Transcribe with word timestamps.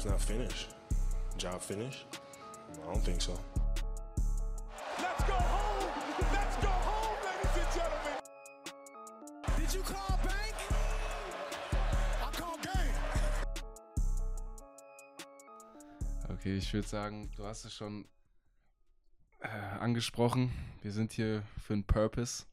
job's 0.00 0.10
not 0.10 0.20
finished. 0.20 0.68
Job 1.36 1.60
finished? 1.60 2.06
I 2.82 2.86
don't 2.86 3.04
think 3.04 3.20
so. 3.20 3.38
Let's 4.98 5.24
go 5.24 5.34
home! 5.34 5.90
Let's 6.32 6.56
go 6.56 6.68
home, 6.68 7.16
ladies 7.26 7.56
and 7.60 7.72
gentlemen! 7.74 8.18
Did 9.58 9.74
you 9.74 9.82
call 9.82 10.18
bank? 10.24 10.54
I 12.22 12.30
call 12.32 12.56
game. 12.62 12.94
Okay, 16.30 16.56
ich 16.56 16.72
würde 16.72 16.88
sagen, 16.88 17.30
du 17.36 17.44
hast 17.44 17.64
es 17.64 17.74
schon 17.74 18.06
äh, 19.40 19.48
angesprochen. 19.48 20.50
Wir 20.82 20.92
sind 20.92 21.12
hier 21.12 21.42
für 21.58 21.74
einen 21.74 21.84
Purpose. 21.84 22.44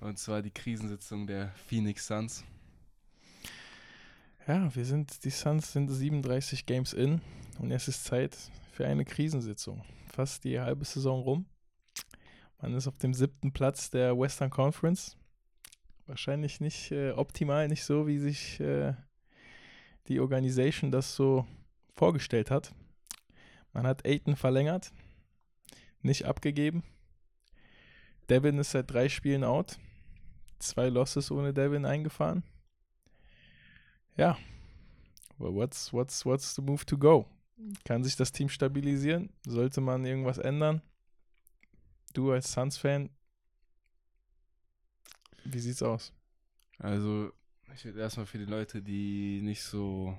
Und 0.00 0.18
zwar 0.18 0.42
die 0.42 0.52
Krisensitzung 0.52 1.26
der 1.26 1.52
Phoenix 1.66 2.06
Suns. 2.06 2.44
Ja, 4.48 4.74
wir 4.74 4.84
sind, 4.84 5.24
die 5.24 5.30
Suns 5.30 5.72
sind 5.72 5.88
37 5.88 6.66
Games 6.66 6.92
in 6.92 7.20
und 7.60 7.70
es 7.70 7.86
ist 7.86 8.02
Zeit 8.02 8.36
für 8.72 8.84
eine 8.84 9.04
Krisensitzung. 9.04 9.84
Fast 10.12 10.42
die 10.42 10.58
halbe 10.58 10.84
Saison 10.84 11.20
rum. 11.20 11.46
Man 12.60 12.74
ist 12.74 12.88
auf 12.88 12.98
dem 12.98 13.14
siebten 13.14 13.52
Platz 13.52 13.90
der 13.90 14.18
Western 14.18 14.50
Conference. 14.50 15.16
Wahrscheinlich 16.06 16.60
nicht 16.60 16.90
äh, 16.90 17.12
optimal, 17.12 17.68
nicht 17.68 17.84
so, 17.84 18.08
wie 18.08 18.18
sich 18.18 18.58
äh, 18.58 18.94
die 20.08 20.18
Organisation 20.18 20.90
das 20.90 21.14
so 21.14 21.46
vorgestellt 21.94 22.50
hat. 22.50 22.74
Man 23.72 23.86
hat 23.86 24.04
Aiton 24.04 24.34
verlängert, 24.34 24.92
nicht 26.00 26.24
abgegeben. 26.24 26.82
Devin 28.28 28.58
ist 28.58 28.72
seit 28.72 28.90
drei 28.90 29.08
Spielen 29.08 29.44
out. 29.44 29.78
Zwei 30.58 30.88
Losses 30.88 31.30
ohne 31.30 31.54
Devin 31.54 31.86
eingefahren. 31.86 32.42
Ja. 34.16 34.36
Well, 35.38 35.54
what's, 35.54 35.92
what's, 35.92 36.24
what's 36.24 36.54
the 36.54 36.62
move 36.62 36.84
to 36.86 36.98
go? 36.98 37.26
Kann 37.84 38.04
sich 38.04 38.16
das 38.16 38.32
Team 38.32 38.48
stabilisieren? 38.48 39.30
Sollte 39.46 39.80
man 39.80 40.04
irgendwas 40.04 40.38
ändern? 40.38 40.82
Du 42.12 42.30
als 42.32 42.52
Suns-Fan, 42.52 43.10
wie 45.44 45.58
sieht's 45.58 45.82
aus? 45.82 46.12
Also, 46.78 47.32
ich 47.74 47.84
würde 47.84 48.00
erstmal 48.00 48.26
für 48.26 48.38
die 48.38 48.44
Leute, 48.44 48.82
die 48.82 49.40
nicht 49.42 49.62
so, 49.62 50.18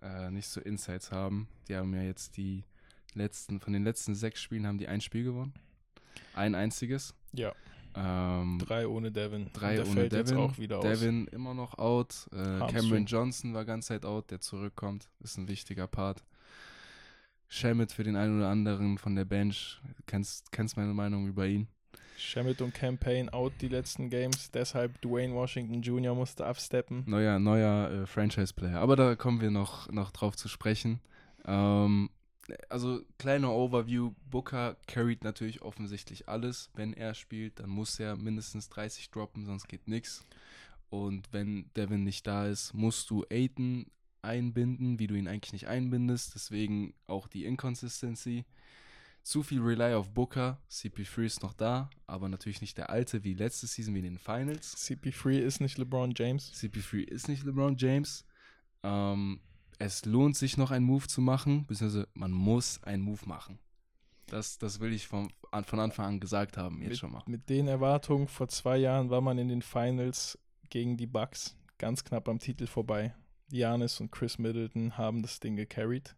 äh, 0.00 0.30
nicht 0.30 0.48
so 0.48 0.60
Insights 0.60 1.12
haben, 1.12 1.48
die 1.68 1.76
haben 1.76 1.94
ja 1.94 2.02
jetzt 2.02 2.36
die 2.36 2.64
letzten, 3.14 3.60
von 3.60 3.72
den 3.72 3.84
letzten 3.84 4.14
sechs 4.14 4.40
Spielen 4.40 4.66
haben 4.66 4.78
die 4.78 4.88
ein 4.88 5.00
Spiel 5.00 5.24
gewonnen. 5.24 5.52
Ein 6.34 6.54
einziges. 6.54 7.14
Ja. 7.32 7.54
Ähm, 7.94 8.58
Drei 8.58 8.86
ohne 8.86 9.10
Devin. 9.10 9.50
Drei 9.52 9.76
der 9.76 9.84
ohne 9.84 9.94
fällt 9.94 10.12
Devin. 10.12 10.26
jetzt 10.26 10.36
auch 10.36 10.58
wieder 10.58 10.78
aus. 10.78 10.84
Devin 10.84 11.26
immer 11.28 11.54
noch 11.54 11.78
out. 11.78 12.28
Äh. 12.32 12.70
Cameron 12.70 13.06
Johnson 13.06 13.54
war 13.54 13.64
ganz 13.64 13.86
Zeit 13.86 14.04
out, 14.04 14.30
der 14.30 14.40
zurückkommt. 14.40 15.08
Ist 15.20 15.38
ein 15.38 15.48
wichtiger 15.48 15.86
Part. 15.86 16.24
Shamit 17.48 17.92
für 17.92 18.04
den 18.04 18.16
einen 18.16 18.38
oder 18.38 18.48
anderen 18.48 18.98
von 18.98 19.16
der 19.16 19.24
Bench. 19.24 19.80
Kennst, 20.06 20.52
kennst 20.52 20.76
meine 20.76 20.92
Meinung 20.92 21.26
über 21.26 21.46
ihn. 21.46 21.66
Shamit 22.18 22.60
und 22.60 22.74
Campaign 22.74 23.28
out 23.28 23.52
die 23.60 23.68
letzten 23.68 24.10
Games, 24.10 24.50
deshalb 24.50 25.00
Dwayne 25.02 25.34
Washington 25.34 25.82
Jr. 25.82 26.14
musste 26.14 26.44
absteppen. 26.44 27.04
Neuer, 27.06 27.38
neuer 27.38 27.90
äh, 27.90 28.06
Franchise-Player. 28.06 28.80
Aber 28.80 28.96
da 28.96 29.14
kommen 29.14 29.40
wir 29.40 29.52
noch, 29.52 29.88
noch 29.92 30.10
drauf 30.10 30.36
zu 30.36 30.48
sprechen. 30.48 31.00
Ähm, 31.46 32.10
also, 32.68 33.02
kleiner 33.18 33.52
Overview. 33.52 34.12
Booker 34.30 34.76
carried 34.86 35.24
natürlich 35.24 35.62
offensichtlich 35.62 36.28
alles. 36.28 36.70
Wenn 36.74 36.92
er 36.92 37.14
spielt, 37.14 37.60
dann 37.60 37.70
muss 37.70 37.98
er 38.00 38.16
mindestens 38.16 38.68
30 38.68 39.10
droppen, 39.10 39.44
sonst 39.44 39.68
geht 39.68 39.88
nichts. 39.88 40.24
Und 40.90 41.32
wenn 41.32 41.70
Devin 41.74 42.04
nicht 42.04 42.26
da 42.26 42.46
ist, 42.46 42.72
musst 42.72 43.10
du 43.10 43.24
Aiton 43.30 43.86
einbinden, 44.22 44.98
wie 44.98 45.06
du 45.06 45.14
ihn 45.14 45.28
eigentlich 45.28 45.52
nicht 45.52 45.68
einbindest. 45.68 46.34
Deswegen 46.34 46.94
auch 47.06 47.28
die 47.28 47.44
Inconsistency. 47.44 48.44
Zu 49.22 49.42
viel 49.42 49.60
Rely 49.60 49.94
auf 49.94 50.10
Booker. 50.10 50.58
CP3 50.70 51.24
ist 51.24 51.42
noch 51.42 51.52
da, 51.52 51.90
aber 52.06 52.28
natürlich 52.28 52.62
nicht 52.62 52.78
der 52.78 52.88
alte 52.88 53.24
wie 53.24 53.34
letzte 53.34 53.66
Season, 53.66 53.94
wie 53.94 53.98
in 53.98 54.04
den 54.04 54.18
Finals. 54.18 54.74
CP3 54.76 55.38
ist 55.38 55.60
nicht 55.60 55.76
LeBron 55.76 56.14
James. 56.16 56.52
CP3 56.54 57.02
ist 57.02 57.28
nicht 57.28 57.44
LeBron 57.44 57.76
James. 57.76 58.24
Ähm, 58.82 59.40
es 59.78 60.04
lohnt 60.04 60.36
sich 60.36 60.56
noch 60.56 60.70
einen 60.70 60.84
Move 60.84 61.06
zu 61.06 61.20
machen, 61.20 61.66
beziehungsweise 61.66 62.08
man 62.14 62.32
muss 62.32 62.82
einen 62.82 63.02
Move 63.02 63.26
machen. 63.26 63.58
Das, 64.26 64.58
das 64.58 64.80
will 64.80 64.92
ich 64.92 65.06
von, 65.06 65.32
an- 65.50 65.64
von 65.64 65.80
Anfang 65.80 66.06
an 66.06 66.20
gesagt 66.20 66.56
haben, 66.56 66.82
jetzt 66.82 66.90
mit, 66.90 66.98
schon 66.98 67.12
mal. 67.12 67.22
Mit 67.26 67.48
den 67.48 67.66
Erwartungen 67.68 68.28
vor 68.28 68.48
zwei 68.48 68.76
Jahren 68.76 69.08
war 69.08 69.20
man 69.20 69.38
in 69.38 69.48
den 69.48 69.62
Finals 69.62 70.38
gegen 70.68 70.96
die 70.96 71.06
Bucks 71.06 71.56
ganz 71.78 72.04
knapp 72.04 72.28
am 72.28 72.38
Titel 72.38 72.66
vorbei. 72.66 73.14
Giannis 73.50 74.00
und 74.00 74.12
Chris 74.12 74.38
Middleton 74.38 74.98
haben 74.98 75.22
das 75.22 75.40
Ding 75.40 75.56
gecarried. 75.56 76.14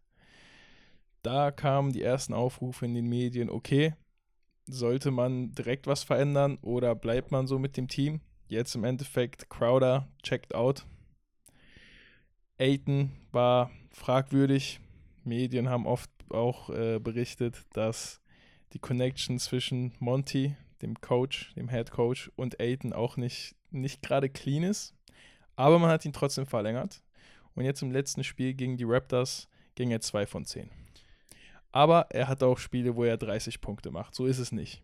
Da 1.23 1.51
kamen 1.53 1.93
die 1.93 2.03
ersten 2.03 2.33
Aufrufe 2.33 2.87
in 2.87 2.95
den 2.95 3.07
Medien, 3.07 3.51
okay, 3.51 3.95
sollte 4.67 5.11
man 5.11 5.53
direkt 5.55 5.87
was 5.87 6.03
verändern 6.03 6.59
oder 6.63 6.95
bleibt 6.95 7.31
man 7.31 7.47
so 7.47 7.59
mit 7.59 7.77
dem 7.77 7.89
Team? 7.89 8.21
Jetzt 8.49 8.75
im 8.75 8.85
Endeffekt 8.85 9.49
Crowder 9.51 10.09
checked 10.23 10.55
out. 10.55 10.87
Aiton 12.61 13.11
war 13.33 13.71
fragwürdig. 13.91 14.81
Medien 15.25 15.71
haben 15.71 15.87
oft 15.87 16.11
auch 16.29 16.69
äh, 16.69 16.99
berichtet, 16.99 17.65
dass 17.73 18.21
die 18.75 18.79
Connection 18.79 19.39
zwischen 19.39 19.95
Monty, 19.99 20.55
dem 20.83 21.01
Coach, 21.01 21.55
dem 21.55 21.71
Head 21.71 21.91
Coach 21.91 22.31
und 22.37 22.61
Aiton 22.61 22.93
auch 22.93 23.17
nicht, 23.17 23.57
nicht 23.71 24.03
gerade 24.03 24.29
clean 24.29 24.63
ist. 24.63 24.95
Aber 25.57 25.79
man 25.79 25.91
hat 25.91 26.05
ihn 26.05 26.13
trotzdem 26.13 26.47
verlängert. 26.47 27.03
Und 27.55 27.65
jetzt 27.65 27.83
im 27.83 27.91
letzten 27.91 28.25
Spiel 28.25 28.53
gegen 28.53 28.77
die 28.77 28.85
Raptors 28.85 29.49
ging 29.75 29.91
er 29.91 30.01
2 30.01 30.27
von 30.27 30.45
10. 30.45 30.71
Aber 31.73 32.09
er 32.11 32.29
hat 32.29 32.43
auch 32.43 32.59
Spiele, 32.59 32.95
wo 32.95 33.05
er 33.05 33.17
30 33.17 33.61
Punkte 33.61 33.91
macht. 33.91 34.15
So 34.15 34.27
ist 34.27 34.39
es 34.39 34.53
nicht. 34.53 34.83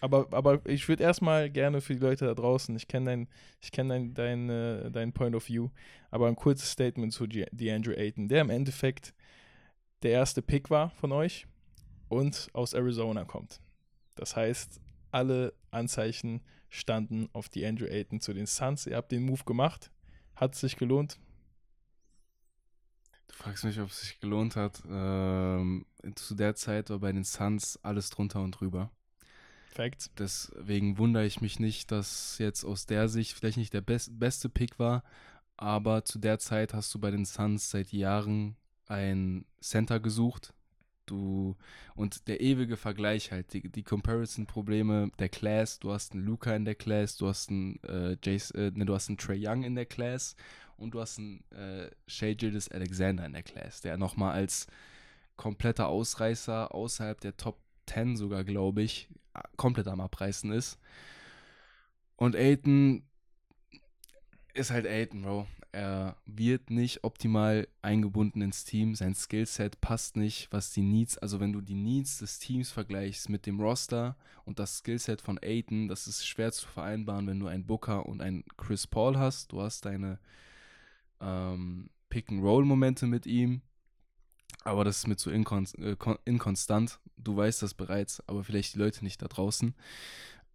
Aber, 0.00 0.28
aber 0.30 0.60
ich 0.66 0.88
würde 0.88 1.02
erstmal 1.02 1.50
gerne 1.50 1.80
für 1.80 1.94
die 1.94 2.00
Leute 2.00 2.26
da 2.26 2.34
draußen, 2.34 2.74
ich 2.76 2.88
kenne 2.88 3.06
dein, 3.06 3.28
kenn 3.72 3.88
dein, 3.88 4.14
dein, 4.14 4.48
äh, 4.48 4.90
dein 4.90 5.12
Point 5.12 5.34
of 5.34 5.48
View, 5.48 5.70
aber 6.10 6.28
ein 6.28 6.36
kurzes 6.36 6.70
Statement 6.70 7.12
zu 7.12 7.26
DeAndre 7.26 7.96
Ayton, 7.96 8.28
der 8.28 8.42
im 8.42 8.50
Endeffekt 8.50 9.14
der 10.02 10.12
erste 10.12 10.42
Pick 10.42 10.70
war 10.70 10.90
von 10.90 11.12
euch 11.12 11.46
und 12.08 12.48
aus 12.52 12.74
Arizona 12.74 13.24
kommt. 13.24 13.60
Das 14.14 14.36
heißt, 14.36 14.80
alle 15.10 15.52
Anzeichen 15.70 16.42
standen 16.68 17.28
auf 17.32 17.48
DeAndre 17.48 17.88
Ayton 17.90 18.20
zu 18.20 18.32
den 18.32 18.46
Suns. 18.46 18.86
Ihr 18.86 18.96
habt 18.96 19.12
den 19.12 19.24
Move 19.24 19.44
gemacht. 19.44 19.90
Hat 20.36 20.54
es 20.54 20.60
sich 20.60 20.76
gelohnt? 20.76 21.18
Du 23.28 23.34
fragst 23.34 23.64
mich, 23.64 23.80
ob 23.80 23.88
es 23.90 24.00
sich 24.00 24.20
gelohnt 24.20 24.56
hat. 24.56 24.82
Ähm, 24.88 25.86
zu 26.14 26.34
der 26.34 26.54
Zeit 26.54 26.90
war 26.90 26.98
bei 26.98 27.12
den 27.12 27.24
Suns 27.24 27.78
alles 27.82 28.10
drunter 28.10 28.42
und 28.42 28.52
drüber. 28.52 28.90
Facts. 29.68 30.10
Deswegen 30.18 30.98
wundere 30.98 31.26
ich 31.26 31.40
mich 31.40 31.60
nicht, 31.60 31.90
dass 31.92 32.38
jetzt 32.38 32.64
aus 32.64 32.86
der 32.86 33.08
Sicht 33.08 33.34
vielleicht 33.34 33.58
nicht 33.58 33.74
der 33.74 33.80
best, 33.80 34.18
beste 34.18 34.48
Pick 34.48 34.78
war, 34.78 35.02
aber 35.56 36.04
zu 36.04 36.18
der 36.18 36.38
Zeit 36.38 36.74
hast 36.74 36.94
du 36.94 36.98
bei 36.98 37.10
den 37.10 37.24
Suns 37.24 37.70
seit 37.70 37.92
Jahren 37.92 38.56
ein 38.86 39.44
Center 39.60 40.00
gesucht. 40.00 40.54
Du 41.06 41.56
und 41.94 42.28
der 42.28 42.40
ewige 42.40 42.76
Vergleich 42.76 43.32
halt, 43.32 43.52
die, 43.54 43.68
die 43.68 43.82
Comparison-Probleme 43.82 45.10
der 45.18 45.28
Class, 45.30 45.78
du 45.78 45.90
hast 45.90 46.12
einen 46.12 46.24
Luca 46.24 46.54
in 46.54 46.66
der 46.66 46.74
Class, 46.74 47.16
du 47.16 47.28
hast 47.28 47.48
einen 47.48 47.82
äh, 47.82 48.16
Jace, 48.22 48.50
äh, 48.50 48.70
ne, 48.74 48.84
du 48.84 48.94
hast 48.94 49.08
einen 49.08 49.16
Trey 49.16 49.40
Young 49.42 49.62
in 49.62 49.74
der 49.74 49.86
Class 49.86 50.36
und 50.76 50.92
du 50.92 51.00
hast 51.00 51.18
einen 51.18 51.42
äh, 51.50 51.90
Shea 52.06 52.34
Gildas 52.34 52.68
Alexander 52.68 53.24
in 53.24 53.32
der 53.32 53.42
Class, 53.42 53.80
der 53.80 53.96
nochmal 53.96 54.34
als 54.34 54.66
kompletter 55.36 55.88
Ausreißer 55.88 56.74
außerhalb 56.74 57.20
der 57.20 57.36
Top 57.36 57.58
10 57.86 58.16
sogar, 58.16 58.44
glaube 58.44 58.82
ich, 58.82 59.08
komplett 59.56 59.88
am 59.88 60.00
Abreißen 60.00 60.52
ist. 60.52 60.78
Und 62.16 62.34
Aiton 62.34 63.04
ist 64.54 64.70
halt 64.70 64.86
Aiton, 64.86 65.22
Bro. 65.22 65.46
Er 65.70 66.16
wird 66.24 66.70
nicht 66.70 67.04
optimal 67.04 67.68
eingebunden 67.82 68.40
ins 68.40 68.64
Team. 68.64 68.94
Sein 68.94 69.14
Skillset 69.14 69.80
passt 69.80 70.16
nicht, 70.16 70.48
was 70.50 70.72
die 70.72 70.82
Needs, 70.82 71.18
also 71.18 71.40
wenn 71.40 71.52
du 71.52 71.60
die 71.60 71.74
Needs 71.74 72.18
des 72.18 72.38
Teams 72.38 72.70
vergleichst 72.70 73.28
mit 73.28 73.46
dem 73.46 73.60
Roster 73.60 74.16
und 74.44 74.58
das 74.58 74.78
Skillset 74.78 75.20
von 75.20 75.38
Aiton, 75.42 75.86
das 75.88 76.06
ist 76.06 76.26
schwer 76.26 76.52
zu 76.52 76.66
vereinbaren, 76.66 77.26
wenn 77.26 77.38
du 77.38 77.46
einen 77.46 77.66
Booker 77.66 78.06
und 78.06 78.22
einen 78.22 78.44
Chris 78.56 78.86
Paul 78.86 79.18
hast. 79.18 79.52
Du 79.52 79.60
hast 79.60 79.84
deine 79.84 80.18
ähm, 81.20 81.90
Pick-and-Roll-Momente 82.08 83.06
mit 83.06 83.26
ihm, 83.26 83.60
aber 84.64 84.84
das 84.84 84.98
ist 84.98 85.06
mir 85.08 85.16
zu 85.16 85.30
inkon 85.30 85.66
äh, 85.78 85.96
kon- 85.96 86.18
inkonstant. 86.24 87.00
Du 87.16 87.36
weißt 87.36 87.62
das 87.62 87.74
bereits, 87.74 88.22
aber 88.28 88.44
vielleicht 88.44 88.74
die 88.74 88.78
Leute 88.78 89.04
nicht 89.04 89.20
da 89.22 89.28
draußen. 89.28 89.74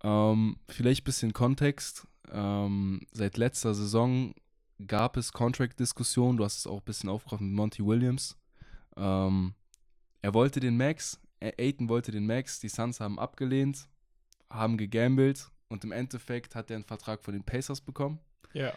Ähm, 0.04 0.58
vielleicht 0.70 1.02
ein 1.02 1.06
bisschen 1.06 1.34
Kontext. 1.34 2.08
Ähm, 2.32 3.06
seit 3.12 3.38
letzter 3.38 3.74
Saison 3.74 4.34
gab 4.88 5.18
es 5.18 5.34
Contract-Diskussionen. 5.34 6.38
Du 6.38 6.44
hast 6.44 6.58
es 6.58 6.68
auch 6.68 6.80
ein 6.80 6.86
bisschen 6.86 7.10
aufgerufen 7.10 7.48
mit 7.48 7.56
Monty 7.56 7.86
Williams. 7.86 8.38
Ähm, 8.98 9.54
er 10.22 10.34
wollte 10.34 10.60
den 10.60 10.78
Max, 10.78 11.20
äh, 11.40 11.52
Aiton 11.58 11.90
wollte 11.90 12.12
den 12.12 12.26
Max, 12.26 12.60
die 12.60 12.70
Suns 12.70 13.00
haben 13.00 13.20
abgelehnt, 13.20 13.88
haben 14.50 14.78
gegambelt 14.78 15.50
und 15.68 15.84
im 15.84 15.92
Endeffekt 15.92 16.56
hat 16.56 16.70
er 16.70 16.76
einen 16.76 16.86
Vertrag 16.86 17.24
von 17.24 17.34
den 17.34 17.44
Pacers 17.44 17.82
bekommen. 17.82 18.20
Ja. 18.54 18.74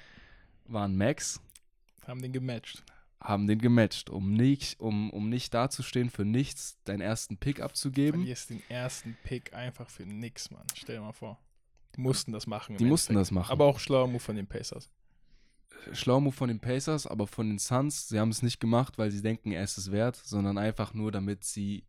War 0.65 0.87
ein 0.89 0.97
Max, 0.97 1.41
Haben 2.07 2.23
den 2.23 2.33
gematcht. 2.33 2.83
Haben 3.21 3.47
den 3.47 3.59
gematcht, 3.59 4.11
um 4.11 4.33
nicht, 4.35 4.79
um, 4.81 5.11
um 5.11 5.29
nicht 5.29 5.53
dazustehen 5.55 6.11
für 6.11 6.25
nichts, 6.25 6.79
deinen 6.85 7.01
ersten 7.01 7.37
Pick 7.39 7.61
abzugeben. 7.61 8.21
Verlierst 8.21 8.51
den 8.51 8.63
ersten 8.69 9.17
Pick 9.25 9.55
einfach 9.55 9.89
für 9.89 10.05
nix, 10.05 10.51
Mann. 10.51 10.67
Stell 10.75 10.97
dir 10.97 11.03
mal 11.03 11.13
vor. 11.13 11.39
Die 11.97 12.01
mussten 12.01 12.33
das 12.33 12.47
machen. 12.47 12.77
Die 12.77 12.85
mussten 12.85 13.13
Endeffekt. 13.13 13.29
das 13.29 13.35
machen. 13.35 13.53
Aber 13.53 13.65
auch 13.65 13.79
schlauer 13.81 14.07
Move 14.07 14.21
von 14.21 14.37
den 14.37 14.47
Pacers. 14.47 14.91
Schlauer 15.93 16.21
Move 16.21 16.35
von 16.35 16.49
den 16.49 16.61
Pacers, 16.61 17.07
aber 17.07 17.27
von 17.27 17.49
den 17.49 17.59
Suns, 17.59 18.09
sie 18.09 18.19
haben 18.19 18.29
es 18.31 18.43
nicht 18.43 18.61
gemacht, 18.61 18.99
weil 18.99 19.11
sie 19.11 19.23
denken, 19.23 19.53
er 19.53 19.63
ist 19.65 19.79
es 19.79 19.91
wert, 19.93 20.17
sondern 20.17 20.59
einfach 20.59 20.93
nur, 20.95 21.11
damit 21.13 21.45
sie 21.45 21.85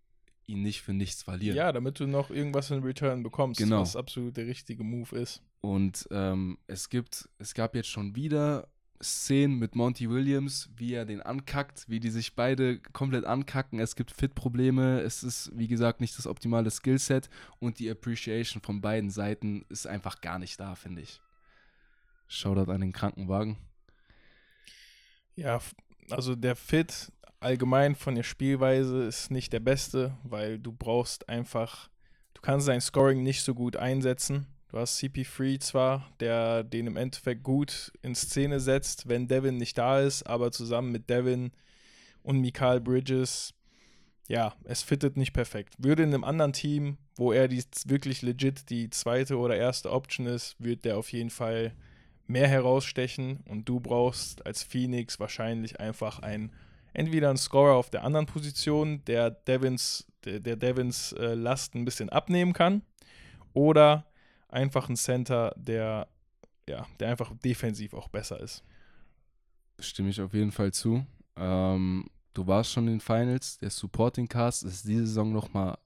ihn 0.45 0.61
nicht 0.61 0.81
für 0.81 0.93
nichts 0.93 1.23
verlieren. 1.23 1.57
Ja, 1.57 1.71
damit 1.73 1.99
du 1.99 2.07
noch 2.07 2.29
irgendwas 2.29 2.71
in 2.71 2.83
Return 2.83 3.21
bekommst, 3.21 3.59
Genau. 3.59 3.81
was 3.81 3.95
absolut 3.97 4.37
der 4.37 4.47
richtige 4.47 4.83
Move 4.83 5.17
ist. 5.17 5.41
Und 5.61 6.07
ähm, 6.11 6.57
es 6.67 6.87
gibt, 6.89 7.27
es 7.39 7.53
gab 7.53 7.75
jetzt 7.75 7.89
schon 7.89 8.15
wieder 8.15 8.69
Szenen 9.01 9.59
mit 9.59 9.75
Monty 9.75 10.09
Williams, 10.09 10.69
wie 10.75 10.93
er 10.93 11.05
den 11.05 11.21
ankackt, 11.21 11.85
wie 11.87 11.99
die 11.99 12.09
sich 12.09 12.35
beide 12.35 12.79
komplett 12.79 13.25
ankacken. 13.25 13.79
Es 13.79 13.95
gibt 13.95 14.11
Fit-Probleme, 14.11 15.01
es 15.01 15.23
ist, 15.23 15.51
wie 15.53 15.67
gesagt, 15.67 16.01
nicht 16.01 16.17
das 16.17 16.27
optimale 16.27 16.71
Skillset 16.71 17.29
und 17.59 17.79
die 17.79 17.89
Appreciation 17.89 18.61
von 18.61 18.81
beiden 18.81 19.09
Seiten 19.09 19.65
ist 19.69 19.87
einfach 19.87 20.21
gar 20.21 20.39
nicht 20.39 20.59
da, 20.59 20.75
finde 20.75 21.01
ich. 21.01 21.21
Shoutout 22.27 22.71
an 22.71 22.81
den 22.81 22.91
Krankenwagen. 22.91 23.57
Ja, 25.35 25.59
also 26.09 26.35
der 26.35 26.55
Fit 26.55 27.11
allgemein 27.39 27.95
von 27.95 28.15
der 28.15 28.23
Spielweise 28.23 29.03
ist 29.03 29.29
nicht 29.29 29.53
der 29.53 29.59
beste, 29.59 30.17
weil 30.23 30.57
du 30.59 30.71
brauchst 30.71 31.29
einfach, 31.29 31.89
du 32.33 32.41
kannst 32.41 32.65
sein 32.65 32.81
Scoring 32.81 33.21
nicht 33.21 33.43
so 33.43 33.53
gut 33.53 33.77
einsetzen. 33.77 34.47
Du 34.69 34.77
hast 34.77 34.99
CP3 34.99 35.59
zwar, 35.61 36.11
der 36.19 36.63
den 36.63 36.87
im 36.87 36.97
Endeffekt 36.97 37.43
gut 37.43 37.93
in 38.01 38.15
Szene 38.15 38.59
setzt, 38.59 39.07
wenn 39.07 39.27
Devin 39.27 39.57
nicht 39.57 39.77
da 39.77 40.01
ist, 40.01 40.23
aber 40.23 40.51
zusammen 40.51 40.91
mit 40.91 41.09
Devin 41.09 41.51
und 42.21 42.41
Mikael 42.41 42.81
Bridges, 42.81 43.53
ja, 44.27 44.53
es 44.65 44.81
fittet 44.81 45.15
nicht 45.15 45.31
perfekt. 45.31 45.75
Würde 45.77 46.03
in 46.03 46.13
einem 46.13 46.25
anderen 46.25 46.51
Team, 46.51 46.97
wo 47.15 47.31
er 47.31 47.47
die, 47.47 47.63
wirklich 47.85 48.21
legit 48.21 48.69
die 48.69 48.89
zweite 48.89 49.37
oder 49.37 49.55
erste 49.55 49.91
Option 49.91 50.25
ist, 50.25 50.55
wird 50.59 50.83
der 50.83 50.97
auf 50.97 51.13
jeden 51.13 51.29
Fall 51.29 51.73
mehr 52.27 52.49
herausstechen 52.49 53.39
und 53.45 53.69
du 53.69 53.79
brauchst 53.79 54.45
als 54.45 54.63
Phoenix 54.63 55.17
wahrscheinlich 55.17 55.79
einfach 55.79 56.19
ein 56.19 56.51
entweder 56.93 57.29
einen 57.29 57.37
Scorer 57.37 57.75
auf 57.75 57.89
der 57.89 58.03
anderen 58.03 58.25
Position, 58.25 59.03
der 59.05 59.29
Devins, 59.29 60.07
der, 60.25 60.39
der 60.39 60.57
Devins 60.57 61.13
äh, 61.13 61.35
Last 61.35 61.75
ein 61.75 61.85
bisschen 61.85 62.09
abnehmen 62.09 62.53
kann, 62.53 62.81
oder 63.53 64.06
einfach 64.49 64.87
einen 64.87 64.97
Center, 64.97 65.53
der 65.57 66.07
ja, 66.69 66.85
der 66.99 67.09
einfach 67.09 67.33
defensiv 67.43 67.93
auch 67.93 68.09
besser 68.09 68.39
ist. 68.39 68.63
Stimme 69.79 70.09
ich 70.09 70.21
auf 70.21 70.33
jeden 70.33 70.51
Fall 70.51 70.73
zu. 70.73 71.05
Ähm, 71.35 72.05
du 72.33 72.47
warst 72.47 72.71
schon 72.71 72.87
in 72.87 72.95
den 72.95 72.99
Finals. 72.99 73.57
Der 73.59 73.69
Supporting 73.69 74.27
Cast 74.27 74.63
ist 74.63 74.87
diese 74.87 75.07
Saison 75.07 75.31
nochmal, 75.31 75.77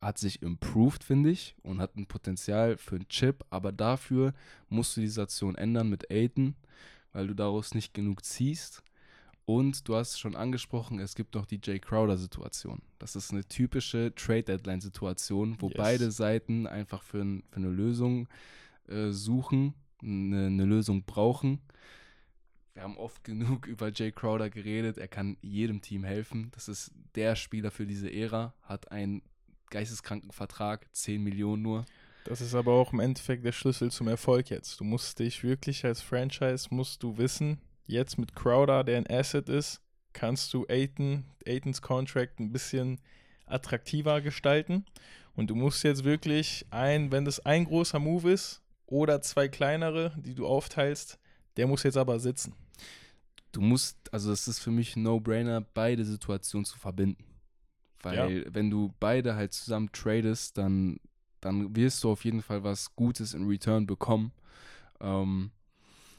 hat 0.00 0.18
sich 0.18 0.42
improved, 0.42 1.02
finde 1.02 1.30
ich, 1.30 1.56
und 1.62 1.80
hat 1.80 1.96
ein 1.96 2.06
Potenzial 2.06 2.76
für 2.76 2.96
einen 2.96 3.08
Chip. 3.08 3.44
Aber 3.50 3.72
dafür 3.72 4.32
musst 4.68 4.96
du 4.96 5.00
die 5.00 5.08
Situation 5.08 5.56
ändern 5.56 5.88
mit 5.88 6.10
Aiden, 6.10 6.56
weil 7.12 7.26
du 7.26 7.34
daraus 7.34 7.74
nicht 7.74 7.94
genug 7.94 8.24
ziehst. 8.24 8.82
Und 9.48 9.88
du 9.88 9.94
hast 9.94 10.20
schon 10.20 10.36
angesprochen, 10.36 10.98
es 10.98 11.14
gibt 11.14 11.34
noch 11.34 11.46
die 11.46 11.58
Jay 11.64 11.78
Crowder-Situation. 11.78 12.82
Das 12.98 13.16
ist 13.16 13.30
eine 13.32 13.48
typische 13.48 14.14
Trade-Deadline-Situation, 14.14 15.56
wo 15.58 15.68
Yes. 15.68 15.76
beide 15.78 16.10
Seiten 16.10 16.66
einfach 16.66 17.02
für, 17.02 17.22
ein, 17.22 17.42
für 17.48 17.56
eine 17.56 17.70
Lösung 17.70 18.28
äh, 18.88 19.08
suchen, 19.08 19.72
eine, 20.02 20.48
eine 20.48 20.66
Lösung 20.66 21.04
brauchen. 21.04 21.62
Wir 22.74 22.82
haben 22.82 22.98
oft 22.98 23.24
genug 23.24 23.66
über 23.66 23.90
Jay 23.90 24.12
Crowder 24.12 24.50
geredet. 24.50 24.98
Er 24.98 25.08
kann 25.08 25.38
jedem 25.40 25.80
Team 25.80 26.04
helfen. 26.04 26.50
Das 26.54 26.68
ist 26.68 26.92
der 27.14 27.34
Spieler 27.34 27.70
für 27.70 27.86
diese 27.86 28.12
Ära, 28.12 28.52
hat 28.60 28.92
einen 28.92 29.22
geisteskranken 29.70 30.30
Vertrag, 30.30 30.94
10 30.94 31.24
Millionen 31.24 31.62
nur. 31.62 31.86
Das 32.26 32.42
ist 32.42 32.54
aber 32.54 32.74
auch 32.74 32.92
im 32.92 33.00
Endeffekt 33.00 33.46
der 33.46 33.52
Schlüssel 33.52 33.90
zum 33.90 34.08
Erfolg 34.08 34.50
jetzt. 34.50 34.78
Du 34.78 34.84
musst 34.84 35.20
dich 35.20 35.42
wirklich 35.42 35.86
als 35.86 36.02
Franchise, 36.02 36.68
musst 36.70 37.02
du 37.02 37.16
wissen, 37.16 37.62
jetzt 37.88 38.18
mit 38.18 38.36
Crowder, 38.36 38.84
der 38.84 38.98
ein 38.98 39.10
Asset 39.10 39.48
ist, 39.48 39.80
kannst 40.12 40.54
du 40.54 40.66
Aiton, 40.68 41.24
Aitons 41.46 41.82
Contract 41.82 42.38
ein 42.38 42.52
bisschen 42.52 43.00
attraktiver 43.46 44.20
gestalten. 44.20 44.84
Und 45.34 45.48
du 45.50 45.54
musst 45.54 45.84
jetzt 45.84 46.04
wirklich 46.04 46.66
ein, 46.70 47.10
wenn 47.12 47.24
das 47.24 47.40
ein 47.40 47.64
großer 47.64 47.98
Move 47.98 48.32
ist 48.32 48.62
oder 48.86 49.20
zwei 49.22 49.48
kleinere, 49.48 50.12
die 50.16 50.34
du 50.34 50.46
aufteilst, 50.46 51.18
der 51.56 51.66
muss 51.66 51.82
jetzt 51.82 51.96
aber 51.96 52.18
sitzen. 52.20 52.54
Du 53.52 53.60
musst, 53.60 54.12
also 54.12 54.30
es 54.32 54.46
ist 54.46 54.58
für 54.58 54.70
mich 54.70 54.96
ein 54.96 55.02
No-Brainer, 55.02 55.60
beide 55.60 56.04
Situationen 56.04 56.64
zu 56.64 56.78
verbinden. 56.78 57.24
Weil 58.02 58.46
wenn 58.52 58.70
du 58.70 58.94
beide 59.00 59.34
halt 59.34 59.52
zusammen 59.52 59.90
tradest, 59.92 60.58
dann, 60.58 61.00
dann 61.40 61.74
wirst 61.74 62.04
du 62.04 62.10
auf 62.10 62.24
jeden 62.24 62.42
Fall 62.42 62.62
was 62.62 62.94
Gutes 62.94 63.34
in 63.34 63.46
Return 63.46 63.86
bekommen. 63.86 64.32
Ähm, 65.00 65.50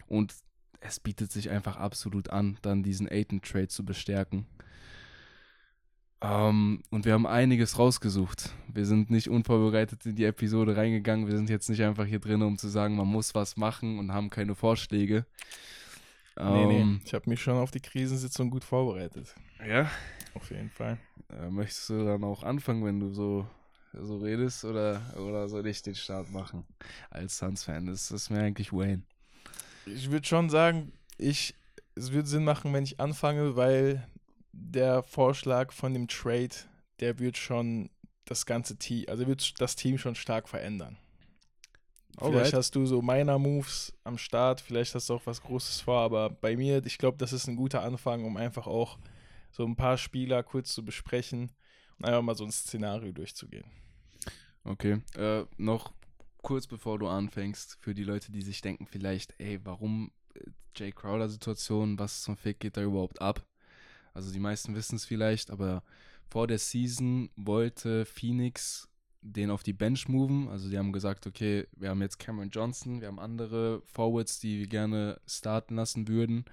und 0.08 0.34
es 0.82 1.00
bietet 1.00 1.32
sich 1.32 1.50
einfach 1.50 1.78
absolut 1.78 2.30
an, 2.30 2.58
dann 2.62 2.84
diesen 2.84 3.08
Aiton-Trade 3.10 3.68
zu 3.68 3.84
bestärken. 3.86 4.46
Ähm, 6.22 6.84
und 6.90 7.06
wir 7.06 7.14
haben 7.14 7.26
einiges 7.26 7.80
rausgesucht. 7.80 8.54
Wir 8.74 8.86
sind 8.86 9.10
nicht 9.10 9.30
unvorbereitet 9.30 10.06
in 10.06 10.16
die 10.16 10.26
Episode 10.26 10.76
reingegangen. 10.76 11.28
Wir 11.28 11.38
sind 11.38 11.50
jetzt 11.50 11.70
nicht 11.70 11.82
einfach 11.84 12.06
hier 12.06 12.20
drin, 12.20 12.42
um 12.42 12.58
zu 12.58 12.68
sagen, 12.68 12.96
man 12.96 13.08
muss 13.08 13.36
was 13.36 13.56
machen 13.56 14.00
und 14.00 14.12
haben 14.14 14.30
keine 14.30 14.56
Vorschläge. 14.56 15.26
Nee, 16.42 16.66
nee, 16.66 16.82
Ähm, 16.82 17.02
ich 17.06 17.14
habe 17.14 17.30
mich 17.30 17.42
schon 17.42 17.56
auf 17.58 17.72
die 17.72 17.82
Krisensitzung 17.82 18.50
gut 18.50 18.64
vorbereitet. 18.64 19.36
Ja. 19.66 19.90
Auf 20.34 20.52
jeden 20.52 20.70
Fall. 20.70 20.98
Äh, 21.30 21.50
möchtest 21.50 21.90
du 21.90 22.06
dann 22.06 22.24
auch 22.24 22.44
anfangen, 22.44 22.86
wenn 22.86 23.00
du 23.00 23.14
so, 23.14 23.48
so 23.94 24.18
redest, 24.18 24.64
oder, 24.66 25.02
oder 25.18 25.48
soll 25.50 25.66
ich 25.68 25.82
den 25.82 25.96
Start 25.96 26.32
machen 26.32 26.66
als 27.10 27.38
Suns-Fan? 27.38 27.88
Das 27.88 28.12
ist 28.12 28.30
mir 28.30 28.40
eigentlich 28.42 28.72
Wayne. 28.72 29.04
Ich 29.86 30.12
würde 30.12 30.28
schon 30.28 30.50
sagen, 30.50 30.94
ich, 31.18 31.56
es 31.96 32.12
wird 32.12 32.28
Sinn 32.28 32.44
machen, 32.44 32.74
wenn 32.74 32.84
ich 32.84 33.00
anfange, 33.00 33.56
weil 33.56 34.08
der 34.52 35.04
Vorschlag 35.04 35.72
von 35.72 35.94
dem 35.94 36.08
Trade, 36.08 36.56
der 37.00 37.20
wird 37.20 37.38
schon 37.38 37.90
das 38.26 38.46
ganze 38.46 38.78
Team, 38.78 39.06
also 39.08 39.28
wird 39.28 39.60
das 39.60 39.76
Team 39.76 39.98
schon 39.98 40.16
stark 40.16 40.48
verändern. 40.48 40.98
Vielleicht 42.18 42.36
Alright. 42.36 42.54
hast 42.54 42.76
du 42.76 42.86
so 42.86 43.02
meiner 43.02 43.40
Moves 43.40 43.94
am 44.04 44.18
Start, 44.18 44.60
vielleicht 44.60 44.94
hast 44.94 45.10
du 45.10 45.16
auch 45.16 45.26
was 45.26 45.42
Großes 45.42 45.82
vor, 45.82 46.02
aber 46.02 46.30
bei 46.30 46.58
mir, 46.58 46.86
ich 46.86 46.98
glaube, 46.98 47.18
das 47.18 47.32
ist 47.32 47.48
ein 47.48 47.56
guter 47.56 47.82
Anfang, 47.82 48.26
um 48.26 48.36
einfach 48.36 48.68
auch 48.68 48.98
so 49.52 49.66
ein 49.66 49.76
paar 49.76 49.98
Spieler 49.98 50.44
kurz 50.44 50.74
zu 50.74 50.84
besprechen 50.84 51.52
und 51.98 52.06
einfach 52.06 52.22
mal 52.22 52.36
so 52.36 52.44
ein 52.44 52.52
Szenario 52.52 53.14
durchzugehen. 53.14 53.66
Okay. 54.66 55.02
Äh, 55.16 55.46
noch 55.58 55.94
kurz 56.42 56.68
bevor 56.68 57.00
du 57.00 57.08
anfängst, 57.08 57.78
für 57.80 57.94
die 57.94 58.04
Leute, 58.04 58.32
die 58.32 58.42
sich 58.42 58.62
denken, 58.62 58.86
vielleicht, 58.86 59.36
ey, 59.40 59.60
warum 59.64 60.12
äh, 60.34 60.42
Jay 60.76 60.92
Crowder-Situation, 60.92 62.00
was 62.00 62.24
zum 62.24 62.38
Fick 62.38 62.60
geht 62.60 62.78
da 62.78 62.82
überhaupt 62.82 63.22
ab? 63.22 63.46
Also 64.14 64.32
die 64.32 64.40
meisten 64.40 64.76
wissen 64.76 64.96
es 64.96 65.06
vielleicht, 65.06 65.52
aber 65.52 65.84
vor 66.30 66.48
der 66.48 66.60
Season 66.60 67.30
wollte 67.36 68.06
Phoenix 68.06 68.88
den 69.22 69.52
auf 69.52 69.64
die 69.64 69.74
Bench 69.74 70.08
moven. 70.08 70.48
Also 70.48 70.70
die 70.70 70.78
haben 70.78 70.94
gesagt, 70.94 71.28
okay, 71.28 71.68
wir 71.76 71.90
haben 71.90 72.02
jetzt 72.02 72.20
Cameron 72.20 72.50
Johnson, 72.50 73.02
wir 73.02 73.08
haben 73.08 73.20
andere 73.20 73.82
Forwards, 73.86 74.40
die 74.40 74.60
wir 74.60 74.68
gerne 74.68 75.20
starten 75.28 75.76
lassen 75.76 76.08
würden. 76.08 76.46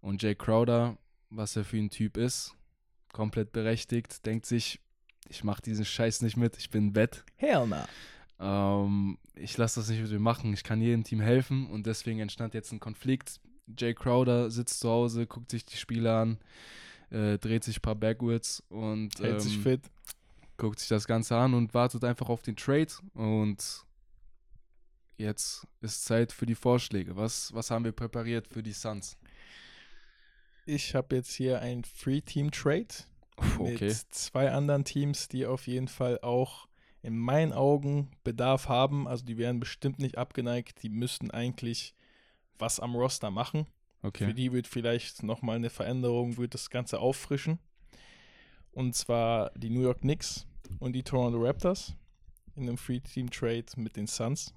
Und 0.00 0.22
Jay 0.22 0.34
Crowder, 0.34 0.98
was 1.30 1.56
er 1.56 1.64
für 1.64 1.78
ein 1.78 1.90
Typ 1.90 2.16
ist, 2.16 2.54
komplett 3.12 3.52
berechtigt, 3.52 4.26
denkt 4.26 4.46
sich, 4.46 4.80
ich 5.28 5.44
mache 5.44 5.62
diesen 5.62 5.84
Scheiß 5.84 6.20
nicht 6.20 6.36
mit, 6.36 6.58
ich 6.58 6.70
bin 6.70 6.92
Bett. 6.92 7.24
Hell 7.36 7.66
na. 7.66 7.88
Ähm, 8.44 9.16
ich 9.34 9.56
lasse 9.56 9.80
das 9.80 9.88
nicht 9.88 10.02
mit 10.02 10.10
mir 10.10 10.18
machen. 10.18 10.52
Ich 10.52 10.62
kann 10.62 10.80
jedem 10.80 11.02
Team 11.02 11.20
helfen 11.20 11.66
und 11.66 11.86
deswegen 11.86 12.20
entstand 12.20 12.52
jetzt 12.54 12.72
ein 12.72 12.80
Konflikt. 12.80 13.40
Jay 13.78 13.94
Crowder 13.94 14.50
sitzt 14.50 14.80
zu 14.80 14.90
Hause, 14.90 15.26
guckt 15.26 15.50
sich 15.50 15.64
die 15.64 15.78
Spiele 15.78 16.14
an, 16.14 16.38
äh, 17.10 17.38
dreht 17.38 17.64
sich 17.64 17.78
ein 17.78 17.82
paar 17.82 17.94
Backwards 17.94 18.62
und 18.68 19.18
Hält 19.18 19.40
sich 19.40 19.56
ähm, 19.56 19.62
fit. 19.62 19.80
guckt 20.58 20.78
sich 20.78 20.88
das 20.88 21.06
Ganze 21.06 21.36
an 21.36 21.54
und 21.54 21.72
wartet 21.72 22.04
einfach 22.04 22.28
auf 22.28 22.42
den 22.42 22.56
Trade. 22.56 22.92
Und 23.14 23.84
jetzt 25.16 25.66
ist 25.80 26.04
Zeit 26.04 26.30
für 26.30 26.44
die 26.44 26.54
Vorschläge. 26.54 27.16
Was, 27.16 27.54
was 27.54 27.70
haben 27.70 27.86
wir 27.86 27.92
präpariert 27.92 28.46
für 28.46 28.62
die 28.62 28.72
Suns? 28.72 29.16
Ich 30.66 30.94
habe 30.94 31.16
jetzt 31.16 31.32
hier 31.32 31.60
ein 31.60 31.84
Free-Team-Trade. 31.84 32.88
Okay. 33.58 33.88
mit 33.88 33.96
zwei 34.14 34.52
anderen 34.52 34.84
Teams, 34.84 35.26
die 35.28 35.44
auf 35.44 35.66
jeden 35.66 35.88
Fall 35.88 36.20
auch 36.20 36.68
in 37.04 37.18
meinen 37.18 37.52
Augen 37.52 38.10
Bedarf 38.24 38.68
haben. 38.68 39.06
Also 39.06 39.26
die 39.26 39.36
wären 39.36 39.60
bestimmt 39.60 39.98
nicht 39.98 40.16
abgeneigt. 40.16 40.82
Die 40.82 40.88
müssten 40.88 41.30
eigentlich 41.30 41.94
was 42.58 42.80
am 42.80 42.96
Roster 42.96 43.30
machen. 43.30 43.66
Für 44.00 44.08
Okay. 44.08 44.32
die 44.34 44.52
wird 44.52 44.66
vielleicht 44.66 45.22
nochmal 45.22 45.56
eine 45.56 45.70
Veränderung, 45.70 46.36
wird 46.38 46.54
das 46.54 46.70
Ganze 46.70 47.00
auffrischen. 47.00 47.58
Und 48.72 48.94
zwar 48.94 49.50
die 49.50 49.70
New 49.70 49.82
York 49.82 50.00
Knicks 50.00 50.46
und 50.78 50.94
die 50.94 51.02
Toronto 51.02 51.38
Raptors 51.42 51.94
in 52.54 52.64
einem 52.64 52.78
Free-Team-Trade 52.78 53.66
mit 53.76 53.96
den 53.96 54.06
Suns. 54.06 54.54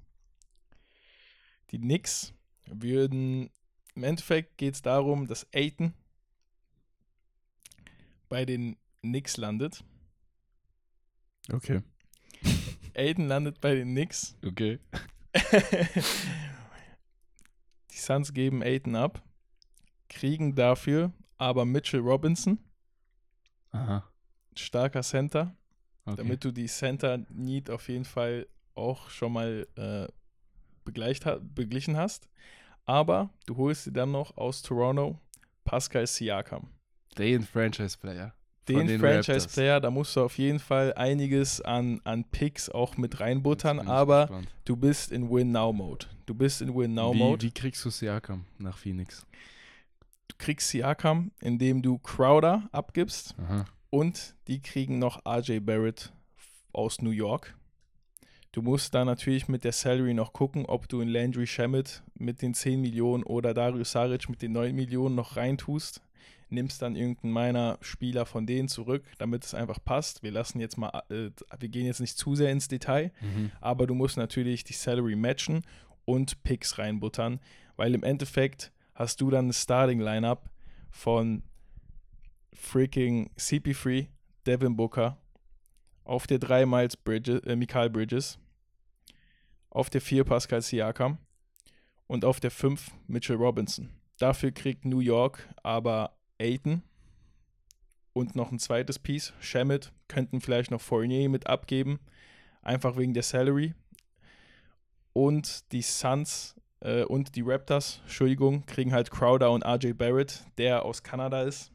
Die 1.72 1.80
Knicks 1.80 2.34
würden, 2.66 3.50
im 3.96 4.04
Endeffekt 4.04 4.58
geht 4.58 4.76
es 4.76 4.82
darum, 4.82 5.28
dass 5.28 5.46
Aiton 5.54 5.94
bei 8.30 8.46
den 8.46 8.78
Knicks 9.02 9.38
landet. 9.38 9.84
Okay. 11.52 11.82
Aiden 12.98 13.28
landet 13.28 13.62
bei 13.62 13.76
den 13.76 13.90
Knicks. 13.90 14.36
Okay. 14.46 14.80
Die 17.92 17.98
Suns 17.98 18.34
geben 18.34 18.62
Aiden 18.64 18.96
ab, 18.96 19.22
kriegen 20.10 20.56
dafür 20.56 21.12
aber 21.38 21.66
Mitchell 21.66 22.00
Robinson, 22.00 22.58
Aha. 23.72 24.04
starker 24.56 25.04
Center, 25.04 25.56
Okay. 26.06 26.16
damit 26.18 26.44
du 26.46 26.52
die 26.52 26.68
Center 26.68 27.20
Need 27.30 27.70
auf 27.70 27.90
jeden 27.90 28.06
Fall 28.06 28.48
auch 28.76 29.10
schon 29.10 29.34
mal 29.34 29.68
äh, 29.76 30.08
begleicht, 30.86 31.26
beglichen 31.54 31.98
hast. 31.98 32.30
Aber 32.86 33.30
du 33.46 33.58
holst 33.58 33.88
dir 33.88 33.92
dann 33.92 34.12
noch 34.12 34.38
aus 34.38 34.62
Toronto 34.62 35.20
Pascal 35.66 36.08
Siakam. 36.08 36.70
den 37.18 37.44
Franchise-Player. 37.44 38.34
Den, 38.68 38.88
den. 38.88 39.00
Franchise-Player, 39.00 39.80
da 39.80 39.90
musst 39.92 40.16
du 40.16 40.22
auf 40.22 40.38
jeden 40.38 40.60
Fall 40.60 40.94
einiges 40.94 41.62
an, 41.62 42.02
an 42.04 42.24
Picks 42.26 42.70
auch 42.70 42.98
mit 42.98 43.20
reinbuttern, 43.20 43.80
aber 43.80 44.28
gespannt. 44.28 44.48
du 44.66 44.76
bist 44.76 45.12
in 45.12 45.30
Win-Now-Mode. 45.30 46.08
Du 46.26 46.34
bist 46.36 46.62
in 46.62 46.74
wie, 46.74 46.80
Win-Now-Mode. 46.80 47.46
wie 47.46 47.52
kriegst 47.52 47.84
du 47.86 47.90
Siakam 47.90 48.46
nach 48.58 48.78
Phoenix? 48.78 49.26
Du 50.28 50.36
kriegst 50.38 50.70
Siakam, 50.70 51.32
indem 51.42 51.82
du 51.82 51.98
Crowder 52.00 52.68
abgibst 52.72 53.36
Aha. 53.40 53.66
und 53.90 54.36
die 54.48 54.62
kriegen 54.62 55.00
noch 55.00 55.26
RJ 55.26 55.60
Barrett 55.62 56.12
aus 56.74 57.02
New 57.02 57.12
York. 57.12 57.56
Du 58.52 58.62
musst 58.64 58.96
da 58.96 59.06
natürlich 59.06 59.48
mit 59.48 59.64
der 59.64 59.72
Salary 59.72 60.14
noch 60.14 60.34
gucken, 60.34 60.66
ob 60.66 60.90
du 60.90 61.00
in 61.02 61.10
Landry 61.10 61.46
Shamet 61.46 62.02
mit 62.16 62.42
den 62.42 62.54
10 62.54 62.82
Millionen 62.82 63.24
oder 63.24 63.54
Darius 63.54 63.92
Saric 63.92 64.30
mit 64.30 64.42
den 64.42 64.54
9 64.54 64.74
Millionen 64.74 65.16
noch 65.16 65.38
reintust. 65.38 66.02
Nimmst 66.50 66.82
dann 66.82 66.96
irgendeinen 66.96 67.34
meiner 67.34 67.78
Spieler 67.82 68.26
von 68.26 68.46
denen 68.46 68.70
zurück, 68.70 69.04
damit 69.18 69.44
es 69.44 69.54
einfach 69.54 69.84
passt. 69.84 70.24
Wir 70.24 70.32
lassen 70.32 70.60
jetzt 70.60 70.78
mal, 70.78 71.04
äh, 71.10 71.30
wir 71.60 71.70
gehen 71.70 71.86
jetzt 71.86 72.00
nicht 72.00 72.18
zu 72.18 72.36
sehr 72.36 72.52
ins 72.52 72.68
Detail, 72.68 73.12
Mhm. 73.22 73.52
aber 73.60 73.86
du 73.88 73.94
musst 73.94 74.16
natürlich 74.18 74.64
die 74.64 74.74
Salary 74.74 75.16
matchen 75.16 75.64
und 76.06 76.42
Picks 76.44 76.78
reinbuttern, 76.78 77.40
weil 77.76 77.94
im 77.94 78.04
Endeffekt 78.04 78.72
hast 78.96 79.20
du 79.22 79.30
dann 79.30 79.46
eine 79.46 79.54
Starting 79.54 80.00
Lineup 80.00 80.50
von 80.90 81.44
freaking 82.54 83.30
CP3, 83.38 84.08
Devin 84.46 84.76
Booker, 84.76 85.18
auf 86.04 86.26
der 86.28 86.40
3 86.40 86.66
Miles 86.66 86.96
Bridges, 86.98 87.42
äh, 87.42 87.56
Mikael 87.56 87.90
Bridges, 87.90 88.40
auf 89.70 89.90
der 89.90 90.02
4 90.02 90.24
Pascal 90.24 90.62
Siakam 90.62 91.18
und 92.08 92.24
auf 92.24 92.40
der 92.40 92.52
5 92.52 92.92
Mitchell 93.08 93.36
Robinson. 93.36 93.90
Dafür 94.18 94.52
kriegt 94.52 94.86
New 94.86 95.00
York 95.00 95.48
aber 95.62 96.17
Aiton 96.40 96.84
und 98.14 98.36
noch 98.36 98.52
ein 98.52 98.60
zweites 98.60 99.00
Piece, 99.00 99.34
Shamit, 99.40 99.92
könnten 100.08 100.42
vielleicht 100.42 100.72
noch 100.72 100.82
Fournier 100.82 101.30
mit 101.30 101.48
abgeben, 101.48 102.00
einfach 102.62 102.98
wegen 102.98 103.14
der 103.14 103.24
Salary. 103.24 103.74
Und 105.14 105.72
die 105.72 105.82
Suns 105.82 106.56
äh, 106.82 107.04
und 107.04 107.36
die 107.36 107.42
Raptors, 107.42 108.02
Entschuldigung, 108.04 108.66
kriegen 108.66 108.94
halt 108.94 109.12
Crowder 109.12 109.52
und 109.52 109.66
RJ 109.66 109.94
Barrett, 109.94 110.44
der 110.58 110.86
aus 110.86 111.04
Kanada 111.04 111.44
ist, 111.44 111.72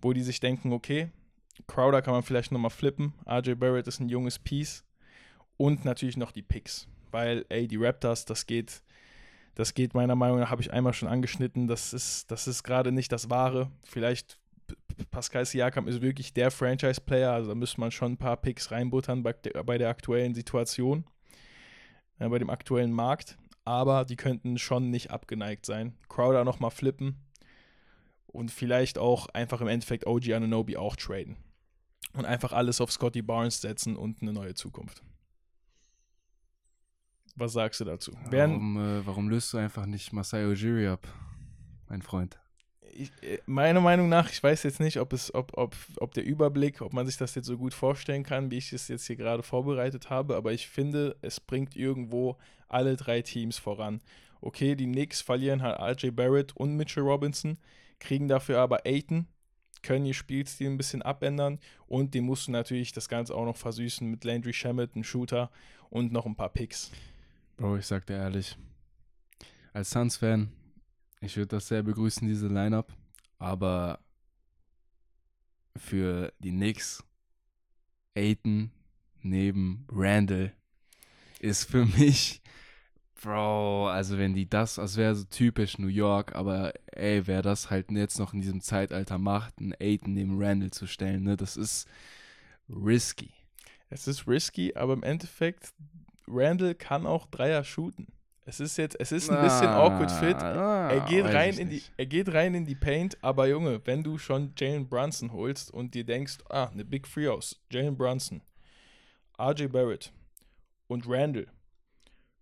wo 0.00 0.12
die 0.12 0.22
sich 0.22 0.40
denken, 0.40 0.72
okay, 0.72 1.10
Crowder 1.66 2.02
kann 2.02 2.14
man 2.14 2.22
vielleicht 2.22 2.52
nochmal 2.52 2.70
flippen, 2.70 3.14
RJ 3.28 3.54
Barrett 3.54 3.86
ist 3.86 4.00
ein 4.00 4.08
junges 4.08 4.38
Piece 4.38 4.84
und 5.56 5.84
natürlich 5.84 6.16
noch 6.16 6.32
die 6.32 6.42
Picks, 6.42 6.86
weil, 7.10 7.46
ey, 7.48 7.66
die 7.66 7.76
Raptors, 7.76 8.24
das 8.24 8.46
geht, 8.46 8.82
das 9.56 9.72
geht 9.72 9.94
meiner 9.94 10.14
Meinung 10.14 10.38
nach, 10.38 10.50
habe 10.50 10.62
ich 10.62 10.72
einmal 10.72 10.92
schon 10.92 11.08
angeschnitten, 11.08 11.66
das 11.66 11.92
ist, 11.92 12.30
das 12.30 12.46
ist 12.46 12.62
gerade 12.62 12.92
nicht 12.92 13.10
das 13.10 13.30
Wahre. 13.30 13.70
Vielleicht 13.84 14.38
Pascal 15.10 15.46
Siakam 15.46 15.88
ist 15.88 16.02
wirklich 16.02 16.34
der 16.34 16.50
Franchise-Player, 16.50 17.32
also 17.32 17.48
da 17.48 17.54
müsste 17.54 17.80
man 17.80 17.90
schon 17.90 18.12
ein 18.12 18.16
paar 18.18 18.36
Picks 18.36 18.70
reinbuttern 18.70 19.22
bei 19.22 19.32
der, 19.32 19.64
bei 19.64 19.78
der 19.78 19.88
aktuellen 19.88 20.34
Situation, 20.34 21.06
äh, 22.18 22.28
bei 22.28 22.38
dem 22.38 22.50
aktuellen 22.50 22.92
Markt, 22.92 23.38
aber 23.64 24.04
die 24.04 24.16
könnten 24.16 24.58
schon 24.58 24.90
nicht 24.90 25.10
abgeneigt 25.10 25.64
sein. 25.64 25.94
Crowder 26.10 26.44
nochmal 26.44 26.70
flippen 26.70 27.16
und 28.26 28.50
vielleicht 28.50 28.98
auch 28.98 29.26
einfach 29.30 29.62
im 29.62 29.68
Endeffekt 29.68 30.06
OG 30.06 30.34
Ananobi 30.34 30.76
auch 30.76 30.96
traden. 30.96 31.36
Und 32.12 32.26
einfach 32.26 32.52
alles 32.52 32.82
auf 32.82 32.92
Scotty 32.92 33.22
Barnes 33.22 33.62
setzen 33.62 33.96
und 33.96 34.20
eine 34.20 34.32
neue 34.34 34.54
Zukunft. 34.54 35.02
Was 37.36 37.52
sagst 37.52 37.80
du 37.80 37.84
dazu? 37.84 38.12
Warum, 38.30 38.76
äh, 38.78 39.06
warum 39.06 39.28
löst 39.28 39.52
du 39.52 39.58
einfach 39.58 39.86
nicht 39.86 40.12
Masai 40.12 40.46
Ujiri 40.46 40.88
ab, 40.88 41.06
mein 41.88 42.02
Freund? 42.02 42.38
ich, 42.96 43.10
äh, 43.22 43.38
meiner 43.46 43.80
Meinung 43.80 44.08
nach, 44.08 44.30
ich 44.30 44.42
weiß 44.42 44.62
jetzt 44.62 44.80
nicht, 44.80 44.98
ob 44.98 45.12
es, 45.12 45.34
ob, 45.34 45.56
ob, 45.56 45.76
ob 45.98 46.14
der 46.14 46.24
Überblick, 46.24 46.80
ob 46.80 46.92
man 46.92 47.06
sich 47.06 47.16
das 47.16 47.34
jetzt 47.34 47.46
so 47.46 47.56
gut 47.56 47.74
vorstellen 47.74 48.22
kann, 48.22 48.50
wie 48.50 48.58
ich 48.58 48.72
es 48.72 48.88
jetzt 48.88 49.06
hier 49.06 49.16
gerade 49.16 49.42
vorbereitet 49.42 50.10
habe, 50.10 50.36
aber 50.36 50.52
ich 50.52 50.68
finde, 50.68 51.16
es 51.22 51.40
bringt 51.40 51.76
irgendwo 51.76 52.36
alle 52.68 52.96
drei 52.96 53.22
Teams 53.22 53.58
voran. 53.58 54.00
Okay, 54.40 54.74
die 54.74 54.86
Knicks 54.86 55.20
verlieren 55.20 55.62
halt 55.62 55.78
RJ 55.78 56.10
Barrett 56.10 56.56
und 56.56 56.76
Mitchell 56.76 57.02
Robinson, 57.02 57.58
kriegen 57.98 58.28
dafür 58.28 58.60
aber 58.60 58.86
Aiton, 58.86 59.26
können 59.82 60.06
ihr 60.06 60.14
Spielstil 60.14 60.68
ein 60.68 60.76
bisschen 60.76 61.02
abändern 61.02 61.58
und 61.86 62.14
die 62.14 62.20
musst 62.20 62.48
du 62.48 62.52
natürlich 62.52 62.92
das 62.92 63.08
Ganze 63.08 63.34
auch 63.34 63.44
noch 63.44 63.56
versüßen 63.56 64.08
mit 64.08 64.24
Landry 64.24 64.52
Shamet, 64.52 64.94
einem 64.94 65.04
Shooter 65.04 65.50
und 65.90 66.12
noch 66.12 66.26
ein 66.26 66.36
paar 66.36 66.50
Picks. 66.50 66.90
Bro, 67.56 67.78
ich 67.78 67.86
sag 67.86 68.04
dir 68.04 68.16
ehrlich, 68.16 68.58
als 69.72 69.88
Suns-Fan, 69.88 70.50
ich 71.22 71.36
würde 71.38 71.56
das 71.56 71.68
sehr 71.68 71.82
begrüßen, 71.82 72.28
diese 72.28 72.48
Lineup, 72.48 72.92
aber 73.38 73.98
für 75.74 76.34
die 76.38 76.50
Knicks, 76.50 77.02
Aiton 78.14 78.70
neben 79.22 79.86
Randall 79.90 80.52
ist 81.40 81.64
für 81.70 81.86
mich, 81.98 82.42
Bro, 83.22 83.88
also 83.88 84.18
wenn 84.18 84.34
die 84.34 84.48
das, 84.48 84.74
das 84.74 84.98
wäre 84.98 85.14
so 85.14 85.24
typisch 85.24 85.78
New 85.78 85.88
York, 85.88 86.34
aber 86.34 86.74
ey, 86.92 87.26
wer 87.26 87.40
das 87.40 87.70
halt 87.70 87.90
jetzt 87.90 88.18
noch 88.18 88.34
in 88.34 88.42
diesem 88.42 88.60
Zeitalter 88.60 89.16
macht, 89.16 89.58
einen 89.60 89.72
Aiton 89.80 90.12
neben 90.12 90.42
Randall 90.42 90.72
zu 90.72 90.86
stellen, 90.86 91.22
ne, 91.22 91.38
das 91.38 91.56
ist 91.56 91.88
risky. 92.68 93.32
Es 93.88 94.06
ist 94.06 94.28
risky, 94.28 94.74
aber 94.74 94.92
im 94.92 95.02
Endeffekt, 95.02 95.72
Randall 96.28 96.74
kann 96.74 97.06
auch 97.06 97.26
Dreier 97.26 97.64
shooten. 97.64 98.08
Es 98.48 98.60
ist 98.60 98.76
jetzt, 98.78 98.98
es 99.00 99.10
ist 99.10 99.28
ein 99.28 99.42
bisschen 99.42 99.66
awkward 99.68 100.10
fit. 100.10 100.36
Er 100.40 101.04
geht 101.08 101.24
Ah, 101.24 101.30
rein 101.30 101.58
in 101.58 101.68
die, 101.68 101.82
er 101.96 102.06
geht 102.06 102.32
rein 102.32 102.54
in 102.54 102.64
die 102.64 102.76
Paint, 102.76 103.18
aber 103.20 103.48
Junge, 103.48 103.80
wenn 103.86 104.04
du 104.04 104.18
schon 104.18 104.52
Jalen 104.56 104.88
Brunson 104.88 105.32
holst 105.32 105.72
und 105.72 105.94
dir 105.94 106.04
denkst, 106.04 106.38
ah, 106.48 106.66
eine 106.66 106.84
Big 106.84 107.08
Free 107.08 107.26
aus, 107.26 107.60
Jalen 107.72 107.96
Brunson, 107.96 108.42
RJ 109.40 109.66
Barrett 109.66 110.12
und 110.86 111.04
Randall 111.08 111.48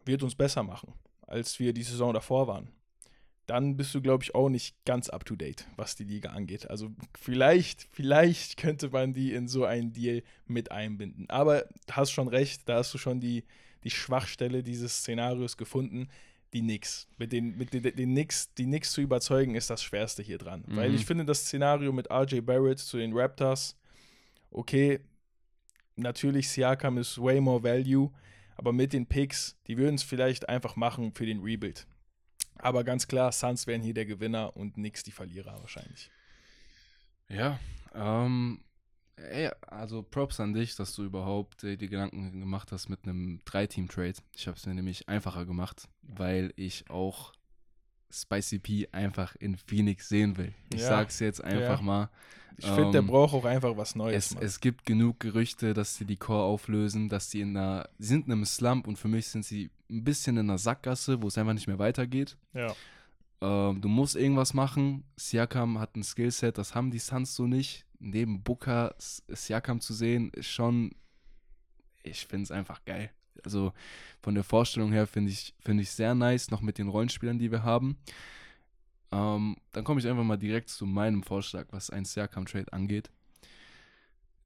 wird 0.05 0.23
uns 0.23 0.35
besser 0.35 0.63
machen, 0.63 0.93
als 1.27 1.59
wir 1.59 1.73
die 1.73 1.83
Saison 1.83 2.13
davor 2.13 2.47
waren. 2.49 2.69
Dann 3.47 3.77
bist 3.77 3.95
du, 3.95 4.01
glaube 4.03 4.25
ich, 4.25 4.35
auch 4.35 4.49
nicht 4.51 4.75
ganz 4.85 5.09
up 5.09 5.25
to 5.25 5.37
date, 5.37 5.67
was 5.77 5.97
die 5.97 6.05
Liga 6.05 6.31
angeht. 6.31 6.69
Also 6.71 6.91
vielleicht, 7.19 7.89
vielleicht 7.93 8.59
könnte 8.59 8.91
man 8.91 9.15
die 9.15 9.33
in 9.33 9.49
so 9.49 9.65
einen 9.65 9.93
Deal 9.93 10.23
mit 10.47 10.71
einbinden. 10.71 11.29
Aber 11.31 11.65
hast 11.91 12.11
schon 12.11 12.29
recht, 12.29 12.69
da 12.69 12.77
hast 12.77 12.93
du 12.93 12.99
schon 12.99 13.21
die, 13.21 13.45
die 13.85 13.91
Schwachstelle 13.91 14.63
dieses 14.63 14.99
Szenarios 14.99 15.57
gefunden 15.57 16.09
die 16.55 16.61
Knicks. 16.61 17.09
Mit 17.19 17.33
den, 17.33 17.59
mit 17.59 17.73
den, 17.73 17.83
den 17.83 18.11
Knicks, 18.11 18.55
die 18.55 18.65
Knicks 18.65 18.93
zu 18.93 19.01
überzeugen, 19.01 19.57
ist 19.57 19.71
das 19.71 19.83
Schwerste 19.83 20.23
hier 20.23 20.39
dran. 20.39 20.63
Weil 20.69 20.91
Mhm. 20.91 20.95
ich 20.95 21.05
finde, 21.05 21.25
das 21.25 21.41
Szenario 21.41 21.93
mit 21.93 22.11
RJ 22.11 22.41
Barrett 22.41 22.79
zu 22.79 22.97
den 22.97 23.13
Raptors, 23.13 23.77
okay, 24.51 25.01
natürlich 25.97 26.49
Siakam 26.49 26.99
ist 26.99 27.21
way 27.21 27.41
more 27.41 27.63
value, 27.63 28.11
aber 28.57 28.73
mit 28.73 28.93
den 28.93 29.07
Picks, 29.07 29.57
die 29.67 29.77
würden 29.77 29.97
es 29.97 30.05
vielleicht 30.05 30.49
einfach 30.49 30.77
machen 30.77 31.13
für 31.13 31.27
den 31.27 31.41
Rebuild. 31.41 31.87
Aber 32.59 32.85
ganz 32.85 33.09
klar, 33.09 33.33
Suns 33.33 33.67
wären 33.67 33.83
hier 33.83 33.95
der 33.95 34.07
Gewinner 34.07 34.57
und 34.57 34.75
Knicks 34.75 35.03
die 35.03 35.11
Verlierer 35.11 35.61
wahrscheinlich. 35.61 36.09
Ja, 37.29 37.59
ähm, 37.95 38.61
ey, 39.17 39.51
also 39.67 40.03
Props 40.03 40.41
an 40.41 40.53
dich, 40.53 40.77
dass 40.77 40.95
du 40.95 41.05
überhaupt 41.05 41.65
äh, 41.65 41.77
die 41.77 41.89
Gedanken 41.89 42.41
gemacht 42.41 42.73
hast 42.73 42.89
mit 42.89 43.01
einem 43.05 43.41
Drei-Team-Trade. 43.45 44.15
Ich 44.37 44.47
habe 44.47 44.57
es 44.57 44.67
mir 44.67 44.75
nämlich 44.75 45.09
einfacher 45.09 45.45
gemacht, 45.47 45.89
weil 46.03 46.53
ich 46.57 46.89
auch 46.91 47.33
Spicy 48.11 48.59
P 48.59 48.89
einfach 48.93 49.35
in 49.37 49.57
Phoenix 49.57 50.09
sehen 50.09 50.37
will. 50.37 50.53
Ich 50.73 50.81
Ja. 50.83 50.89
sag's 50.89 51.19
jetzt 51.21 51.43
einfach 51.43 51.81
Ja. 51.81 51.85
mal. 51.85 52.11
Ich 52.57 52.67
finde, 52.67 52.93
der 52.93 53.01
Ähm, 53.01 53.07
braucht 53.09 53.35
auch 53.35 53.45
einfach 53.45 53.77
was 53.77 53.97
Neues. 53.97 54.31
Es, 54.31 54.37
es 54.41 54.61
gibt 54.61 54.87
genug 54.87 55.19
Gerüchte, 55.19 55.75
dass 55.75 55.97
sie 55.97 56.05
die 56.05 56.17
Core 56.17 56.45
auflösen, 56.45 57.09
dass 57.09 57.31
sie 57.31 57.41
in 57.41 57.57
einer, 57.57 57.89
sie 57.99 58.07
sind 58.09 58.27
in 58.27 58.33
einem 58.33 58.45
Slump 58.45 58.87
und 58.87 58.97
für 58.97 59.09
mich 59.09 59.27
sind 59.27 59.45
sie 59.45 59.71
ein 59.91 60.05
bisschen 60.05 60.37
in 60.37 60.49
einer 60.49 60.59
Sackgasse, 60.59 61.21
wo 61.21 61.27
es 61.27 61.37
einfach 61.37 61.55
nicht 61.55 61.67
mehr 61.67 61.79
weitergeht. 61.81 62.37
ja. 62.53 62.77
Ähm, 63.41 63.81
du 63.81 63.89
musst 63.89 64.15
irgendwas 64.15 64.55
machen. 64.55 65.03
Siakam 65.17 65.79
hat 65.81 65.97
ein 65.97 66.05
Skillset, 66.05 66.57
das 66.57 66.75
haben 66.77 66.91
die 66.93 67.01
Suns 67.01 67.35
so 67.35 67.47
nicht. 67.49 67.85
Neben 68.07 68.43
Booker 68.43 68.95
Siakam 68.99 69.81
zu 69.81 69.95
sehen, 69.95 70.31
ist 70.31 70.49
schon, 70.49 70.95
ich 72.03 72.27
finde 72.27 72.45
es 72.45 72.51
einfach 72.51 72.85
geil. 72.85 73.11
Also 73.45 73.73
von 74.23 74.35
der 74.35 74.45
Vorstellung 74.45 74.93
her 74.93 75.07
finde 75.07 75.31
ich 75.33 75.55
finde 75.61 75.83
ich 75.83 75.91
sehr 75.91 76.15
nice, 76.15 76.51
noch 76.51 76.61
mit 76.61 76.79
den 76.79 76.89
Rollenspielern, 76.89 77.39
die 77.39 77.51
wir 77.51 77.63
haben. 77.63 77.97
Ähm, 79.11 79.57
dann 79.73 79.85
komme 79.85 80.01
ich 80.01 80.07
einfach 80.07 80.25
mal 80.25 80.37
direkt 80.37 80.69
zu 80.69 80.87
meinem 80.87 81.23
Vorschlag, 81.23 81.67
was 81.71 81.91
ein 81.91 82.05
Siakam-Trade 82.05 82.73
angeht. 82.73 83.11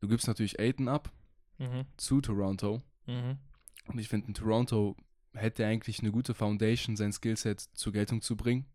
du 0.01 0.07
gibst 0.09 0.29
natürlich 0.29 0.61
Aiton 0.61 0.89
ab 0.89 1.11
Mhm. 1.59 1.85
zu 1.97 2.21
Toronto. 2.21 2.81
Mhm. 3.07 3.37
Und 3.87 3.99
ich 3.99 4.09
finde, 4.09 4.29
in 4.29 4.35
Toronto 4.35 4.95
hätte 5.35 5.65
er 5.65 5.71
eigentlich 5.71 5.99
eine 5.99 6.13
gute 6.13 6.33
Foundation, 6.35 6.97
sein 6.97 7.13
Skillset 7.13 7.61
zur 7.61 7.93
Geltung 7.93 8.23
zu 8.23 8.37
bringen. 8.37 8.67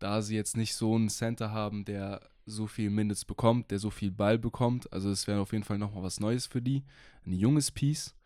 Da 0.00 0.22
sie 0.22 0.34
jetzt 0.34 0.56
nicht 0.56 0.74
so 0.74 0.94
einen 0.96 1.08
Center 1.08 1.52
haben, 1.52 1.84
der 1.84 2.28
so 2.46 2.66
viel 2.66 2.90
Minutes 2.90 3.24
bekommt, 3.24 3.70
der 3.70 3.78
so 3.78 3.90
viel 3.90 4.10
Ball 4.10 4.38
bekommt. 4.38 4.92
Also 4.92 5.10
es 5.10 5.26
wäre 5.26 5.40
auf 5.40 5.52
jeden 5.52 5.62
Fall 5.64 5.78
nochmal 5.78 6.02
was 6.02 6.18
Neues 6.20 6.46
für 6.46 6.60
die. 6.60 6.82
Ein 7.24 7.32
junges 7.32 7.70
Piece. 7.70 8.16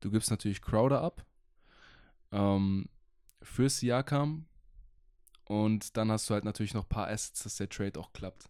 Du 0.00 0.10
gibst 0.10 0.30
natürlich 0.30 0.62
Crowder 0.62 1.02
ab. 1.02 1.24
Ähm, 2.32 2.88
für 3.42 3.68
Siakam. 3.68 4.46
Und 5.44 5.96
dann 5.96 6.10
hast 6.10 6.28
du 6.28 6.34
halt 6.34 6.44
natürlich 6.44 6.74
noch 6.74 6.84
ein 6.84 6.88
paar 6.88 7.08
Assets, 7.08 7.42
dass 7.42 7.56
der 7.56 7.68
Trade 7.68 8.00
auch 8.00 8.12
klappt. 8.12 8.48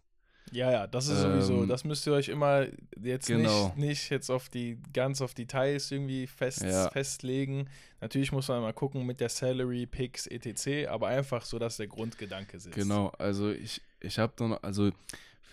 Ja, 0.51 0.69
ja, 0.71 0.87
das 0.87 1.07
ist 1.07 1.21
sowieso, 1.21 1.63
Ähm, 1.63 1.69
das 1.69 1.83
müsst 1.85 2.05
ihr 2.07 2.13
euch 2.13 2.27
immer 2.27 2.65
jetzt 3.01 3.27
genau. 3.27 3.67
nicht, 3.67 3.77
nicht 3.77 4.09
jetzt 4.09 4.29
auf 4.29 4.49
die, 4.49 4.77
ganz 4.91 5.21
auf 5.21 5.33
Details 5.33 5.91
irgendwie 5.91 6.27
fest, 6.27 6.63
Ja. 6.63 6.89
festlegen. 6.89 7.69
Natürlich 8.01 8.31
muss 8.33 8.49
man 8.49 8.61
mal 8.61 8.73
gucken 8.73 9.05
mit 9.05 9.21
der 9.21 9.29
Salary, 9.29 9.85
Picks, 9.85 10.27
etc., 10.27 10.87
aber 10.89 11.07
einfach 11.07 11.45
so, 11.45 11.57
dass 11.57 11.77
der 11.77 11.87
Grundgedanke 11.87 12.59
sitzt. 12.59 12.75
Genau, 12.75 13.13
also 13.17 13.49
ich, 13.51 13.81
ich 14.01 14.19
habe 14.19 14.33
dann, 14.35 14.53
also 14.61 14.91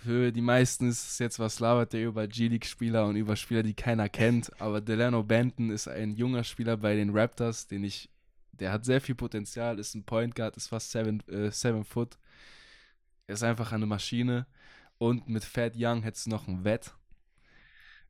für 0.02 0.32
die 0.32 0.40
meisten 0.40 0.88
ist 0.88 1.12
es 1.12 1.18
jetzt, 1.18 1.38
was 1.38 1.60
labert 1.60 1.92
der 1.92 2.04
über 2.04 2.26
G-League-Spieler 2.26 3.06
und 3.06 3.16
über 3.16 3.36
Spieler, 3.36 3.62
die 3.62 3.74
keiner 3.74 4.08
kennt, 4.08 4.50
aber 4.60 4.80
Delano 4.80 5.22
Benton 5.22 5.70
ist 5.70 5.86
ein 5.86 6.14
junger 6.16 6.42
Spieler 6.44 6.76
bei 6.76 6.96
den 6.96 7.10
Raptors, 7.16 7.66
den 7.68 7.84
ich, 7.84 8.08
der 8.52 8.72
hat 8.72 8.84
sehr 8.84 9.00
viel 9.00 9.14
Potenzial, 9.14 9.78
ist 9.78 9.94
ein 9.94 10.02
Point 10.04 10.34
Guard, 10.34 10.56
ist 10.56 10.68
fast 10.68 10.90
seven, 10.90 11.22
äh, 11.28 11.50
seven 11.52 11.84
foot, 11.84 12.16
er 13.28 13.34
ist 13.34 13.42
einfach 13.44 13.70
eine 13.72 13.86
Maschine 13.86 14.46
und 14.98 15.28
mit 15.28 15.44
Fat 15.44 15.74
Young 15.76 16.02
hättest 16.02 16.26
du 16.26 16.30
noch 16.30 16.48
einen 16.48 16.64
Wett, 16.64 16.94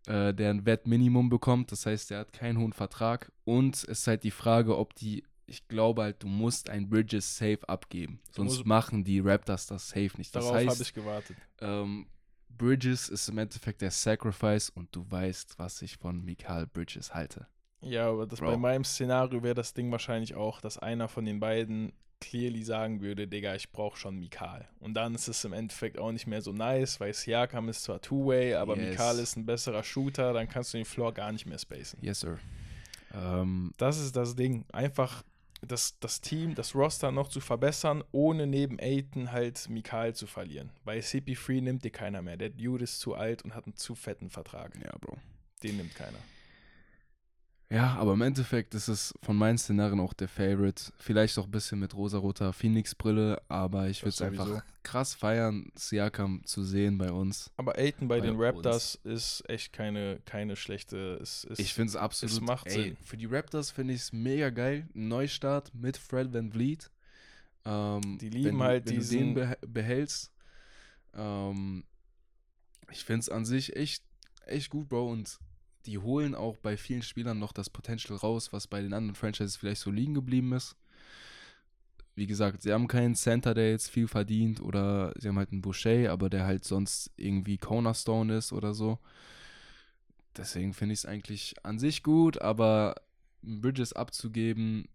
äh, 0.06 0.34
der 0.34 0.50
ein 0.50 0.66
Wettminimum 0.66 1.28
bekommt, 1.28 1.72
das 1.72 1.86
heißt, 1.86 2.10
der 2.10 2.20
hat 2.20 2.32
keinen 2.32 2.58
hohen 2.58 2.72
Vertrag 2.72 3.32
und 3.44 3.76
es 3.76 3.84
ist 3.84 4.06
halt 4.06 4.24
die 4.24 4.30
Frage, 4.30 4.76
ob 4.76 4.94
die 4.94 5.24
ich 5.48 5.66
glaube 5.66 6.02
halt, 6.02 6.22
du 6.22 6.26
musst 6.26 6.68
ein 6.68 6.90
Bridges 6.90 7.36
safe 7.38 7.60
abgeben. 7.66 8.20
Sonst 8.30 8.66
machen 8.66 9.02
die 9.02 9.20
Raptors 9.20 9.66
das 9.66 9.88
safe 9.88 10.10
nicht. 10.18 10.34
Das 10.36 10.44
Darauf 10.44 10.66
habe 10.66 10.82
ich 10.82 10.92
gewartet. 10.92 11.36
ähm, 11.60 12.06
Bridges 12.50 13.08
ist 13.08 13.28
im 13.28 13.38
Endeffekt 13.38 13.80
der 13.80 13.90
Sacrifice 13.90 14.68
und 14.68 14.94
du 14.94 15.10
weißt, 15.10 15.58
was 15.58 15.80
ich 15.80 15.96
von 15.96 16.22
Mikal 16.22 16.66
Bridges 16.66 17.14
halte. 17.14 17.46
Ja, 17.80 18.10
aber 18.10 18.26
das, 18.26 18.40
Bro. 18.40 18.50
bei 18.50 18.56
meinem 18.56 18.84
Szenario 18.84 19.42
wäre 19.42 19.54
das 19.54 19.72
Ding 19.72 19.90
wahrscheinlich 19.90 20.34
auch, 20.34 20.60
dass 20.60 20.78
einer 20.78 21.08
von 21.08 21.24
den 21.24 21.40
beiden 21.40 21.92
clearly 22.20 22.62
sagen 22.62 23.00
würde, 23.00 23.26
Digga, 23.28 23.54
ich 23.54 23.70
brauche 23.70 23.96
schon 23.98 24.18
Mikal. 24.18 24.68
Und 24.80 24.94
dann 24.94 25.14
ist 25.14 25.28
es 25.28 25.44
im 25.44 25.52
Endeffekt 25.52 25.98
auch 25.98 26.12
nicht 26.12 26.26
mehr 26.26 26.42
so 26.42 26.52
nice, 26.52 27.00
weil 27.00 27.12
Siakam 27.14 27.68
ist 27.68 27.82
zwar 27.84 28.00
Two-Way, 28.00 28.54
aber 28.54 28.76
Yes. 28.76 28.90
Mikal 28.90 29.18
ist 29.18 29.36
ein 29.36 29.46
besserer 29.46 29.82
Shooter, 29.82 30.32
dann 30.32 30.48
kannst 30.48 30.74
du 30.74 30.78
den 30.78 30.84
Floor 30.84 31.12
gar 31.14 31.32
nicht 31.32 31.46
mehr 31.46 31.58
spacen. 31.58 31.98
Yes, 32.02 32.20
sir. 32.20 32.38
Ähm, 33.14 33.72
Das 33.78 33.98
ist 33.98 34.16
das 34.16 34.34
Ding. 34.36 34.64
Einfach 34.72 35.22
das, 35.60 35.98
das 35.98 36.20
Team, 36.20 36.54
das 36.54 36.74
Roster 36.74 37.10
noch 37.10 37.28
zu 37.28 37.40
verbessern, 37.40 38.04
ohne 38.12 38.46
neben 38.46 38.78
Aiton 38.78 39.32
halt 39.32 39.68
Mikal 39.68 40.14
zu 40.14 40.26
verlieren. 40.26 40.70
Bei 40.84 40.98
CP3 40.98 41.62
nimmt 41.62 41.84
dir 41.84 41.90
keiner 41.90 42.22
mehr. 42.22 42.36
Der 42.36 42.50
Dude 42.50 42.84
ist 42.84 43.00
zu 43.00 43.14
alt 43.14 43.42
und 43.42 43.54
hat 43.54 43.64
einen 43.64 43.74
zu 43.76 43.94
fetten 43.96 44.30
Vertrag. 44.30 44.74
ja, 44.84 44.92
Bro. 45.00 45.16
Den 45.64 45.78
nimmt 45.78 45.94
keiner. 45.96 46.18
Ja, 47.70 47.96
aber 47.96 48.14
im 48.14 48.22
Endeffekt 48.22 48.74
ist 48.74 48.88
es 48.88 49.12
von 49.22 49.36
meinen 49.36 49.58
Szenarien 49.58 50.00
auch 50.00 50.14
der 50.14 50.28
Favorite. 50.28 50.90
Vielleicht 50.96 51.38
auch 51.38 51.44
ein 51.44 51.50
bisschen 51.50 51.78
mit 51.78 51.94
rosaroter 51.94 52.54
Phoenix-Brille, 52.54 53.42
aber 53.48 53.88
ich 53.90 54.00
würde 54.00 54.08
es 54.08 54.22
einfach 54.22 54.62
krass 54.82 55.12
feiern, 55.14 55.70
Siakam 55.74 56.40
zu 56.46 56.64
sehen 56.64 56.96
bei 56.96 57.12
uns. 57.12 57.50
Aber 57.58 57.76
Aiton 57.76 58.08
bei, 58.08 58.20
Bei 58.20 58.26
den 58.26 58.36
uns. 58.36 58.42
Raptors 58.42 58.94
ist 59.04 59.44
echt 59.50 59.74
keine, 59.74 60.18
keine 60.24 60.56
schlechte. 60.56 61.18
Es 61.20 61.44
ist, 61.44 61.58
Ich 61.60 61.74
finde 61.74 61.90
es 61.90 61.96
absolut. 61.96 62.40
macht 62.40 62.66
ey, 62.68 62.72
Sinn. 62.72 62.96
Für 63.02 63.18
die 63.18 63.26
Raptors 63.26 63.70
finde 63.70 63.92
ich 63.92 64.00
es 64.00 64.12
mega 64.14 64.48
geil. 64.48 64.88
Neustart 64.94 65.74
mit 65.74 65.98
Fred 65.98 66.32
Van 66.32 66.50
Vliet. 66.50 66.90
Ähm, 67.66 68.16
Die 68.18 68.30
lieben 68.30 68.60
wenn 68.60 68.66
halt 68.66 68.86
wenn 68.86 68.94
diesen- 68.94 69.34
du 69.34 69.40
den 69.42 69.50
beh 69.60 69.66
behältst. 69.66 70.32
Ähm, 71.14 71.84
ich 72.90 73.04
finde 73.04 73.20
es 73.20 73.28
an 73.28 73.44
sich 73.44 73.76
echt, 73.76 74.02
echt 74.46 74.70
gut, 74.70 74.88
Bro. 74.88 75.10
Und 75.10 75.38
die 75.86 75.98
holen 75.98 76.34
auch 76.34 76.56
bei 76.56 76.76
vielen 76.76 77.02
Spielern 77.02 77.38
noch 77.38 77.52
das 77.52 77.70
Potential 77.70 78.18
raus, 78.18 78.52
was 78.52 78.66
bei 78.66 78.80
den 78.82 78.92
anderen 78.92 79.14
Franchises 79.14 79.56
vielleicht 79.56 79.80
so 79.80 79.90
liegen 79.90 80.14
geblieben 80.14 80.52
ist. 80.52 80.76
Wie 82.14 82.26
gesagt, 82.26 82.62
sie 82.62 82.72
haben 82.72 82.88
keinen 82.88 83.14
Center, 83.14 83.54
der 83.54 83.70
jetzt 83.70 83.88
viel 83.88 84.08
verdient, 84.08 84.60
oder 84.60 85.14
sie 85.18 85.28
haben 85.28 85.38
halt 85.38 85.52
einen 85.52 85.62
Boucher, 85.62 86.10
aber 86.10 86.28
der 86.28 86.44
halt 86.44 86.64
sonst 86.64 87.12
irgendwie 87.16 87.58
Cornerstone 87.58 88.36
ist 88.36 88.52
oder 88.52 88.74
so. 88.74 88.98
Deswegen 90.36 90.74
finde 90.74 90.94
ich 90.94 91.00
es 91.00 91.06
eigentlich 91.06 91.54
an 91.62 91.78
sich 91.78 92.02
gut, 92.02 92.42
aber 92.42 92.96
Bridges 93.42 93.92
abzugeben, 93.92 94.88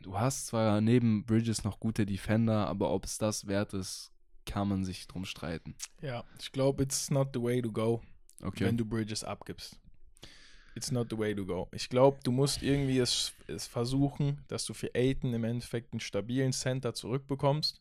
du 0.00 0.18
hast 0.18 0.46
zwar 0.46 0.80
neben 0.80 1.24
Bridges 1.24 1.64
noch 1.64 1.80
gute 1.80 2.06
Defender, 2.06 2.66
aber 2.66 2.90
ob 2.90 3.04
es 3.04 3.18
das 3.18 3.46
wert 3.46 3.74
ist, 3.74 4.10
kann 4.46 4.68
man 4.68 4.84
sich 4.84 5.06
drum 5.06 5.24
streiten. 5.24 5.74
Ja, 6.02 6.24
ich 6.40 6.52
glaube, 6.52 6.82
it's 6.82 7.10
not 7.10 7.28
the 7.34 7.42
way 7.42 7.62
to 7.62 7.70
go, 7.72 8.02
Okay. 8.44 8.66
wenn 8.66 8.76
du 8.76 8.84
Bridges 8.84 9.24
abgibst. 9.24 9.78
It's 10.76 10.90
not 10.90 11.08
the 11.10 11.18
way 11.18 11.34
to 11.34 11.46
go. 11.46 11.68
Ich 11.72 11.88
glaube, 11.88 12.18
du 12.24 12.32
musst 12.32 12.62
irgendwie 12.62 12.98
es, 12.98 13.32
es 13.46 13.66
versuchen, 13.66 14.44
dass 14.48 14.64
du 14.64 14.74
für 14.74 14.90
Aiton 14.94 15.32
im 15.32 15.44
Endeffekt 15.44 15.92
einen 15.92 16.00
stabilen 16.00 16.52
Center 16.52 16.94
zurückbekommst. 16.94 17.80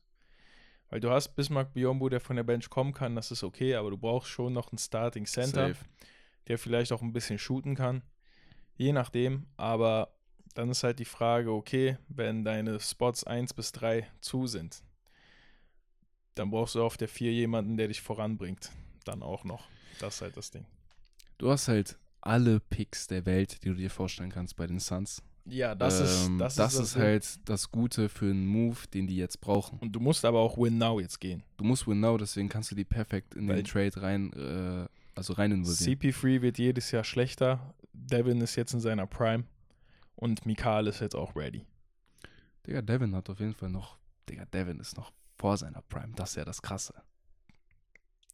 Weil 0.90 1.00
du 1.00 1.10
hast 1.10 1.36
Bismarck 1.36 1.74
Biombo, 1.74 2.08
der 2.08 2.20
von 2.20 2.36
der 2.36 2.44
Bench 2.44 2.70
kommen 2.70 2.94
kann, 2.94 3.16
das 3.16 3.32
ist 3.32 3.44
okay, 3.44 3.74
aber 3.76 3.90
du 3.90 3.98
brauchst 3.98 4.30
schon 4.30 4.54
noch 4.54 4.72
einen 4.72 4.78
Starting 4.78 5.26
Center. 5.26 5.70
Safe. 5.70 5.86
der 6.48 6.60
vielleicht 6.60 6.92
auch 6.92 7.02
ein 7.02 7.14
bisschen 7.14 7.40
shooten 7.40 7.76
kann. 7.76 8.04
Je 8.76 8.92
nachdem, 8.92 9.48
aber 9.58 10.14
dann 10.54 10.70
ist 10.70 10.84
halt 10.84 11.00
die 11.00 11.06
Frage, 11.06 11.52
okay, 11.52 11.98
wenn 12.10 12.44
deine 12.44 12.80
Spots 12.80 13.24
1 13.24 13.54
bis 13.54 13.72
3 13.72 14.08
zu 14.22 14.46
sind, 14.46 14.84
dann 16.36 16.52
brauchst 16.52 16.76
du 16.76 16.84
auf 16.84 16.98
der 16.98 17.08
4 17.08 17.32
jemanden, 17.32 17.78
der 17.78 17.88
dich 17.88 18.02
voranbringt. 18.02 18.72
Dann 19.06 19.24
auch 19.24 19.44
noch. 19.44 19.68
Das 20.00 20.16
ist 20.16 20.22
halt 20.22 20.38
das 20.38 20.52
Ding. 20.52 20.66
Du 21.38 21.50
hast 21.52 21.68
halt 21.68 21.98
alle 22.22 22.60
Picks 22.60 23.08
der 23.08 23.26
Welt, 23.26 23.64
die 23.64 23.70
du 23.70 23.76
dir 23.76 23.90
vorstellen 23.90 24.30
kannst 24.32 24.56
bei 24.56 24.68
den 24.68 24.80
Suns. 24.80 25.22
Ja, 25.46 25.76
das 25.76 26.00
ist 26.00 26.28
Ähm, 26.28 26.38
das, 26.38 26.56
das 26.56 26.74
ist, 26.76 26.80
ist 26.80 26.96
Ding. 26.96 27.02
halt 27.04 27.40
das 27.50 27.70
Gute 27.70 28.08
für 28.08 28.26
einen 28.30 28.46
Move, 28.48 28.78
den 28.94 29.08
die 29.08 29.18
jetzt 29.18 29.42
brauchen. 29.42 29.78
Und 29.80 29.92
du 29.92 30.00
musst 30.00 30.24
aber 30.24 30.40
auch 30.40 30.58
Win 30.58 30.78
Now 30.78 31.02
jetzt 31.02 31.20
gehen. 31.20 31.44
Du 31.58 31.66
musst 31.66 31.86
win 31.86 32.00
now, 32.00 32.18
deswegen 32.18 32.48
kannst 32.48 32.72
du 32.72 32.76
die 32.76 32.86
perfekt 32.86 33.36
in 33.36 33.48
Weil- 33.50 33.58
den 33.58 33.66
Trade 33.66 34.02
rein, 34.02 34.32
äh, 34.34 34.88
also 35.16 35.34
rein 35.34 35.52
involvieren. 35.52 36.00
CP3 36.00 36.42
wird 36.42 36.58
jedes 36.58 36.92
Jahr 36.92 37.04
schlechter. 37.04 37.74
Devin 37.92 38.40
ist 38.40 38.56
jetzt 38.56 38.74
in 38.74 38.80
seiner 38.80 39.06
Prime. 39.06 39.44
Und 40.16 40.46
Mikal 40.46 40.88
ist 40.88 41.02
jetzt 41.02 41.16
auch 41.16 41.36
ready. 41.36 41.66
Digga, 42.66 42.82
Devin 42.82 43.14
hat 43.14 43.30
auf 43.30 43.40
jeden 43.42 43.54
Fall 43.54 43.70
noch, 43.70 43.98
Digga, 44.30 44.46
Devin 44.46 44.80
ist 44.80 44.96
noch 44.96 45.12
vor 45.38 45.58
seiner 45.58 45.82
Prime. 45.82 46.14
Das 46.16 46.30
ist 46.32 46.36
ja 46.38 46.46
das 46.46 46.62
Krasse. 46.62 46.94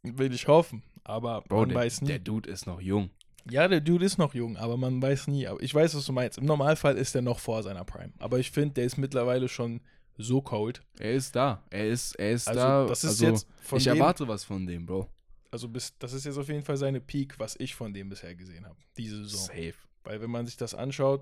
Will 0.03 0.33
ich 0.33 0.47
hoffen. 0.47 0.83
Aber 1.03 1.41
Bro, 1.41 1.61
man 1.61 1.69
der, 1.69 1.77
weiß 1.79 2.01
nie. 2.01 2.07
der 2.07 2.19
Dude 2.19 2.49
ist 2.49 2.65
noch 2.67 2.81
jung. 2.81 3.09
Ja, 3.49 3.67
der 3.67 3.81
Dude 3.81 4.05
ist 4.05 4.17
noch 4.17 4.33
jung, 4.33 4.57
aber 4.57 4.77
man 4.77 5.01
weiß 5.01 5.27
nie. 5.27 5.47
Aber 5.47 5.61
ich 5.61 5.73
weiß, 5.73 5.95
was 5.95 6.05
du 6.05 6.13
meinst. 6.13 6.37
Im 6.37 6.45
Normalfall 6.45 6.97
ist 6.97 7.15
er 7.15 7.21
noch 7.21 7.39
vor 7.39 7.63
seiner 7.63 7.83
Prime. 7.83 8.13
Aber 8.19 8.37
ich 8.39 8.51
finde, 8.51 8.75
der 8.75 8.85
ist 8.85 8.97
mittlerweile 8.97 9.47
schon 9.47 9.81
so 10.17 10.41
cold. 10.41 10.81
Er 10.99 11.13
ist 11.13 11.35
da. 11.35 11.63
Er 11.69 11.87
ist, 11.87 12.13
er 12.19 12.31
ist 12.31 12.47
Also, 12.47 12.59
da. 12.59 12.85
das 12.85 13.03
ist 13.03 13.09
also, 13.11 13.25
jetzt 13.27 13.47
von 13.61 13.77
ich 13.77 13.85
dem, 13.85 13.95
erwarte 13.97 14.27
was 14.27 14.43
von 14.43 14.67
dem, 14.67 14.85
Bro. 14.85 15.09
also 15.49 15.67
bis, 15.69 15.97
das 15.97 16.13
ist 16.13 16.25
jetzt 16.25 16.37
auf 16.37 16.47
jeden 16.49 16.61
Fall 16.63 16.77
seine 16.77 16.99
Peak, 17.01 17.39
was 17.39 17.55
ich 17.59 17.73
von 17.75 17.93
dem 17.93 18.09
bisher 18.09 18.35
gesehen 18.35 18.65
habe. 18.65 18.77
Diese 18.97 19.23
Saison. 19.23 19.47
Safe. 19.47 19.73
Weil 20.03 20.21
wenn 20.21 20.29
man 20.29 20.45
sich 20.45 20.57
das 20.57 20.75
anschaut, 20.75 21.21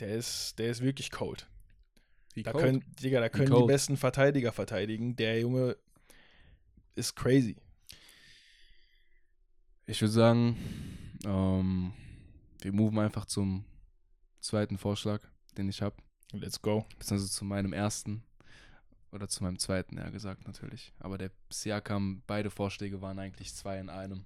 der 0.00 0.16
ist, 0.16 0.58
der 0.58 0.70
ist 0.70 0.82
wirklich 0.82 1.10
cold. 1.10 1.48
Wie 2.34 2.42
Da 2.42 2.52
cold? 2.52 2.64
können, 2.64 2.84
Digga, 3.02 3.20
da 3.20 3.28
können 3.28 3.54
die 3.54 3.66
besten 3.66 3.96
Verteidiger 3.96 4.52
verteidigen. 4.52 5.16
Der 5.16 5.40
Junge 5.40 5.76
ist 6.94 7.14
crazy. 7.14 7.56
Ich 9.86 10.00
würde 10.00 10.12
sagen, 10.12 10.56
ähm, 11.24 11.92
wir 12.60 12.72
moven 12.72 12.98
einfach 12.98 13.24
zum 13.26 13.64
zweiten 14.40 14.78
Vorschlag, 14.78 15.20
den 15.56 15.68
ich 15.68 15.82
habe. 15.82 15.96
Let's 16.32 16.60
go. 16.62 16.86
Beziehungsweise 16.98 17.30
zu 17.30 17.44
meinem 17.44 17.72
ersten. 17.72 18.22
Oder 19.12 19.28
zu 19.28 19.42
meinem 19.42 19.58
zweiten, 19.58 19.98
eher 19.98 20.10
gesagt, 20.12 20.46
natürlich. 20.46 20.92
Aber 21.00 21.18
der 21.18 21.32
Siakam, 21.50 22.22
beide 22.28 22.50
Vorschläge 22.50 23.02
waren 23.02 23.18
eigentlich 23.18 23.52
zwei 23.52 23.78
in 23.80 23.88
einem. 23.88 24.24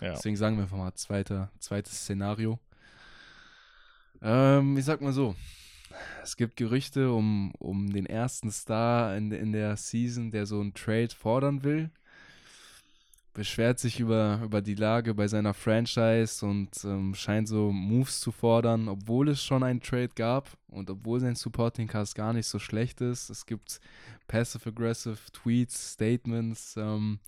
Ja. 0.00 0.12
Deswegen 0.12 0.36
sagen 0.36 0.56
wir 0.56 0.62
einfach 0.64 0.76
mal 0.76 0.94
zweiter, 0.94 1.50
zweites 1.58 1.94
Szenario. 2.02 2.60
Ähm, 4.20 4.76
ich 4.76 4.84
sag 4.84 5.00
mal 5.00 5.12
so. 5.12 5.34
Es 6.22 6.36
gibt 6.36 6.56
Gerüchte 6.56 7.12
um, 7.12 7.52
um 7.58 7.92
den 7.92 8.06
ersten 8.06 8.50
Star 8.50 9.16
in, 9.16 9.32
in 9.32 9.52
der 9.52 9.76
Season, 9.76 10.30
der 10.30 10.46
so 10.46 10.60
einen 10.60 10.74
Trade 10.74 11.10
fordern 11.10 11.62
will. 11.62 11.90
Beschwert 13.34 13.78
sich 13.78 13.98
über, 13.98 14.40
über 14.44 14.60
die 14.60 14.74
Lage 14.74 15.14
bei 15.14 15.26
seiner 15.26 15.54
Franchise 15.54 16.44
und 16.44 16.68
ähm, 16.84 17.14
scheint 17.14 17.48
so 17.48 17.72
Moves 17.72 18.20
zu 18.20 18.30
fordern, 18.30 18.88
obwohl 18.88 19.30
es 19.30 19.42
schon 19.42 19.62
einen 19.62 19.80
Trade 19.80 20.10
gab 20.14 20.50
und 20.68 20.90
obwohl 20.90 21.18
sein 21.18 21.34
Supporting 21.34 21.88
Cast 21.88 22.14
gar 22.14 22.34
nicht 22.34 22.46
so 22.46 22.58
schlecht 22.58 23.00
ist. 23.00 23.30
Es 23.30 23.46
gibt 23.46 23.80
passive-aggressive 24.28 25.16
Tweets, 25.32 25.92
Statements. 25.92 26.76
Ähm, 26.76 27.20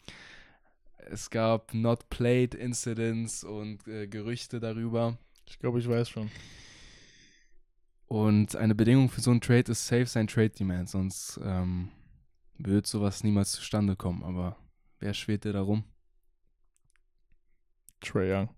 es 1.10 1.30
gab 1.30 1.72
Not 1.72 2.08
Played 2.10 2.54
Incidents 2.54 3.42
und 3.42 3.86
äh, 3.88 4.06
Gerüchte 4.06 4.60
darüber. 4.60 5.16
Ich 5.46 5.58
glaube, 5.58 5.78
ich 5.78 5.88
weiß 5.88 6.08
schon. 6.08 6.30
Und 8.06 8.54
eine 8.56 8.74
Bedingung 8.74 9.08
für 9.08 9.20
so 9.20 9.30
einen 9.30 9.40
Trade 9.40 9.72
ist 9.72 9.86
safe 9.86 10.06
sein 10.06 10.26
Trade 10.26 10.50
Demand, 10.50 10.88
sonst 10.88 11.40
ähm, 11.42 11.90
wird 12.58 12.86
sowas 12.86 13.24
niemals 13.24 13.52
zustande 13.52 13.96
kommen. 13.96 14.22
Aber 14.22 14.56
wer 15.00 15.14
schwebt 15.14 15.44
dir 15.44 15.52
darum? 15.52 15.84
Trey 18.00 18.32
Young. 18.32 18.50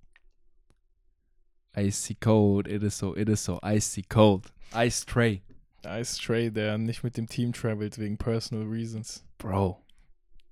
Icy 1.77 2.15
cold, 2.15 2.69
it 2.69 2.83
is 2.83 2.97
so, 2.97 3.15
it 3.15 3.29
is 3.29 3.45
so 3.45 3.61
icy 3.63 4.03
cold. 4.03 4.53
Ice 4.75 5.05
Trey. 5.05 5.43
Ice 5.85 6.19
Trey, 6.19 6.51
der 6.51 6.79
nicht 6.79 7.05
mit 7.05 7.17
dem 7.17 7.27
Team 7.29 7.53
travelt 7.53 7.99
wegen 7.99 8.17
personal 8.17 8.67
reasons. 8.67 9.25
Bro, 9.39 9.85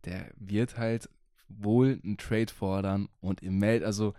der 0.04 0.30
wird 0.36 0.76
halt 0.76 1.08
wohl 1.48 1.98
einen 2.04 2.18
Trade 2.18 2.52
fordern 2.52 3.08
und 3.20 3.42
im 3.42 3.58
Meld, 3.58 3.82
also, 3.82 4.14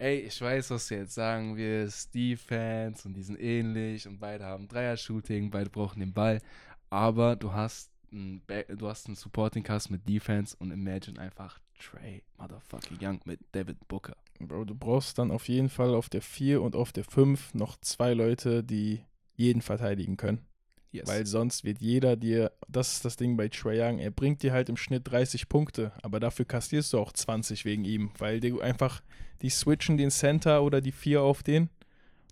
ey, 0.00 0.20
ich 0.20 0.40
weiß, 0.40 0.70
was 0.70 0.88
du 0.88 0.96
jetzt 0.96 1.14
sagen 1.14 1.56
wirst, 1.56 2.08
Steve-Fans 2.08 3.04
und 3.04 3.14
die 3.14 3.22
sind 3.22 3.40
ähnlich 3.40 4.08
und 4.08 4.18
beide 4.18 4.44
haben 4.44 4.66
Dreier-Shooting, 4.66 5.50
beide 5.50 5.70
brauchen 5.70 6.00
den 6.00 6.12
Ball, 6.12 6.40
aber 6.88 7.36
du 7.36 7.52
hast 7.52 7.90
du 8.10 8.88
hast 8.88 9.06
einen 9.06 9.14
Supporting-Cast 9.14 9.90
mit 9.90 10.08
Defense 10.08 10.56
und 10.58 10.72
imagine 10.72 11.20
einfach 11.20 11.60
Trey 11.78 12.24
Motherfucking 12.38 12.98
Young 13.00 13.20
mit 13.24 13.38
David 13.52 13.86
Booker. 13.86 14.16
Bro, 14.40 14.64
du 14.64 14.74
brauchst 14.74 15.18
dann 15.18 15.30
auf 15.30 15.48
jeden 15.48 15.68
Fall 15.68 15.94
auf 15.94 16.08
der 16.08 16.20
4 16.20 16.60
und 16.60 16.74
auf 16.74 16.92
der 16.92 17.04
5 17.04 17.54
noch 17.54 17.76
zwei 17.80 18.12
Leute, 18.14 18.64
die 18.64 19.04
jeden 19.36 19.62
verteidigen 19.62 20.16
können. 20.16 20.44
Yes. 20.92 21.06
Weil 21.06 21.24
sonst 21.24 21.64
wird 21.64 21.80
jeder 21.80 22.16
dir, 22.16 22.50
das 22.68 22.94
ist 22.94 23.04
das 23.04 23.16
Ding 23.16 23.36
bei 23.36 23.48
Trae 23.48 23.80
Young, 23.80 23.98
er 23.98 24.10
bringt 24.10 24.42
dir 24.42 24.52
halt 24.52 24.68
im 24.68 24.76
Schnitt 24.76 25.08
30 25.08 25.48
Punkte, 25.48 25.92
aber 26.02 26.18
dafür 26.18 26.44
kassierst 26.44 26.92
du 26.92 26.98
auch 26.98 27.12
20 27.12 27.64
wegen 27.64 27.84
ihm, 27.84 28.10
weil 28.18 28.40
du 28.40 28.60
einfach, 28.60 29.00
die 29.40 29.50
switchen 29.50 29.96
den 29.96 30.10
Center 30.10 30.64
oder 30.64 30.80
die 30.80 30.90
4 30.90 31.22
auf 31.22 31.44
den, 31.44 31.70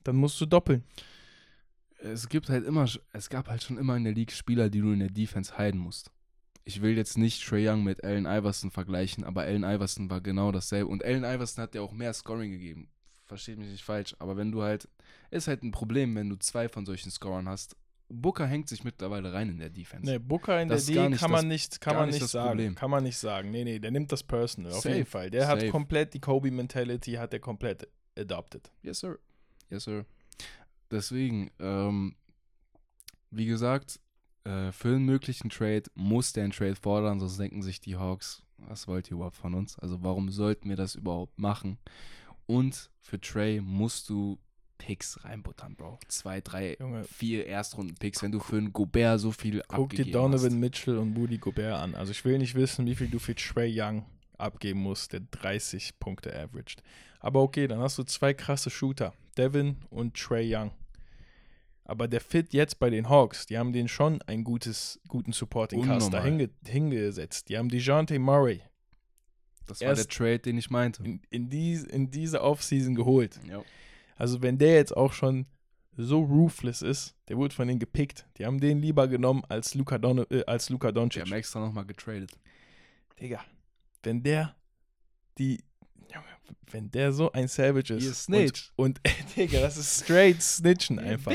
dann 0.03 0.17
musst 0.17 0.41
du 0.41 0.47
doppeln. 0.47 0.83
es 2.01 2.29
gibt 2.29 2.49
halt 2.49 2.67
immer, 2.67 2.87
es 3.13 3.31
gab 3.31 3.49
halt 3.49 3.63
schon 3.63 3.79
immer 3.79 3.97
in 3.97 4.05
der 4.05 4.15
League 4.15 4.33
Spieler, 4.33 4.71
die 4.71 4.81
du 4.81 4.93
in 4.93 5.01
der 5.01 5.11
Defense 5.11 5.57
heiden 5.57 5.81
musst. 5.81 6.11
Ich 6.65 6.83
will 6.83 6.97
jetzt 6.97 7.17
nicht 7.17 7.47
Trae 7.47 7.71
Young 7.71 7.85
mit 7.85 8.03
Allen 8.03 8.27
Iverson 8.27 8.73
vergleichen, 8.73 9.23
aber 9.23 9.43
Allen 9.43 9.65
Iverson 9.65 10.11
war 10.11 10.21
genau 10.21 10.53
dasselbe. 10.53 10.89
Und 10.89 11.05
Allen 11.05 11.25
Iverson 11.25 11.63
hat 11.63 11.75
ja 11.75 11.81
auch 11.81 11.93
mehr 11.93 12.13
Scoring 12.13 12.51
gegeben. 12.51 12.91
Versteht 13.25 13.59
mich 13.59 13.71
nicht 13.71 13.85
falsch. 13.85 14.15
Aber 14.19 14.37
wenn 14.37 14.53
du 14.53 14.63
halt, 14.63 14.87
ist 15.31 15.49
halt 15.49 15.63
ein 15.63 15.71
Problem, 15.71 16.15
wenn 16.15 16.29
du 16.29 16.37
zwei 16.37 16.69
von 16.69 16.85
solchen 16.85 17.11
Scorern 17.11 17.49
hast. 17.49 17.75
Booker 18.11 18.47
hängt 18.47 18.69
sich 18.69 18.85
mittlerweile 18.85 19.33
rein 19.35 19.51
in 19.51 19.59
der 19.59 19.69
Defense. 19.71 20.11
Ne, 20.11 20.19
Booker 20.19 20.61
in 20.63 20.69
Das 20.69 20.87
der 20.87 20.95
D 21.05 21.09
nicht 21.11 21.21
kann 21.21 21.31
das- 21.31 21.41
man 21.43 21.49
nicht, 21.49 21.81
kann 21.81 21.97
man 21.97 22.07
nicht 22.07 22.15
nicht 22.15 22.23
das 22.25 22.31
sagen. 22.33 22.49
Problem. 22.49 22.75
Kann 22.75 22.91
man 22.91 23.03
nicht 23.05 23.19
sagen. 23.19 23.51
Nee, 23.51 23.65
nee, 23.65 23.79
der 23.79 23.91
nimmt 23.91 24.11
das 24.13 24.23
personal, 24.23 24.73
auf 24.73 24.81
Safe, 24.81 24.95
jeden 24.95 25.07
Fall. 25.07 25.31
Der 25.31 25.47
hat 25.47 25.61
safe. 25.61 25.71
komplett 25.71 26.15
die 26.15 26.21
Kobe-Mentality, 26.21 27.13
hat 27.13 27.33
er 27.35 27.41
komplett 27.41 27.87
adopted. 28.19 28.71
Yes, 28.83 29.01
sir. 29.01 29.19
Yes, 29.71 29.85
sir. 29.85 30.07
Deswegen, 30.91 31.51
ähm, 31.59 32.17
wie 33.31 33.45
gesagt, 33.47 34.01
äh, 34.45 34.73
für 34.73 34.89
einen 34.89 35.05
möglichen 35.05 35.51
Trade 35.51 35.83
muss 35.95 36.33
der 36.33 36.45
einen 36.45 36.53
Trade 36.53 36.77
fordern, 36.77 37.21
sonst 37.21 37.39
denken 37.39 37.61
sich 37.63 37.81
die 37.81 37.97
Hawks, 37.97 38.43
was 38.57 38.89
wollt 38.89 39.11
ihr 39.11 39.17
überhaupt 39.17 39.37
von 39.37 39.53
uns? 39.55 39.79
Also 39.79 40.03
warum 40.03 40.31
sollten 40.31 40.69
wir 40.71 40.77
das 40.77 40.95
überhaupt 40.95 41.39
machen? 41.39 41.79
Und 42.47 42.91
für 43.01 43.21
Trey 43.21 43.61
musst 43.61 44.09
du 44.09 44.39
Picks 44.79 45.23
reinbuttern, 45.25 45.75
Bro. 45.77 45.99
Zwei, 46.09 46.41
drei, 46.41 46.77
Junge. 46.79 47.05
vier 47.05 47.47
Erstrunden-Picks, 47.47 48.23
wenn 48.23 48.33
du 48.33 48.41
für 48.41 48.57
einen 48.57 48.73
Gobert 48.73 49.21
so 49.21 49.33
viel 49.33 49.63
Guck 49.69 49.91
dir 49.91 50.05
Donovan 50.11 50.53
hast. 50.53 50.59
Mitchell 50.59 50.97
und 50.99 51.17
Rudy 51.17 51.39
Gobert 51.39 51.75
an. 51.75 51.95
Also 51.95 52.13
ich 52.13 52.25
will 52.25 52.39
nicht 52.39 52.55
wissen, 52.55 52.87
wie 52.87 52.95
viel 52.95 53.09
du 53.09 53.19
für 53.19 53.35
Trey 53.35 53.71
Young 53.75 54.07
abgeben 54.39 54.81
musst, 54.81 55.13
der 55.13 55.21
30 55.33 55.99
Punkte 55.99 56.33
averaged. 56.33 56.83
Aber 57.21 57.43
okay, 57.43 57.67
dann 57.67 57.81
hast 57.81 57.99
du 57.99 58.05
zwei 58.05 58.33
krasse 58.33 58.71
Shooter, 58.71 59.13
Devin 59.37 59.77
und 59.91 60.15
Trey 60.17 60.55
Young. 60.55 60.71
Aber 61.85 62.07
der 62.07 62.21
Fit 62.21 62.53
jetzt 62.53 62.79
bei 62.79 62.91
den 62.91 63.09
Hawks, 63.09 63.47
die 63.47 63.59
haben 63.59 63.73
den 63.73 63.89
schon 63.89 64.21
einen 64.23 64.45
gutes, 64.45 65.01
guten 65.09 65.33
Supporting 65.33 65.83
Cast 65.85 66.13
da 66.13 66.23
hinge 66.23 66.51
hingesetzt. 66.67 67.49
Die 67.49 67.57
haben 67.57 67.69
DeJounte 67.71 68.19
Murray 68.19 68.61
Das 69.67 69.81
war 69.81 69.89
erst- 69.89 70.03
der 70.05 70.09
Trade, 70.17 70.39
den 70.41 70.59
ich 70.59 70.71
meinte. 70.71 71.03
in, 71.03 71.21
in, 71.31 71.49
dies, 71.49 71.85
in 71.85 72.11
diese 72.11 72.43
Offseason 72.43 72.95
geholt. 72.95 73.41
Ja. 73.49 73.63
Also 74.19 74.43
wenn 74.43 74.59
der 74.59 74.75
jetzt 74.75 74.97
auch 74.97 75.13
schon 75.13 75.47
so 75.97 76.21
ruthless 76.23 76.83
ist, 76.83 77.15
der 77.29 77.37
wurde 77.37 77.55
von 77.55 77.67
denen 77.69 77.81
gepickt. 77.81 78.27
Die 78.37 78.45
haben 78.47 78.61
den 78.61 78.81
lieber 78.81 79.09
genommen 79.09 79.43
als 79.49 79.75
Luka, 79.75 79.99
Don 79.99 80.19
äh, 80.31 80.45
als 80.47 80.71
Luka 80.71 80.89
Die 80.89 80.95
Doncic. 80.95 81.23
haben 81.23 81.33
extra 81.33 81.61
nochmal 81.61 81.87
getradet. 81.87 82.31
Digga, 83.21 83.41
wenn 84.03 84.23
der 84.23 84.55
die, 85.39 85.59
wenn 86.71 86.91
der 86.91 87.13
so 87.13 87.31
ein 87.33 87.47
Savage 87.49 87.95
Ihr 87.95 87.99
ist 88.11 88.25
Snitch. 88.25 88.73
und, 88.77 89.01
und 89.07 89.37
Digga, 89.37 89.61
das 89.61 89.77
ist 89.77 90.05
straight 90.05 90.43
Snitchen 90.43 90.99
einfach. 90.99 91.33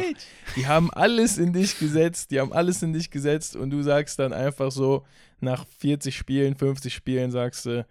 Die 0.55 0.67
haben 0.67 0.91
alles 0.91 1.37
in 1.37 1.53
dich 1.53 1.77
gesetzt, 1.79 2.31
die 2.31 2.39
haben 2.39 2.53
alles 2.53 2.81
in 2.83 2.93
dich 2.93 3.09
gesetzt 3.11 3.55
und 3.55 3.69
du 3.69 3.81
sagst 3.81 4.19
dann 4.19 4.33
einfach 4.33 4.71
so 4.71 5.05
nach 5.39 5.65
40 5.79 6.15
Spielen, 6.15 6.55
50 6.55 6.93
Spielen 6.93 7.31
sagst 7.31 7.65
du, 7.65 7.85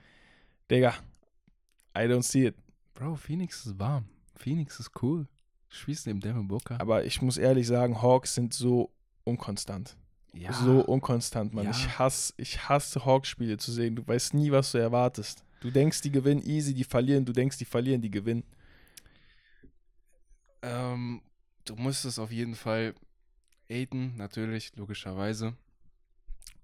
Digga, 0.70 0.94
I 1.96 2.00
don't 2.02 2.22
see 2.22 2.46
it. 2.46 2.54
Bro, 2.94 3.16
Phoenix 3.16 3.66
ist 3.66 3.78
warm. 3.78 4.06
Phoenix 4.42 4.80
ist 4.80 4.90
cool. 5.02 5.26
Spielst 5.68 6.06
neben 6.06 6.20
Devin 6.20 6.48
Booker. 6.48 6.80
Aber 6.80 7.04
ich 7.04 7.22
muss 7.22 7.38
ehrlich 7.38 7.66
sagen, 7.66 8.02
Hawks 8.02 8.34
sind 8.34 8.52
so 8.52 8.90
unkonstant. 9.24 9.96
ja. 10.34 10.52
So 10.52 10.84
unkonstant, 10.84 11.54
Mann. 11.54 11.64
Ja. 11.66 11.70
Ich 11.70 11.98
hasse, 11.98 12.34
ich 12.36 12.68
hasse 12.68 13.04
Hawks-Spiele 13.04 13.56
zu 13.56 13.72
sehen. 13.72 13.96
Du 13.96 14.06
weißt 14.06 14.34
nie, 14.34 14.50
was 14.50 14.72
du 14.72 14.78
erwartest. 14.78 15.44
Du 15.60 15.70
denkst, 15.70 16.00
die 16.02 16.10
gewinnen 16.10 16.42
easy, 16.42 16.74
die 16.74 16.84
verlieren. 16.84 17.24
Du 17.24 17.32
denkst, 17.32 17.56
die 17.56 17.64
verlieren, 17.64 18.02
die 18.02 18.10
gewinnen. 18.10 18.42
Ähm, 20.62 21.22
du 21.64 21.76
musstest 21.76 22.18
auf 22.18 22.30
jeden 22.30 22.54
Fall 22.54 22.94
Aiden, 23.70 24.16
natürlich, 24.16 24.72
logischerweise. 24.76 25.54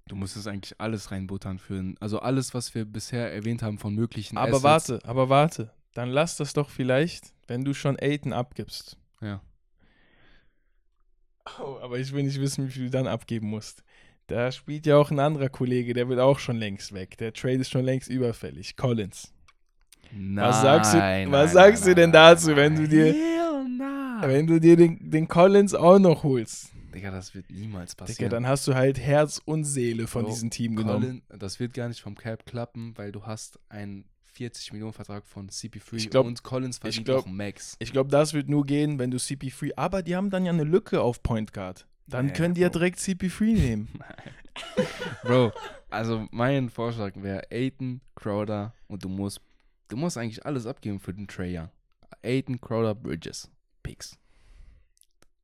Du 0.07 0.17
musstest 0.17 0.49
eigentlich 0.49 0.81
alles 0.81 1.11
reinbuttern 1.11 1.59
für 1.59 1.95
also 2.01 2.21
alles, 2.21 2.55
was 2.55 2.75
wir 2.75 2.85
bisher 2.85 3.33
erwähnt 3.33 3.63
haben 3.63 3.79
von 3.79 3.95
möglichen 3.95 4.37
Aber 4.39 4.57
Assets. 4.57 4.65
warte, 4.65 5.01
aber 5.05 5.29
warte. 5.29 5.71
Dann 5.95 6.09
lass 6.09 6.37
das 6.37 6.53
doch 6.53 6.71
vielleicht, 6.71 7.33
wenn 7.49 7.65
du 7.65 7.75
schon 7.75 7.99
Aiden 8.01 8.33
abgibst. 8.33 8.97
Ja. 9.21 9.43
Oh, 11.61 11.79
aber 11.83 11.99
ich 11.99 12.13
will 12.13 12.23
nicht 12.23 12.41
wissen, 12.41 12.67
wie 12.67 12.71
viel 12.71 12.85
du 12.87 12.91
dann 12.91 13.07
abgeben 13.07 13.49
musst. 13.49 13.83
Da 14.27 14.53
spielt 14.53 14.85
ja 14.85 14.97
auch 14.97 15.11
ein 15.11 15.19
anderer 15.19 15.49
Kollege, 15.49 15.95
der 15.95 16.09
will 16.09 16.21
auch 16.21 16.39
schon 16.39 16.57
längst 16.59 16.93
weg. 16.93 17.17
Der 17.17 17.33
Trade 17.33 17.55
ist 17.57 17.71
schon 17.71 17.85
längst 17.85 18.09
überfällig. 18.11 18.77
Collins. 18.77 19.33
Was 20.13 20.61
sagst 20.63 20.95
du- 20.95 20.99
Nein, 20.99 21.33
was 21.33 21.55
nein, 21.55 21.67
sagst 21.67 21.83
nein, 21.85 21.91
du 21.91 21.95
denn 22.01 22.11
nein, 22.11 22.13
dazu, 22.13 22.57
wenn 22.57 22.75
nein. 22.75 22.83
du 22.83 22.89
dir-. 22.89 23.15
Wenn 24.21 24.47
du 24.47 24.61
dir 24.61 24.77
den, 24.77 25.11
den 25.11 25.29
Collins 25.29 25.75
auch 25.75 25.99
noch 25.99 26.23
holst, 26.25 26.71
Digga, 26.95 27.11
das 27.13 27.35
wird 27.35 27.51
niemals 27.51 27.93
Digga, 27.95 28.05
passieren. 28.07 28.31
dann 28.31 28.47
hast 28.47 28.67
du 28.67 28.75
halt 28.75 28.99
Herz 28.99 29.41
und 29.45 29.65
Seele 29.65 30.07
von 30.09 30.25
Bro, 30.25 30.31
diesem 30.33 30.51
Team 30.51 30.75
genommen. 30.75 31.23
Colin, 31.29 31.39
das 31.41 31.61
wird 31.61 31.73
gar 31.73 31.87
nicht 31.89 32.01
vom 32.01 32.17
Cap 32.17 32.45
klappen, 32.45 32.97
weil 32.97 33.13
du 33.13 33.25
hast 33.27 33.61
einen 33.69 34.07
40 34.39 34.73
Millionen 34.73 34.93
Vertrag 34.93 35.27
von 35.27 35.49
CP3 35.51 35.95
Ich 35.97 36.11
glaub- 36.11 36.25
und 36.27 36.45
Collins 36.45 36.79
verdient 36.79 37.07
glaub- 37.07 37.25
auch 37.25 37.27
Max. 37.27 37.75
Ich 37.81 37.91
glaube, 37.91 38.09
das 38.09 38.35
wird 38.35 38.49
nur 38.49 38.65
gehen, 38.65 39.01
wenn 39.01 39.11
du 39.11 39.17
CP3, 39.19 39.73
aber 39.77 40.03
die 40.05 40.15
haben 40.15 40.31
dann 40.31 40.45
ja 40.47 40.53
eine 40.53 40.63
Lücke 40.63 41.01
auf 41.01 41.25
Point 41.25 41.53
Guard. 41.53 41.89
Dann 42.07 42.29
Ja, 42.29 42.35
können 42.35 42.55
die 42.55 42.61
ja 42.61 42.69
Bro. 42.69 42.79
direkt 42.79 43.01
CP3 43.01 43.43
nehmen. 43.55 43.89
Bro, 45.25 45.51
also 45.91 46.29
mein 46.31 46.71
Vorschlag 46.71 47.15
wäre 47.17 47.51
Aiden, 47.51 48.01
Crowder 48.15 48.73
und 48.87 49.03
du 49.05 49.09
musst, 49.09 49.41
du 49.89 49.97
musst 49.97 50.17
eigentlich 50.17 50.47
alles 50.47 50.67
abgeben 50.67 51.01
für 51.01 51.13
den 51.13 51.27
Trey 51.27 51.59
Young. 51.59 51.71
Aiden, 52.23 52.61
Crowder, 52.61 52.95
Bridges, 52.95 53.51
Picks. 53.83 54.17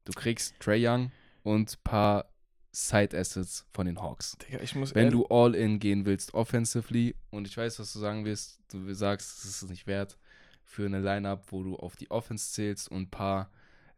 Du 0.05 0.13
kriegst 0.13 0.55
Trey 0.61 0.87
Young 0.87 1.11
und 1.43 1.83
paar 1.83 2.27
Side 2.75 3.17
Assets 3.17 3.65
von 3.73 3.87
den 3.87 4.03
Hawks. 4.03 4.37
Digga, 4.39 4.61
ich 4.61 4.75
muss 4.75 4.95
Wenn 4.95 5.11
du 5.11 5.25
all 5.27 5.55
in 5.55 5.79
gehen 5.79 6.05
willst, 6.05 6.35
offensively, 6.35 7.15
und 7.31 7.47
ich 7.47 7.57
weiß, 7.57 7.79
was 7.79 7.93
du 7.93 8.01
sagen 8.01 8.25
wirst, 8.25 8.61
du 8.73 8.93
sagst, 8.93 9.45
es 9.45 9.63
ist 9.63 9.71
nicht 9.71 9.87
wert 9.87 10.19
für 10.65 10.85
eine 10.85 10.99
Lineup, 11.01 11.53
wo 11.53 11.63
du 11.63 11.77
auf 11.77 11.95
die 11.95 12.11
Offense 12.11 12.53
zählst 12.53 12.91
und 12.91 13.03
ein 13.03 13.11
paar 13.11 13.51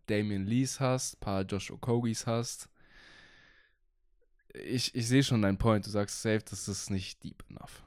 Damian 0.07 0.45
Lees 0.45 0.79
hast, 0.79 1.15
ein 1.15 1.21
paar 1.21 1.43
Josh 1.43 1.71
Okogis 1.71 2.27
hast. 2.27 2.69
Ich, 4.53 4.95
ich 4.95 5.09
sehe 5.09 5.23
schon 5.23 5.43
deinen 5.43 5.59
Point. 5.59 5.87
Du 5.87 5.91
sagst 5.91 6.21
safe, 6.21 6.45
das 6.49 6.69
ist 6.69 6.91
nicht 6.91 7.23
deep 7.25 7.43
enough. 7.49 7.83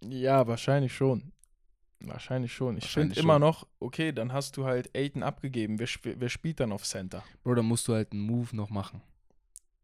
Ja, 0.00 0.46
wahrscheinlich 0.46 0.94
schon. 0.94 1.32
Wahrscheinlich 2.00 2.52
schon. 2.52 2.76
Ich 2.76 2.88
finde 2.88 3.18
immer 3.18 3.38
noch, 3.38 3.66
okay, 3.80 4.12
dann 4.12 4.32
hast 4.32 4.56
du 4.56 4.64
halt 4.64 4.94
Aiden 4.96 5.22
abgegeben. 5.22 5.78
Wer, 5.78 5.86
sp 5.90 6.14
wer 6.18 6.28
spielt 6.28 6.60
dann 6.60 6.72
auf 6.72 6.84
Center? 6.84 7.24
Bro, 7.42 7.56
da 7.56 7.62
musst 7.62 7.88
du 7.88 7.94
halt 7.94 8.12
einen 8.12 8.20
Move 8.20 8.54
noch 8.54 8.70
machen. 8.70 9.02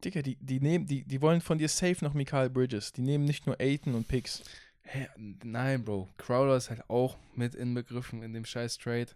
Digga, 0.04 0.22
die, 0.22 0.36
die, 0.36 0.60
nehmen, 0.60 0.86
die, 0.86 1.04
die 1.04 1.20
wollen 1.22 1.40
von 1.40 1.58
dir 1.58 1.68
safe 1.68 2.04
noch 2.04 2.14
Mikael 2.14 2.50
Bridges. 2.50 2.92
Die 2.92 3.02
nehmen 3.02 3.24
nicht 3.24 3.46
nur 3.46 3.60
Aiden 3.60 3.94
und 3.94 4.06
Picks. 4.06 4.42
Hä, 4.82 5.08
nein, 5.16 5.84
Bro. 5.84 6.08
Crowder 6.18 6.56
ist 6.56 6.70
halt 6.70 6.88
auch 6.88 7.16
mit 7.34 7.54
inbegriffen 7.54 8.22
in 8.22 8.32
dem 8.32 8.44
scheiß 8.44 8.78
Trade. 8.78 9.08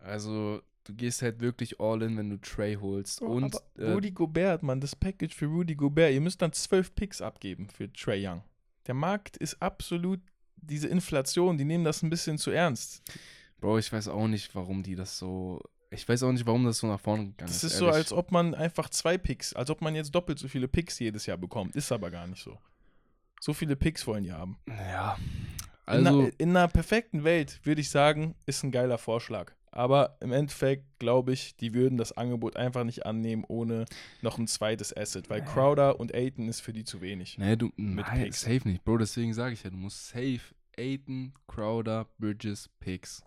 Also, 0.00 0.60
du 0.84 0.94
gehst 0.94 1.22
halt 1.22 1.40
wirklich 1.40 1.78
all 1.78 2.02
in, 2.02 2.16
wenn 2.16 2.30
du 2.30 2.40
Trey 2.40 2.74
holst. 2.74 3.20
und 3.22 3.44
Aber 3.44 3.62
äh, 3.76 3.92
Rudy 3.92 4.10
Gobert, 4.10 4.62
Mann, 4.62 4.80
das 4.80 4.96
Package 4.96 5.34
für 5.34 5.46
Rudy 5.46 5.74
Gobert. 5.74 6.12
Ihr 6.12 6.20
müsst 6.20 6.42
dann 6.42 6.52
zwölf 6.52 6.94
Picks 6.94 7.20
abgeben 7.20 7.68
für 7.68 7.92
Trey 7.92 8.26
Young. 8.26 8.42
Der 8.86 8.94
Markt 8.94 9.36
ist 9.36 9.60
absolut 9.62 10.20
diese 10.64 10.88
Inflation, 10.88 11.56
die 11.58 11.64
nehmen 11.64 11.84
das 11.84 12.02
ein 12.02 12.10
bisschen 12.10 12.38
zu 12.38 12.50
ernst. 12.50 13.02
Bro, 13.60 13.78
ich 13.78 13.92
weiß 13.92 14.08
auch 14.08 14.26
nicht, 14.26 14.54
warum 14.54 14.82
die 14.82 14.94
das 14.94 15.18
so. 15.18 15.60
Ich 15.90 16.08
weiß 16.08 16.24
auch 16.24 16.32
nicht, 16.32 16.44
warum 16.46 16.64
das 16.64 16.78
so 16.78 16.86
nach 16.88 16.98
vorne 17.00 17.26
gegangen 17.26 17.46
Das 17.46 17.56
ist. 17.62 17.64
ist 17.72 17.76
so, 17.78 17.84
ehrlich. 17.86 17.98
als 17.98 18.12
ob 18.12 18.32
man 18.32 18.54
einfach 18.54 18.88
zwei 18.90 19.16
Picks, 19.16 19.52
als 19.54 19.70
ob 19.70 19.80
man 19.80 19.94
jetzt 19.94 20.12
doppelt 20.14 20.38
so 20.38 20.48
viele 20.48 20.66
Picks 20.66 20.98
jedes 20.98 21.26
Jahr 21.26 21.36
bekommt. 21.38 21.76
Ist 21.76 21.92
aber 21.92 22.10
gar 22.10 22.26
nicht 22.26 22.42
so. 22.42 22.58
So 23.40 23.52
viele 23.54 23.76
Picks 23.76 24.06
wollen 24.06 24.24
die 24.24 24.32
haben. 24.32 24.58
Ja. 24.68 25.16
in, 25.86 26.06
Also, 26.06 26.08
einer, 26.20 26.30
in 26.38 26.50
einer 26.50 26.68
perfekten 26.68 27.22
Welt 27.24 27.60
würde 27.62 27.80
ich 27.80 27.90
sagen, 27.90 28.34
ist 28.46 28.64
ein 28.64 28.72
geiler 28.72 28.98
Vorschlag. 28.98 29.52
Aber 29.74 30.16
im 30.20 30.32
Endeffekt 30.32 30.84
glaube 31.00 31.32
ich, 31.32 31.56
die 31.56 31.74
würden 31.74 31.98
das 31.98 32.12
Angebot 32.12 32.56
einfach 32.56 32.84
nicht 32.84 33.06
annehmen, 33.06 33.44
ohne 33.48 33.86
noch 34.22 34.38
ein 34.38 34.46
zweites 34.46 34.96
Asset. 34.96 35.28
Weil 35.28 35.42
Crowder 35.42 35.98
und 35.98 36.14
Aiton 36.14 36.48
ist 36.48 36.60
für 36.60 36.72
die 36.72 36.84
zu 36.84 37.00
wenig. 37.00 37.38
nee, 37.38 37.56
du. 37.56 37.72
Nein, 37.76 38.04
Picks. 38.04 38.42
safe 38.42 38.68
nicht, 38.68 38.84
Bro. 38.84 38.98
Deswegen 38.98 39.34
sage 39.34 39.54
ich 39.54 39.64
ja, 39.64 39.70
du 39.70 39.76
musst 39.76 40.08
safe 40.08 40.40
Aiden, 40.78 41.34
Crowder, 41.48 42.06
Bridges, 42.18 42.70
Picks. 42.78 43.24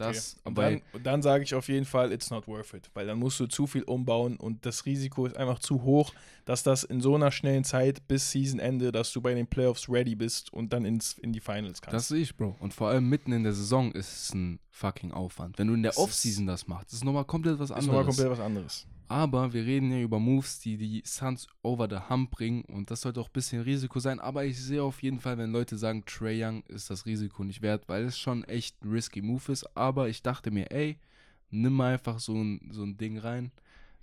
Das, 0.00 0.36
Und 0.44 0.56
dann, 0.58 0.80
dann 1.02 1.22
sage 1.22 1.44
ich 1.44 1.54
auf 1.54 1.68
jeden 1.68 1.84
Fall, 1.86 2.12
it's 2.12 2.30
not 2.30 2.46
worth 2.46 2.74
it. 2.74 2.90
Weil 2.94 3.06
dann 3.06 3.18
musst 3.18 3.38
du 3.40 3.46
zu 3.46 3.66
viel 3.66 3.82
umbauen 3.84 4.36
und 4.36 4.64
das 4.66 4.84
Risiko 4.86 5.26
ist 5.26 5.36
einfach 5.36 5.58
zu 5.58 5.82
hoch, 5.82 6.12
dass 6.44 6.62
das 6.62 6.84
in 6.84 7.00
so 7.00 7.14
einer 7.14 7.30
schnellen 7.32 7.64
Zeit 7.64 8.06
bis 8.08 8.30
Seasonende, 8.30 8.92
dass 8.92 9.12
du 9.12 9.20
bei 9.20 9.34
den 9.34 9.46
Playoffs 9.46 9.88
ready 9.88 10.14
bist 10.14 10.52
und 10.52 10.72
dann 10.72 10.84
ins, 10.84 11.14
in 11.18 11.32
die 11.32 11.40
Finals 11.40 11.80
kannst. 11.82 11.94
Das 11.94 12.08
sehe 12.08 12.20
ich, 12.20 12.36
Bro. 12.36 12.56
Und 12.60 12.72
vor 12.74 12.88
allem 12.88 13.08
mitten 13.08 13.32
in 13.32 13.42
der 13.42 13.52
Saison 13.52 13.90
ist 13.92 14.12
es 14.12 14.34
ein 14.34 14.60
fucking 14.70 15.12
Aufwand. 15.12 15.58
Wenn 15.58 15.68
du 15.68 15.74
in 15.74 15.82
der 15.82 15.90
Es 15.90 15.96
ist- 15.96 16.02
Offseason 16.04 16.46
das 16.46 16.66
machst, 16.68 16.92
ist 16.92 17.04
nochmal 17.04 17.24
komplett 17.24 17.58
was 17.58 17.70
ist 17.70 17.72
anderes. 17.72 17.86
nochmal 17.86 18.04
komplett 18.04 18.30
was 18.30 18.40
anderes. 18.40 18.86
Aber 19.08 19.52
wir 19.52 19.64
reden 19.64 19.92
ja 19.92 20.00
über 20.00 20.18
Moves, 20.18 20.58
die 20.58 20.76
die 20.76 21.02
Suns 21.04 21.46
over 21.62 21.88
the 21.88 22.08
hump 22.08 22.32
bringen 22.32 22.62
und 22.64 22.90
das 22.90 23.02
sollte 23.02 23.20
auch 23.20 23.28
ein 23.28 23.32
bisschen 23.32 23.62
Risiko 23.62 24.00
sein. 24.00 24.18
Aber 24.18 24.44
ich 24.44 24.60
sehe 24.60 24.82
auf 24.82 25.02
jeden 25.02 25.20
Fall, 25.20 25.38
wenn 25.38 25.52
Leute 25.52 25.76
sagen, 25.76 26.04
Trey 26.04 26.44
Young 26.44 26.62
ist 26.64 26.90
das 26.90 27.06
Risiko 27.06 27.44
nicht 27.44 27.62
wert, 27.62 27.88
weil 27.88 28.04
es 28.04 28.18
schon 28.18 28.44
echt 28.44 28.82
ein 28.82 28.90
risky 28.90 29.22
Move 29.22 29.52
ist. 29.52 29.76
Aber 29.76 30.08
ich 30.08 30.22
dachte 30.22 30.50
mir, 30.50 30.70
ey, 30.72 30.98
nimm 31.50 31.74
mal 31.74 31.94
einfach 31.94 32.18
so 32.18 32.34
ein, 32.34 32.68
so 32.72 32.82
ein 32.82 32.96
Ding 32.96 33.18
rein. 33.18 33.52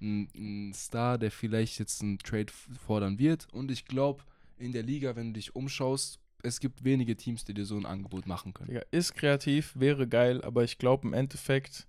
Ein, 0.01 0.29
ein 0.35 0.73
Star, 0.73 1.17
der 1.17 1.31
vielleicht 1.31 1.79
jetzt 1.79 2.01
einen 2.01 2.19
Trade 2.19 2.51
fordern 2.85 3.19
wird. 3.19 3.47
Und 3.51 3.71
ich 3.71 3.85
glaube, 3.85 4.23
in 4.57 4.71
der 4.71 4.83
Liga, 4.83 5.15
wenn 5.15 5.27
du 5.27 5.33
dich 5.33 5.55
umschaust, 5.55 6.19
es 6.43 6.59
gibt 6.59 6.83
wenige 6.83 7.15
Teams, 7.15 7.45
die 7.45 7.53
dir 7.53 7.65
so 7.65 7.77
ein 7.77 7.85
Angebot 7.85 8.27
machen 8.27 8.53
können. 8.53 8.81
Ist 8.91 9.15
kreativ, 9.15 9.73
wäre 9.75 10.07
geil, 10.07 10.43
aber 10.43 10.63
ich 10.63 10.77
glaube 10.77 11.07
im 11.07 11.13
Endeffekt 11.13 11.87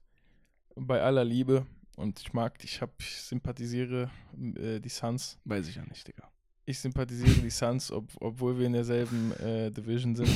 bei 0.76 1.02
aller 1.02 1.24
Liebe 1.24 1.66
und 1.96 2.20
ich 2.20 2.32
mag, 2.32 2.62
ich 2.64 2.80
hab, 2.80 2.90
ich 3.00 3.16
sympathisiere 3.22 4.10
äh, 4.56 4.80
die 4.80 4.88
Suns. 4.88 5.38
Weiß 5.44 5.68
ich 5.68 5.76
ja 5.76 5.84
nicht, 5.84 6.06
Digga. 6.06 6.30
Ich 6.66 6.78
sympathisiere 6.80 7.40
die 7.42 7.50
Suns, 7.50 7.90
ob, 7.92 8.10
obwohl 8.20 8.58
wir 8.58 8.66
in 8.66 8.72
derselben 8.72 9.32
äh, 9.40 9.70
Division 9.70 10.16
sind. 10.16 10.30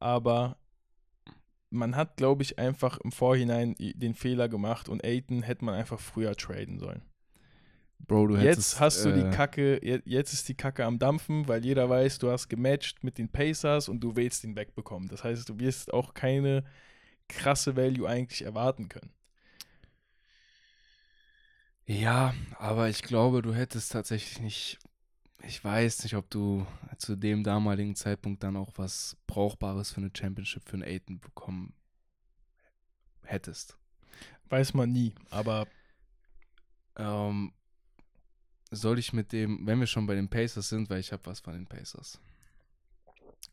Aber 0.00 0.56
man 1.70 1.96
hat, 1.96 2.16
glaube 2.16 2.42
ich, 2.42 2.58
einfach 2.58 2.98
im 2.98 3.12
Vorhinein 3.12 3.74
den 3.78 4.14
Fehler 4.14 4.48
gemacht 4.48 4.88
und 4.88 5.04
Aiton 5.04 5.42
hätte 5.42 5.64
man 5.64 5.74
einfach 5.74 6.00
früher 6.00 6.34
traden 6.34 6.78
sollen. 6.78 7.02
Bro, 8.06 8.28
du 8.28 8.36
hättest, 8.36 8.72
Jetzt 8.72 8.80
hast 8.80 9.04
du 9.04 9.12
die 9.12 9.20
äh, 9.22 9.30
Kacke, 9.30 9.80
je- 9.84 10.02
jetzt 10.04 10.32
ist 10.32 10.48
die 10.48 10.54
Kacke 10.54 10.84
am 10.84 10.98
Dampfen, 10.98 11.48
weil 11.48 11.64
jeder 11.64 11.88
weiß, 11.88 12.18
du 12.18 12.30
hast 12.30 12.48
gematcht 12.48 13.02
mit 13.02 13.18
den 13.18 13.28
Pacers 13.28 13.88
und 13.88 14.00
du 14.00 14.14
willst 14.16 14.44
ihn 14.44 14.54
wegbekommen. 14.54 15.08
Das 15.08 15.24
heißt, 15.24 15.48
du 15.48 15.58
wirst 15.58 15.92
auch 15.92 16.14
keine 16.14 16.64
krasse 17.28 17.74
Value 17.76 18.08
eigentlich 18.08 18.42
erwarten 18.42 18.88
können. 18.88 19.10
Ja, 21.86 22.34
aber 22.58 22.88
ich 22.88 23.02
glaube, 23.02 23.42
du 23.42 23.54
hättest 23.54 23.92
tatsächlich 23.92 24.40
nicht. 24.40 24.78
Ich 25.42 25.62
weiß 25.64 26.02
nicht, 26.04 26.16
ob 26.16 26.28
du 26.30 26.66
zu 26.98 27.16
dem 27.16 27.44
damaligen 27.44 27.94
Zeitpunkt 27.94 28.42
dann 28.42 28.56
auch 28.56 28.72
was 28.76 29.16
Brauchbares 29.26 29.92
für 29.92 29.98
eine 29.98 30.10
Championship 30.16 30.64
für 30.68 30.74
einen 30.74 30.82
Aiden 30.84 31.20
bekommen 31.20 31.74
hättest. 33.24 33.76
Weiß 34.48 34.74
man 34.74 34.92
nie, 34.92 35.14
aber 35.30 35.66
Ähm, 36.96 37.52
soll 38.70 38.98
ich 38.98 39.12
mit 39.12 39.32
dem, 39.32 39.66
wenn 39.66 39.80
wir 39.80 39.86
schon 39.88 40.06
bei 40.06 40.14
den 40.14 40.28
Pacers 40.28 40.68
sind, 40.68 40.88
weil 40.90 41.00
ich 41.00 41.12
habe 41.12 41.26
was 41.26 41.40
von 41.40 41.54
den 41.54 41.66
Pacers. 41.66 42.20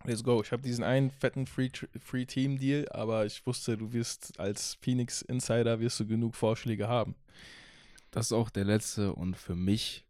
let's 0.05 0.23
go. 0.23 0.41
Ich 0.41 0.51
habe 0.51 0.61
diesen 0.63 0.83
einen 0.83 1.11
fetten 1.11 1.45
Free, 1.47 1.69
Free 1.99 2.25
Team 2.25 2.57
Deal, 2.57 2.87
aber 2.91 3.25
ich 3.25 3.45
wusste, 3.45 3.77
du 3.77 3.93
wirst 3.93 4.39
als 4.39 4.75
Phoenix 4.81 5.21
Insider 5.21 5.79
wirst 5.79 5.99
du 5.99 6.05
genug 6.07 6.35
Vorschläge 6.35 6.87
haben. 6.87 7.15
Das 8.13 8.27
ist 8.27 8.33
auch 8.33 8.51
der 8.51 8.63
letzte 8.63 9.13
und 9.13 9.35
für 9.35 9.55
mich 9.55 10.05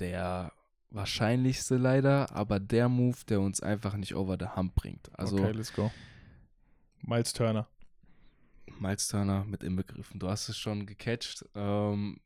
der 0.00 0.52
wahrscheinlichste 0.90 1.76
leider, 1.76 2.34
aber 2.34 2.58
der 2.58 2.88
Move, 2.88 3.16
der 3.28 3.40
uns 3.40 3.60
einfach 3.60 3.96
nicht 3.96 4.16
over 4.16 4.36
the 4.36 4.56
hump 4.56 4.74
bringt. 4.74 5.08
Also 5.16 5.36
okay, 5.36 5.52
let's 5.52 5.72
go. 5.72 5.92
Miles 7.02 7.32
Turner. 7.32 7.68
Miles 8.80 9.06
Turner 9.06 9.44
mit 9.44 9.62
inbegriffen. 9.62 10.18
Du 10.18 10.28
hast 10.28 10.48
es 10.48 10.58
schon 10.58 10.84
gecatcht. 10.84 11.44
Ähm, 11.54 12.18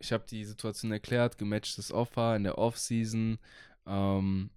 ich 0.00 0.12
habe 0.12 0.24
die 0.28 0.44
Situation 0.44 0.90
erklärt, 0.90 1.38
gematchtes 1.38 1.92
Offer 1.92 2.34
in 2.34 2.42
der 2.42 2.58
Offseason. 2.58 3.38
Ähm, 3.86 4.50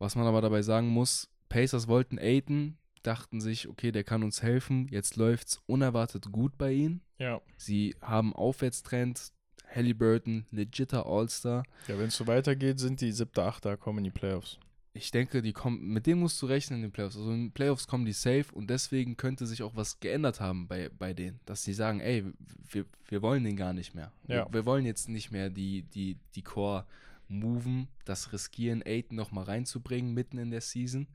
was 0.00 0.16
man 0.16 0.26
aber 0.26 0.40
dabei 0.40 0.62
sagen 0.62 0.88
muss, 0.88 1.28
Pacers 1.48 1.86
wollten 1.86 2.18
Aiden, 2.18 2.78
dachten 3.02 3.40
sich, 3.40 3.68
okay, 3.68 3.92
der 3.92 4.04
kann 4.04 4.22
uns 4.22 4.42
helfen. 4.42 4.88
Jetzt 4.90 5.16
läuft's 5.16 5.60
unerwartet 5.66 6.30
gut 6.30 6.58
bei 6.58 6.72
ihnen. 6.72 7.02
Ja. 7.18 7.40
Sie 7.56 7.96
haben 8.00 8.34
Aufwärtstrend. 8.34 9.32
Halliburton, 9.74 10.46
legitter 10.50 11.06
All-Star. 11.06 11.62
Ja, 11.86 11.98
wenn 11.98 12.08
es 12.08 12.16
so 12.16 12.26
weitergeht, 12.26 12.80
sind 12.80 13.00
die 13.00 13.12
siebter, 13.12 13.44
achter, 13.44 13.76
kommen 13.76 13.98
in 13.98 14.04
die 14.04 14.10
Playoffs. 14.10 14.58
Ich 14.92 15.12
denke, 15.12 15.40
die 15.40 15.52
kommen, 15.52 15.92
mit 15.92 16.06
denen 16.06 16.20
musst 16.20 16.42
du 16.42 16.46
rechnen 16.46 16.80
in 16.80 16.86
den 16.86 16.92
Playoffs. 16.92 17.16
Also 17.16 17.30
in 17.30 17.44
den 17.44 17.52
Playoffs 17.52 17.86
kommen 17.86 18.04
die 18.04 18.12
safe 18.12 18.46
und 18.52 18.68
deswegen 18.68 19.16
könnte 19.16 19.46
sich 19.46 19.62
auch 19.62 19.76
was 19.76 20.00
geändert 20.00 20.40
haben 20.40 20.66
bei, 20.66 20.88
bei 20.88 21.14
denen. 21.14 21.38
Dass 21.46 21.62
sie 21.62 21.72
sagen, 21.72 22.00
ey, 22.00 22.24
wir, 22.68 22.84
wir 23.06 23.22
wollen 23.22 23.44
den 23.44 23.56
gar 23.56 23.72
nicht 23.72 23.94
mehr. 23.94 24.12
Ja. 24.26 24.46
Wir, 24.46 24.54
wir 24.54 24.66
wollen 24.66 24.84
jetzt 24.84 25.08
nicht 25.08 25.30
mehr 25.30 25.48
die, 25.48 25.82
die, 25.82 26.18
die 26.34 26.42
Core 26.42 26.84
moven, 27.28 27.86
das 28.04 28.32
riskieren, 28.32 28.82
Aiden 28.84 29.16
nochmal 29.16 29.44
reinzubringen 29.44 30.12
mitten 30.12 30.38
in 30.38 30.50
der 30.50 30.60
Season. 30.60 31.06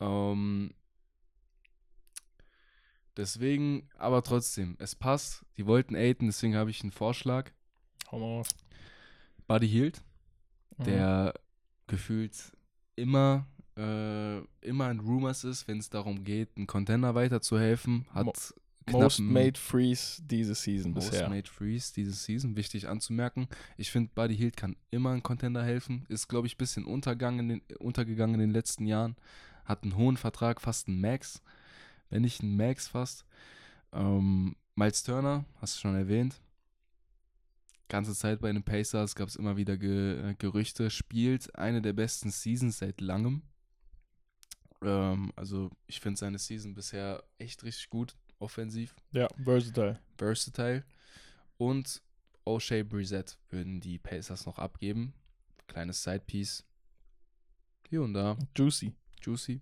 Ähm, 0.00 0.72
deswegen, 3.16 3.88
aber 3.98 4.22
trotzdem, 4.22 4.76
es 4.78 4.94
passt. 4.94 5.44
Die 5.56 5.66
wollten 5.66 5.94
Aiden, 5.94 6.28
deswegen 6.28 6.56
habe 6.56 6.70
ich 6.70 6.82
einen 6.82 6.92
Vorschlag. 6.92 7.50
Hau 8.10 8.18
mal 8.18 8.24
raus. 8.26 8.48
Buddy 9.46 9.68
Hield 9.68 10.02
Mhm. 10.78 10.84
der 10.84 11.34
gefühlt 11.86 12.52
immer, 12.96 13.46
äh, 13.78 14.38
immer 14.60 14.90
in 14.90 15.00
Rumors 15.00 15.44
ist, 15.44 15.66
wenn 15.68 15.78
es 15.78 15.88
darum 15.88 16.24
geht, 16.24 16.50
einen 16.56 16.66
Contender 16.66 17.14
weiterzuhelfen. 17.14 18.06
Hat 18.12 18.26
Mo- 18.26 18.32
Most 18.90 19.20
Made 19.20 19.58
Freeze 19.58 20.22
diese 20.22 20.54
Season 20.54 20.92
Most 20.92 21.10
bisher. 21.12 21.28
Made 21.30 21.48
Freeze 21.48 21.92
diese 21.94 22.12
Season, 22.12 22.56
wichtig 22.56 22.88
anzumerken. 22.88 23.48
Ich 23.76 23.90
finde, 23.90 24.10
Buddy 24.14 24.36
Hield 24.36 24.56
kann 24.56 24.76
immer 24.90 25.10
ein 25.12 25.22
Contender 25.22 25.64
helfen. 25.64 26.04
Ist, 26.08 26.28
glaube 26.28 26.46
ich, 26.46 26.54
ein 26.54 26.58
bisschen 26.58 26.84
untergegangen 26.84 27.40
in, 27.40 27.48
den, 27.48 27.76
untergegangen 27.78 28.34
in 28.34 28.40
den 28.40 28.50
letzten 28.50 28.86
Jahren. 28.86 29.16
Hat 29.66 29.82
einen 29.82 29.96
hohen 29.96 30.16
Vertrag, 30.16 30.60
fast 30.60 30.88
einen 30.88 31.00
Max. 31.00 31.42
Wenn 32.08 32.22
nicht 32.22 32.40
einen 32.42 32.56
Max 32.56 32.88
fast. 32.88 33.24
Ähm, 33.92 34.56
Miles 34.74 35.02
Turner, 35.02 35.44
hast 35.60 35.76
du 35.76 35.80
schon 35.80 35.94
erwähnt. 35.96 36.40
Ganze 37.88 38.14
Zeit 38.14 38.40
bei 38.40 38.52
den 38.52 38.64
Pacers 38.64 39.14
gab 39.14 39.28
es 39.28 39.36
immer 39.36 39.56
wieder 39.56 39.76
Ge 39.76 40.34
Gerüchte. 40.38 40.90
Spielt 40.90 41.54
eine 41.56 41.80
der 41.82 41.92
besten 41.92 42.30
Seasons 42.30 42.78
seit 42.78 43.00
langem. 43.00 43.42
Ähm, 44.82 45.32
also, 45.36 45.70
ich 45.86 46.00
finde 46.00 46.18
seine 46.18 46.38
Season 46.38 46.74
bisher 46.74 47.22
echt 47.38 47.62
richtig 47.64 47.88
gut, 47.88 48.16
offensiv 48.38 48.94
Ja, 49.12 49.28
versatile. 49.42 50.00
versatile. 50.18 50.84
Und 51.58 52.02
O'Shea 52.44 52.84
Brissett 52.84 53.38
würden 53.50 53.80
die 53.80 53.98
Pacers 53.98 54.46
noch 54.46 54.58
abgeben. 54.58 55.14
Kleines 55.68 56.02
Sidepiece. 56.02 56.64
Hier 57.88 58.02
und 58.02 58.14
da. 58.14 58.36
Juicy. 58.56 58.92
Juicy. 59.26 59.60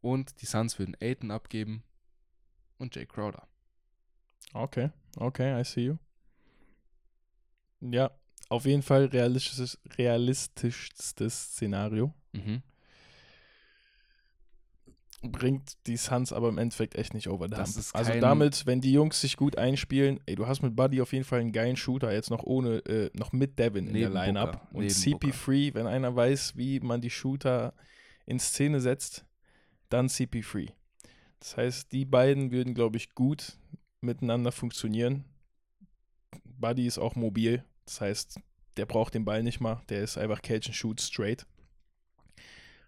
Und 0.00 0.40
die 0.40 0.46
Suns 0.46 0.78
würden 0.78 0.96
Aiton 1.00 1.30
abgeben. 1.30 1.84
Und 2.78 2.96
Jay 2.96 3.06
Crowder. 3.06 3.46
Okay, 4.52 4.90
okay, 5.16 5.60
I 5.60 5.64
see 5.64 5.84
you. 5.84 5.96
Ja, 7.80 8.10
auf 8.48 8.64
jeden 8.66 8.82
Fall 8.82 9.06
realistisches, 9.06 9.78
realistischstes 9.96 11.44
Szenario. 11.52 12.12
Mhm. 12.32 12.62
Bringt 15.22 15.86
die 15.86 15.96
Suns 15.96 16.32
aber 16.32 16.48
im 16.48 16.58
Endeffekt 16.58 16.96
echt 16.96 17.14
nicht 17.14 17.28
over 17.28 17.46
the 17.48 17.54
Das 17.54 17.76
hump. 17.76 17.86
Also 17.94 18.20
damit, 18.20 18.66
wenn 18.66 18.80
die 18.80 18.92
Jungs 18.92 19.20
sich 19.20 19.36
gut 19.36 19.56
einspielen, 19.56 20.18
ey, 20.26 20.34
du 20.34 20.48
hast 20.48 20.62
mit 20.62 20.74
Buddy 20.74 21.00
auf 21.00 21.12
jeden 21.12 21.24
Fall 21.24 21.40
einen 21.40 21.52
geilen 21.52 21.76
Shooter, 21.76 22.12
jetzt 22.12 22.30
noch 22.30 22.42
ohne, 22.42 22.78
äh, 22.86 23.10
noch 23.14 23.32
mit 23.32 23.58
Devin 23.58 23.86
in 23.86 23.94
der 23.94 24.10
Lineup. 24.10 24.52
Booker, 24.52 24.74
Und 24.74 24.80
neben 24.80 24.92
CP3, 24.92 25.74
wenn 25.74 25.86
einer 25.86 26.14
weiß, 26.14 26.56
wie 26.56 26.80
man 26.80 27.00
die 27.00 27.10
Shooter 27.10 27.72
in 28.26 28.38
Szene 28.38 28.80
setzt, 28.80 29.24
dann 29.88 30.08
CP3. 30.08 30.72
Das 31.40 31.56
heißt, 31.56 31.92
die 31.92 32.04
beiden 32.04 32.50
würden, 32.50 32.74
glaube 32.74 32.96
ich, 32.96 33.14
gut 33.14 33.58
miteinander 34.00 34.52
funktionieren. 34.52 35.24
Buddy 36.44 36.86
ist 36.86 36.98
auch 36.98 37.16
mobil, 37.16 37.64
das 37.84 38.00
heißt, 38.00 38.40
der 38.76 38.86
braucht 38.86 39.14
den 39.14 39.24
Ball 39.24 39.42
nicht 39.42 39.60
mal, 39.60 39.82
der 39.88 40.02
ist 40.02 40.16
einfach 40.16 40.40
Catch 40.42 40.68
and 40.68 40.76
Shoot 40.76 41.00
straight. 41.00 41.46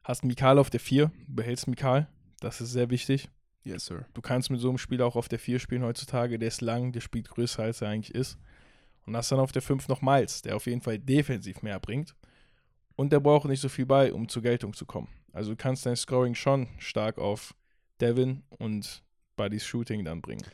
Hast 0.05 0.25
Mikal 0.25 0.59
auf 0.59 0.71
der 0.71 0.81
4, 0.81 1.11
behältst 1.27 1.67
Mikal. 1.67 2.09
Das 2.41 2.61
ist 2.61 2.73
sehr 2.73 2.91
wichtig. 2.91 3.31
Yes, 3.65 3.87
sir. 3.87 4.07
Du 4.13 4.21
kannst 4.21 4.51
mit 4.51 4.61
so 4.61 4.69
einem 4.69 4.77
Spieler 4.77 5.07
auch 5.07 5.17
auf 5.17 5.29
der 5.29 5.39
4 5.39 5.59
spielen 5.59 5.83
heutzutage. 5.83 6.39
Der 6.39 6.49
ist 6.49 6.61
lang, 6.61 6.93
der 6.93 7.01
spielt 7.01 7.31
größer, 7.31 7.63
als 7.63 7.81
er 7.81 7.89
eigentlich 7.89 8.15
ist. 8.15 8.39
Und 9.07 9.17
hast 9.17 9.33
dann 9.33 9.41
auf 9.41 9.53
der 9.53 9.63
5 9.63 9.89
noch 9.89 10.03
Miles, 10.03 10.43
der 10.43 10.57
auf 10.57 10.67
jeden 10.67 10.83
Fall 10.83 10.99
defensiv 10.99 11.63
mehr 11.63 11.81
bringt. 11.81 12.15
Und 12.97 13.13
der 13.13 13.21
braucht 13.21 13.49
nicht 13.49 13.61
so 13.61 13.71
viel 13.71 13.87
bei, 13.87 14.13
um 14.13 14.29
zur 14.29 14.43
Geltung 14.43 14.75
zu 14.75 14.85
kommen. 14.85 15.09
Also 15.35 15.51
du 15.51 15.57
kannst 15.57 15.85
dein 15.85 15.97
Scoring 15.97 16.35
schon 16.35 16.69
stark 16.79 17.19
auf 17.19 17.55
Devin 18.01 18.43
und 18.59 19.03
Buddy's 19.37 19.67
Shooting 19.67 20.05
dann 20.05 20.23
bringen. 20.23 20.45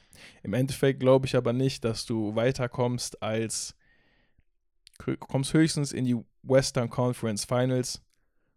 Im 0.42 0.54
Endeffekt 0.54 1.00
glaube 1.00 1.26
ich 1.26 1.36
aber 1.36 1.52
nicht, 1.52 1.84
dass 1.84 2.06
du 2.06 2.34
weiterkommst 2.34 3.22
als 3.22 3.74
kommst 5.18 5.54
höchstens 5.54 5.92
in 5.92 6.04
die 6.04 6.16
Western 6.42 6.90
Conference 6.90 7.44
Finals 7.44 8.02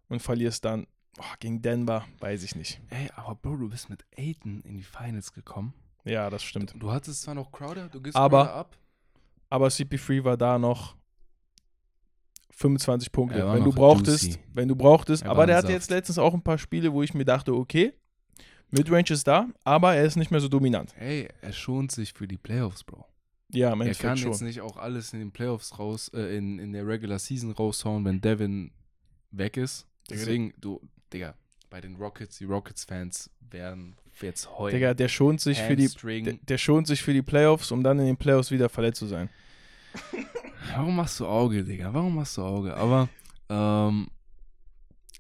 und 0.10 0.22
verlierst 0.22 0.66
dann 0.66 0.88
boah, 1.16 1.36
gegen 1.40 1.62
Denver, 1.62 2.06
weiß 2.20 2.44
ich 2.44 2.56
nicht. 2.56 2.82
Ey, 2.90 3.10
aber 3.16 3.36
Bro, 3.36 3.58
du 3.58 3.70
bist 3.70 3.90
mit 3.90 4.04
Aiden 4.18 4.62
in 4.64 4.76
die 4.78 4.84
Finals 4.84 5.32
gekommen. 5.34 5.74
Ja, 6.06 6.30
das 6.30 6.44
stimmt. 6.44 6.74
Du 6.78 6.92
hattest 6.92 7.22
zwar 7.24 7.36
noch 7.36 7.52
Crowder, 7.52 7.88
du 7.90 8.02
gibst 8.02 8.18
Aber- 8.18 8.44
Crowder 8.46 8.56
ab. 8.56 8.78
Aber 9.50 9.68
CP3 9.68 10.24
war 10.24 10.36
da 10.36 10.58
noch 10.58 10.96
25 12.56 13.12
Punkte. 13.12 13.40
Er 13.40 13.46
war 13.48 13.56
wenn 13.56 13.64
du 13.64 13.72
brauchtest, 13.72 14.24
juicy. 14.24 14.40
wenn 14.54 14.68
du 14.68 14.76
brauchtest, 14.76 15.24
Er 15.24 15.32
aber 15.32 15.46
der 15.46 15.56
hatte 15.58 15.68
Saft. 15.68 15.74
jetzt 15.80 15.90
letztens 15.90 16.18
auch 16.18 16.34
ein 16.34 16.42
paar 16.44 16.58
Spiele, 16.58 16.94
wo 16.94 17.02
ich 17.04 17.14
mir 17.14 17.26
dachte, 17.26 17.54
okay, 17.54 17.94
Midrange 18.70 19.10
ist 19.12 19.28
da, 19.28 19.48
aber 19.64 19.96
er 19.96 20.04
ist 20.06 20.16
nicht 20.16 20.32
mehr 20.32 20.40
so 20.40 20.48
dominant. 20.48 20.94
Hey, 20.96 21.28
er 21.42 21.54
schont 21.54 21.92
sich 21.92 22.14
für 22.14 22.28
die 22.28 22.38
Playoffs, 22.38 22.84
Bro. 22.84 23.06
Ja, 23.52 23.72
im 23.72 23.82
Er 23.82 23.86
Endeffekt 23.88 24.08
kann 24.10 24.18
schon. 24.18 24.32
jetzt 24.32 24.42
nicht 24.42 24.62
auch 24.62 24.78
alles 24.78 25.14
in 25.14 25.20
den 25.20 25.32
Playoffs 25.32 25.78
raus, 25.78 26.10
äh, 26.14 26.36
in, 26.38 26.58
in 26.58 26.74
der 26.74 26.88
Regular 26.88 27.20
Season 27.20 27.52
raushauen, 27.52 28.04
wenn 28.06 28.20
Devin 28.20 28.72
weg 29.32 29.58
ist. 29.58 29.86
Deswegen, 30.10 30.54
du, 30.60 30.82
Digga, 31.12 31.36
bei 31.70 31.82
den 31.82 31.96
Rockets, 31.98 32.38
die 32.40 32.46
Rockets-Fans 32.46 33.30
werden 33.52 33.96
jetzt 34.22 34.50
heulen. 34.58 34.74
Digga, 34.76 34.94
der 34.96 35.08
schont 35.08 35.40
sich 35.42 35.60
für 35.60 35.76
die 35.76 35.88
der, 36.24 36.34
der 36.34 36.58
schont 36.58 36.88
sich 36.88 37.04
für 37.04 37.14
die 37.14 37.22
Playoffs, 37.22 37.72
um 37.72 37.84
dann 37.84 38.00
in 38.00 38.06
den 38.08 38.18
Playoffs 38.18 38.50
wieder 38.50 38.70
verletzt 38.70 39.00
zu 39.00 39.06
sein. 39.08 39.30
Warum 40.72 40.96
machst 40.96 41.20
du 41.20 41.28
Auge, 41.28 41.64
Digga? 41.64 41.94
Warum 41.94 42.16
machst 42.16 42.38
du 42.38 42.42
Auge? 42.42 42.76
Aber 42.76 43.10
ähm, 43.50 44.10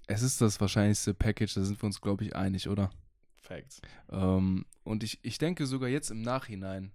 es 0.07 0.21
ist 0.21 0.41
das 0.41 0.59
wahrscheinlichste 0.59 1.13
Package, 1.13 1.53
da 1.53 1.63
sind 1.63 1.81
wir 1.81 1.85
uns, 1.85 2.01
glaube 2.01 2.23
ich, 2.23 2.35
einig, 2.35 2.67
oder? 2.67 2.91
Facts. 3.35 3.81
Ähm, 4.09 4.65
und 4.83 5.03
ich, 5.03 5.19
ich 5.23 5.37
denke 5.37 5.65
sogar 5.65 5.89
jetzt 5.89 6.11
im 6.11 6.21
Nachhinein, 6.21 6.91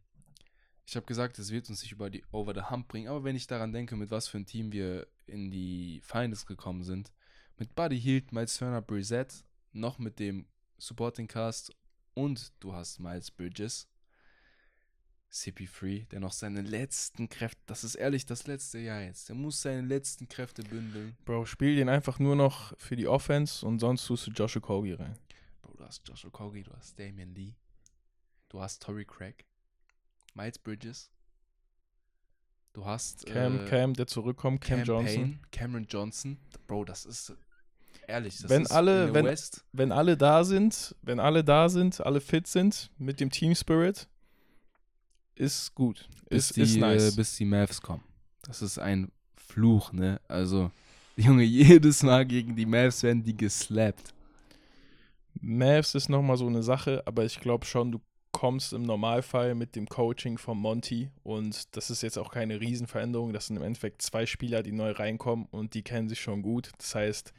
ich 0.86 0.96
habe 0.96 1.06
gesagt, 1.06 1.38
es 1.38 1.50
wird 1.50 1.68
uns 1.68 1.82
nicht 1.82 1.92
über 1.92 2.08
die 2.08 2.24
Over 2.32 2.54
the 2.54 2.70
Hump 2.70 2.88
bringen, 2.88 3.08
aber 3.08 3.22
wenn 3.22 3.36
ich 3.36 3.46
daran 3.46 3.72
denke, 3.72 3.94
mit 3.96 4.10
was 4.10 4.26
für 4.26 4.38
ein 4.38 4.46
Team 4.46 4.72
wir 4.72 5.06
in 5.26 5.50
die 5.50 6.00
Finals 6.02 6.46
gekommen 6.46 6.82
sind, 6.82 7.12
mit 7.58 7.74
Buddy 7.74 8.00
Hield, 8.00 8.32
Miles 8.32 8.56
Turner, 8.56 8.80
Brissett, 8.80 9.44
noch 9.72 9.98
mit 9.98 10.18
dem 10.18 10.46
Supporting 10.78 11.28
Cast 11.28 11.76
und 12.14 12.52
du 12.60 12.72
hast 12.72 13.00
Miles 13.00 13.30
Bridges, 13.30 13.88
CP3, 15.32 16.08
der 16.08 16.20
noch 16.20 16.32
seine 16.32 16.62
letzten 16.62 17.28
Kräfte, 17.28 17.60
das 17.66 17.84
ist 17.84 17.94
ehrlich 17.96 18.24
das 18.26 18.46
letzte 18.46 18.78
Jahr 18.78 19.02
jetzt, 19.02 19.28
der 19.28 19.36
muss 19.36 19.60
seine 19.60 19.82
letzten 19.82 20.26
Kräfte 20.28 20.62
bündeln. 20.62 21.16
Bro, 21.24 21.44
spiel 21.44 21.76
den 21.76 21.88
einfach 21.88 22.18
nur 22.18 22.34
noch 22.34 22.76
für 22.78 22.96
die 22.96 23.06
Offense 23.08 23.66
und 23.66 23.78
sonst 23.78 24.06
tust 24.06 24.26
du 24.26 24.30
Josh 24.30 24.56
Okogie 24.56 24.94
rein. 24.94 25.18
Bro, 25.62 25.74
du 25.74 25.84
hast 25.84 26.06
Josh 26.08 26.24
Okogie, 26.24 26.62
du 26.62 26.72
hast 26.72 26.98
Damian 26.98 27.34
Lee, 27.34 27.54
du 28.48 28.60
hast 28.60 28.82
Torrey 28.82 29.04
Craig, 29.04 29.44
Miles 30.34 30.58
Bridges, 30.58 31.10
du 32.72 32.86
hast 32.86 33.26
Cam, 33.26 33.66
äh, 33.66 33.68
Cam, 33.68 33.92
der 33.94 34.06
zurückkommt, 34.06 34.62
Cam, 34.62 34.82
Johnson. 34.82 35.14
Payne, 35.14 35.38
Cameron 35.52 35.86
Johnson. 35.88 36.38
Bro, 36.66 36.86
das 36.86 37.04
ist 37.04 37.34
ehrlich, 38.06 38.38
das 38.38 38.48
Wenn 38.50 38.62
ist 38.62 38.70
alle- 38.70 39.12
wenn- 39.12 39.26
West. 39.26 39.64
Wenn 39.72 39.92
alle 39.92 40.16
da 40.16 40.42
sind, 40.44 40.96
wenn 41.02 41.20
alle 41.20 41.44
da 41.44 41.68
sind, 41.68 42.00
alle 42.00 42.22
fit 42.22 42.46
sind 42.46 42.90
mit 42.96 43.20
dem 43.20 43.28
Team 43.30 43.54
Spirit, 43.54 44.08
ist 45.38 45.74
gut. 45.74 46.08
bis 46.28 46.50
Ist, 46.50 46.56
die, 46.56 46.62
ist 46.62 46.76
nice. 46.76 47.12
äh, 47.12 47.16
bis 47.16 47.36
die 47.36 47.44
Mavs 47.44 47.80
kommen. 47.80 48.02
Das 48.42 48.62
ist 48.62 48.78
ein 48.78 49.10
Fluch, 49.36 49.92
ne? 49.92 50.20
Also, 50.28 50.70
Junge, 51.16 51.42
jedes 51.44 52.02
Mal 52.02 52.24
gegen 52.26 52.54
die 52.54 52.66
Mavs 52.66 53.02
werden 53.02 53.22
die 53.22 53.36
geslappt. 53.36 54.14
Mavs 55.40 55.94
ist 55.94 56.08
nochmal 56.08 56.36
so 56.36 56.46
eine 56.46 56.62
Sache, 56.62 57.02
aber 57.06 57.24
ich 57.24 57.40
glaube 57.40 57.64
schon, 57.64 57.92
du 57.92 58.00
kommst 58.32 58.72
im 58.72 58.82
Normalfall 58.82 59.54
mit 59.54 59.74
dem 59.74 59.88
Coaching 59.88 60.38
von 60.38 60.58
Monty 60.58 61.10
und 61.22 61.76
das 61.76 61.90
ist 61.90 62.02
jetzt 62.02 62.18
auch 62.18 62.30
keine 62.30 62.60
Riesenveränderung. 62.60 63.32
Das 63.32 63.46
sind 63.46 63.56
im 63.56 63.62
Endeffekt 63.62 64.02
zwei 64.02 64.26
Spieler, 64.26 64.62
die 64.62 64.72
neu 64.72 64.92
reinkommen 64.92 65.46
und 65.50 65.74
die 65.74 65.82
kennen 65.82 66.08
sich 66.08 66.20
schon 66.20 66.42
gut. 66.42 66.70
Das 66.78 66.94
heißt, 66.94 67.32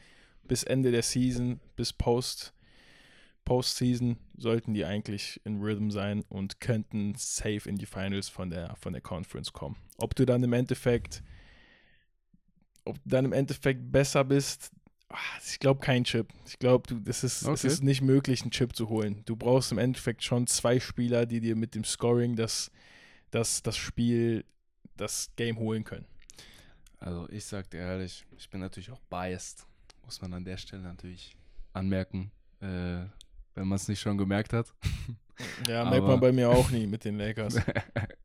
bis 0.44 0.64
Ende 0.64 0.92
der 0.92 1.04
Season, 1.04 1.60
bis 1.76 1.94
Post, 1.94 2.54
Postseason 3.50 4.18
sollten 4.38 4.76
die 4.76 4.86
eigentlich 4.86 5.42
in 5.44 5.60
Rhythm 5.60 5.90
sein 5.90 6.24
und 6.30 6.60
könnten 6.60 7.16
safe 7.18 7.68
in 7.68 7.78
die 7.78 7.88
Finals 7.88 8.30
von 8.30 8.52
der, 8.52 8.76
von 8.76 8.94
der 8.94 9.02
Conference 9.02 9.52
kommen. 9.52 9.76
Ob 9.98 10.14
du 10.14 10.24
dann 10.28 10.44
im 10.44 10.54
Endeffekt, 10.54 11.24
ob 12.86 12.96
du 13.04 13.10
dann 13.10 13.26
im 13.26 13.34
Endeffekt 13.34 13.92
besser 13.92 14.24
bist, 14.24 14.72
ah, 15.10 15.18
ich 15.44 15.58
glaube 15.58 15.80
kein 15.80 16.04
Chip. 16.04 16.32
Ich 16.46 16.60
glaube, 16.60 16.88
du, 16.88 17.00
das 17.00 17.24
ist, 17.24 17.42
es 17.42 17.48
Okay. 17.48 17.68
ist 17.68 17.84
nicht 17.84 18.02
möglich, 18.02 18.44
einen 18.44 18.52
Chip 18.52 18.76
zu 18.76 18.88
holen. 18.88 19.24
Du 19.26 19.36
brauchst 19.36 19.72
im 19.72 19.80
Endeffekt 19.80 20.24
schon 20.24 20.46
zwei 20.46 20.80
Spieler, 20.80 21.26
die 21.26 21.40
dir 21.42 21.56
mit 21.56 21.74
dem 21.74 21.84
Scoring 21.84 22.36
das, 22.36 22.70
das, 23.32 23.64
das 23.64 23.76
Spiel, 23.78 24.46
das 24.96 25.32
Game 25.38 25.58
holen 25.58 25.84
können. 25.84 26.06
Also, 27.00 27.28
ich 27.30 27.46
sag 27.46 27.68
dir 27.72 27.80
ehrlich, 27.80 28.26
ich 28.38 28.48
bin 28.50 28.60
natürlich 28.60 28.92
auch 28.92 29.02
biased. 29.10 29.66
Muss 30.06 30.22
man 30.22 30.34
an 30.34 30.46
der 30.46 30.58
Stelle 30.58 30.84
natürlich 30.84 31.36
anmerken, 31.74 32.32
äh, 32.62 33.06
man 33.70 33.78
es 33.78 33.88
nicht 33.88 34.00
schon 34.02 34.18
gemerkt 34.18 34.54
hat. 34.54 34.74
Ja, 35.68 35.86
merkt 35.90 36.06
man 36.06 36.20
bei 36.20 36.32
mir 36.32 36.50
auch 36.50 36.70
nie 36.72 36.88
mit 36.88 37.06
den 37.06 37.18
Lakers. 37.18 37.56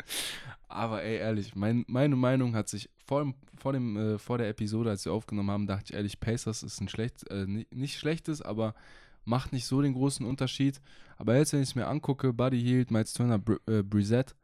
Aber 0.69 1.03
ey, 1.05 1.19
ehrlich, 1.19 1.55
mein, 1.55 1.85
meine 1.87 2.17
Meinung 2.17 2.57
hat 2.57 2.69
sich 2.69 2.91
vor, 3.07 3.21
dem, 3.21 3.35
vor, 3.57 3.73
dem, 3.73 3.97
äh, 3.97 4.19
vor 4.19 4.39
der 4.39 4.49
Episode, 4.49 4.91
als 4.91 5.05
wir 5.05 5.13
aufgenommen 5.13 5.51
haben, 5.51 5.67
dachte 5.69 5.85
ich 5.89 5.95
ehrlich, 5.95 6.19
Pacers 6.19 6.65
ist 6.65 6.81
ein 6.81 6.89
schlecht, 6.89 7.29
äh, 7.31 7.47
ni- 7.47 7.69
nicht 7.71 7.97
schlechtes, 7.99 8.43
aber 8.43 8.75
macht 9.25 9.53
nicht 9.53 9.67
so 9.67 9.81
den 9.81 9.93
großen 9.93 10.27
Unterschied. 10.27 10.81
Aber 11.17 11.37
jetzt, 11.37 11.53
wenn 11.53 11.63
ich 11.63 11.69
es 11.69 11.75
mir 11.77 11.87
angucke, 11.87 12.33
Buddy 12.33 12.61
Hield, 12.61 12.91
Miles 12.91 13.13
Turner, 13.13 13.39
Br 13.39 13.59
äh, 13.69 13.83
Brissett, 13.85 14.35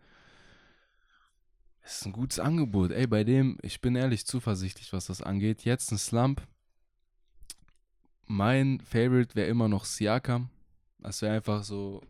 ist 1.83 2.07
ein 2.07 2.13
gutes 2.13 2.39
Angebot. 2.39 2.93
Ey, 2.93 3.07
bei 3.09 3.25
dem, 3.25 3.59
ich 3.63 3.81
bin 3.81 3.97
ehrlich 3.97 4.25
zuversichtlich, 4.27 4.93
was 4.93 5.07
das 5.07 5.23
angeht. 5.23 5.65
Jetzt 5.65 5.91
ein 5.91 5.99
Slump. 5.99 6.47
Mein 8.27 8.81
Favorite 8.81 9.35
wäre 9.35 9.49
immer 9.49 9.67
noch 9.69 9.85
Siakam. 9.85 10.51
Das 11.03 11.23
wäre 11.23 11.35
einfach 11.37 11.65
so, 11.65 12.03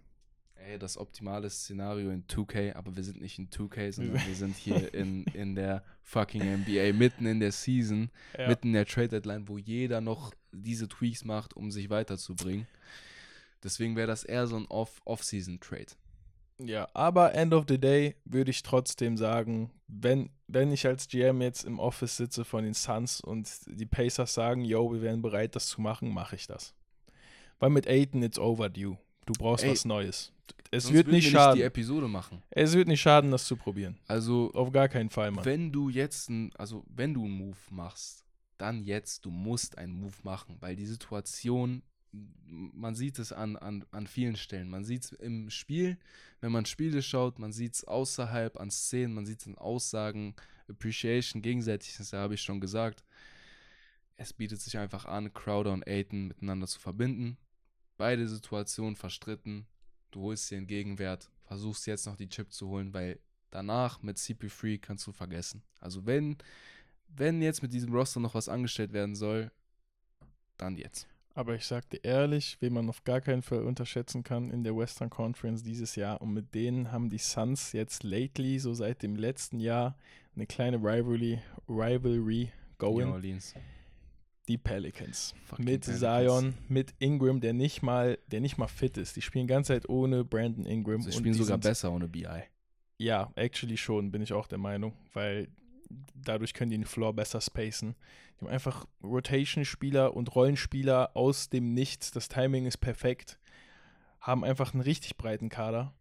ey, 0.57 0.79
das 0.79 0.97
optimale 0.99 1.49
Szenario 1.49 2.11
in 2.11 2.27
2K, 2.27 2.75
aber 2.75 2.95
wir 2.97 3.05
sind 3.05 3.21
nicht 3.21 3.39
in 3.39 3.49
2K, 3.51 3.93
sondern 3.93 4.27
wir 4.27 4.35
sind 4.35 4.57
hier 4.57 4.93
in, 4.95 5.25
in 5.35 5.55
der 5.55 5.85
fucking 6.03 6.43
NBA, 6.43 6.93
mitten 6.93 7.27
in 7.27 7.41
der 7.41 7.53
Season, 7.53 8.11
Ja. 8.39 8.49
mitten 8.49 8.69
in 8.69 8.73
der 8.75 8.87
Trade 8.87 9.09
Deadline, 9.09 9.49
wo 9.49 9.59
jeder 9.59 10.01
noch 10.01 10.33
diese 10.53 10.89
Tweaks 10.89 11.25
macht, 11.25 11.55
um 11.55 11.71
sich 11.71 11.89
weiterzubringen. 11.91 12.67
Deswegen 13.63 13.95
wäre 13.97 14.07
das 14.09 14.25
eher 14.25 14.47
so 14.47 14.57
ein 14.57 14.67
Off- 14.67 15.01
Off-Season-Trade. 15.05 15.87
Ja, 16.63 16.89
aber 16.93 17.35
end 17.35 17.55
of 17.55 17.65
the 17.69 17.79
day 17.79 18.17
würde 18.25 18.51
ich 18.51 18.63
trotzdem 18.63 19.17
sagen, 19.17 19.71
wenn, 19.87 20.29
wenn 20.47 20.73
ich 20.73 20.87
als 20.87 21.09
GM 21.09 21.41
jetzt 21.41 21.65
im 21.65 21.79
Office 21.79 22.19
sitze 22.19 22.45
von 22.45 22.65
den 22.65 22.75
Suns 22.75 23.21
und 23.23 23.49
die 23.67 23.87
Pacers 23.87 24.35
sagen, 24.35 24.63
yo, 24.65 24.93
wir 24.93 25.01
wären 25.01 25.23
bereit, 25.23 25.57
das 25.57 25.69
zu 25.69 25.81
machen, 25.81 26.13
mache 26.13 26.37
ich 26.37 26.47
das. 26.47 26.75
Weil 27.61 27.71
mit 27.71 27.87
Aiton 27.87 28.23
it's 28.23 28.39
overdue. 28.39 28.97
Du 29.27 29.33
brauchst 29.39 29.65
Ey, 29.65 29.71
was 29.71 29.85
Neues. 29.85 30.33
Es 30.73 30.85
Sonst 30.85 30.95
wird 30.95 31.09
nicht 31.09 31.25
wir 31.27 31.31
schaden. 31.33 31.57
die 31.57 31.63
Episode 31.63 32.09
machen. 32.09 32.43
es 32.51 32.73
wird 32.75 32.89
nicht 32.89 33.01
schaden, 33.01 33.31
das 33.31 33.45
zu 33.47 33.57
probieren. 33.57 33.99
Also, 34.09 34.51
Auf 34.55 34.73
gar 34.73 34.89
keinen 34.89 35.11
Fall, 35.11 35.31
Mann. 35.31 35.45
wenn 35.45 35.71
du 35.73 35.89
jetzt, 35.89 36.29
ein, 36.31 36.53
also 36.57 36.85
wenn 36.89 37.15
du 37.15 37.25
einen 37.25 37.35
Move 37.37 37.57
machst, 37.71 38.25
dann 38.57 38.83
jetzt, 38.83 39.25
du 39.25 39.31
musst 39.31 39.79
einen 39.79 39.93
Move 39.93 40.17
machen, 40.23 40.57
weil 40.61 40.77
die 40.77 40.87
Situation, 40.87 41.83
man 42.13 42.95
sieht 42.95 43.19
es 43.19 43.33
an, 43.33 43.57
an, 43.57 43.85
an 43.91 44.07
vielen 44.07 44.37
Stellen. 44.37 44.69
Man 44.69 44.85
sieht 44.85 45.05
es 45.05 45.13
im 45.13 45.51
Spiel, 45.51 45.99
wenn 46.41 46.53
man 46.53 46.67
Spiele 46.67 47.03
schaut, 47.03 47.39
man 47.39 47.53
sieht 47.53 47.75
es 47.75 47.85
außerhalb 47.85 48.59
an 48.59 48.71
Szenen, 48.71 49.15
man 49.15 49.27
sieht 49.27 49.41
es 49.41 49.47
in 49.47 49.57
Aussagen, 49.59 50.35
Appreciation, 50.69 51.43
gegenseitig, 51.43 51.97
das 51.99 52.13
habe 52.13 52.35
ich 52.35 52.43
schon 52.43 52.61
gesagt. 52.61 53.05
Es 54.17 54.33
bietet 54.33 54.61
sich 54.61 54.77
einfach 54.79 55.05
an, 55.07 55.33
Crowder 55.33 55.73
und 55.73 55.87
Aiton 55.87 56.29
miteinander 56.29 56.67
zu 56.67 56.79
verbinden. 56.79 57.39
Beide 58.01 58.27
Situationen 58.27 58.97
verstritten. 58.97 59.67
Du 60.11 60.23
holst 60.23 60.51
dir 60.51 60.57
einen 60.57 60.67
Gegenwert, 60.67 61.31
versuchst 61.43 61.87
jetzt 61.87 62.07
noch 62.07 62.17
die 62.17 62.31
Chip 62.31 62.51
zu 62.51 62.69
holen, 62.69 62.95
weil 62.95 63.21
danach 63.51 64.03
mit 64.03 64.17
CP3 64.17 64.79
kannst 64.81 65.07
du 65.07 65.13
vergessen. 65.13 65.63
Also 65.81 66.07
wenn, 66.07 66.39
wenn 67.09 67.43
jetzt 67.43 67.61
mit 67.61 67.75
diesem 67.75 67.93
Roster 67.93 68.19
noch 68.19 68.35
was 68.35 68.49
angestellt 68.49 68.95
werden 68.95 69.15
soll, 69.15 69.51
dann 70.57 70.79
jetzt. 70.79 71.09
Aber 71.35 71.55
ich 71.55 71.67
sag 71.67 71.91
dir 71.91 72.03
ehrlich, 72.03 72.57
wen 72.61 72.73
man 72.73 72.89
auf 72.89 73.05
gar 73.05 73.21
keinen 73.21 73.43
Fall 73.43 73.65
unterschätzen 73.65 74.23
kann 74.23 74.51
in 74.51 74.65
der 74.65 74.75
Western 74.75 75.11
Conference 75.11 75.63
dieses 75.63 75.95
Jahr 75.95 76.23
und 76.23 76.33
mit 76.33 76.55
denen 76.55 76.93
haben 76.93 77.11
die 77.11 77.19
Suns 77.19 77.73
jetzt 77.73 78.03
lately, 78.03 78.61
so 78.61 78.73
seit 78.73 79.03
dem 79.03 79.15
letzten 79.15 79.61
Jahr, 79.61 79.95
eine 80.35 80.47
kleine 80.47 80.79
Rivalry, 80.79 81.39
Rivalry 81.69 82.45
New 82.45 82.79
going. 82.79 83.11
Orleans. 83.11 83.55
Die 84.51 84.59
Pelicans. 84.59 85.35
Fucking 85.47 85.65
mit 85.65 85.83
Pelicans. 85.87 86.01
Zion, 86.01 86.55
mit 86.69 86.93
Ingram, 86.99 87.41
der 87.41 87.53
nicht 87.55 87.83
mal, 87.83 88.19
der 88.31 88.41
nicht 88.41 88.59
mal 88.59 88.69
fit 88.69 88.99
ist. 88.99 89.17
Die 89.17 89.23
spielen 89.23 89.47
die 89.47 89.53
ganze 89.53 89.73
Zeit 89.73 89.89
ohne 89.89 90.25
Brandon 90.25 90.67
Ingram. 90.67 91.01
Sie 91.03 91.13
spielen 91.13 91.35
sogar 91.35 91.55
sind- 91.57 91.63
besser 91.63 91.93
ohne 91.93 92.09
BI. 92.09 92.27
Ja, 92.99 93.31
actually 93.37 93.77
schon, 93.79 94.11
bin 94.11 94.21
ich 94.21 94.33
auch 94.35 94.47
der 94.47 94.59
Meinung, 94.59 94.93
weil 95.15 95.49
dadurch 96.15 96.53
können 96.53 96.71
die 96.71 96.77
den 96.77 96.85
Floor 96.85 97.15
besser 97.15 97.41
spacen. 97.41 97.95
Die 98.37 98.45
haben 98.45 98.53
einfach 98.53 98.87
Rotation-Spieler 99.03 100.15
und 100.15 100.35
Rollenspieler 100.35 101.17
aus 101.17 101.49
dem 101.49 101.73
Nichts. 101.75 102.11
Das 102.11 102.29
Timing 102.29 102.67
ist 102.67 102.79
perfekt. 102.79 103.39
Haben 104.21 104.45
einfach 104.45 104.75
einen 104.75 104.83
richtig 104.83 105.17
breiten 105.17 105.49
Kader. 105.49 105.95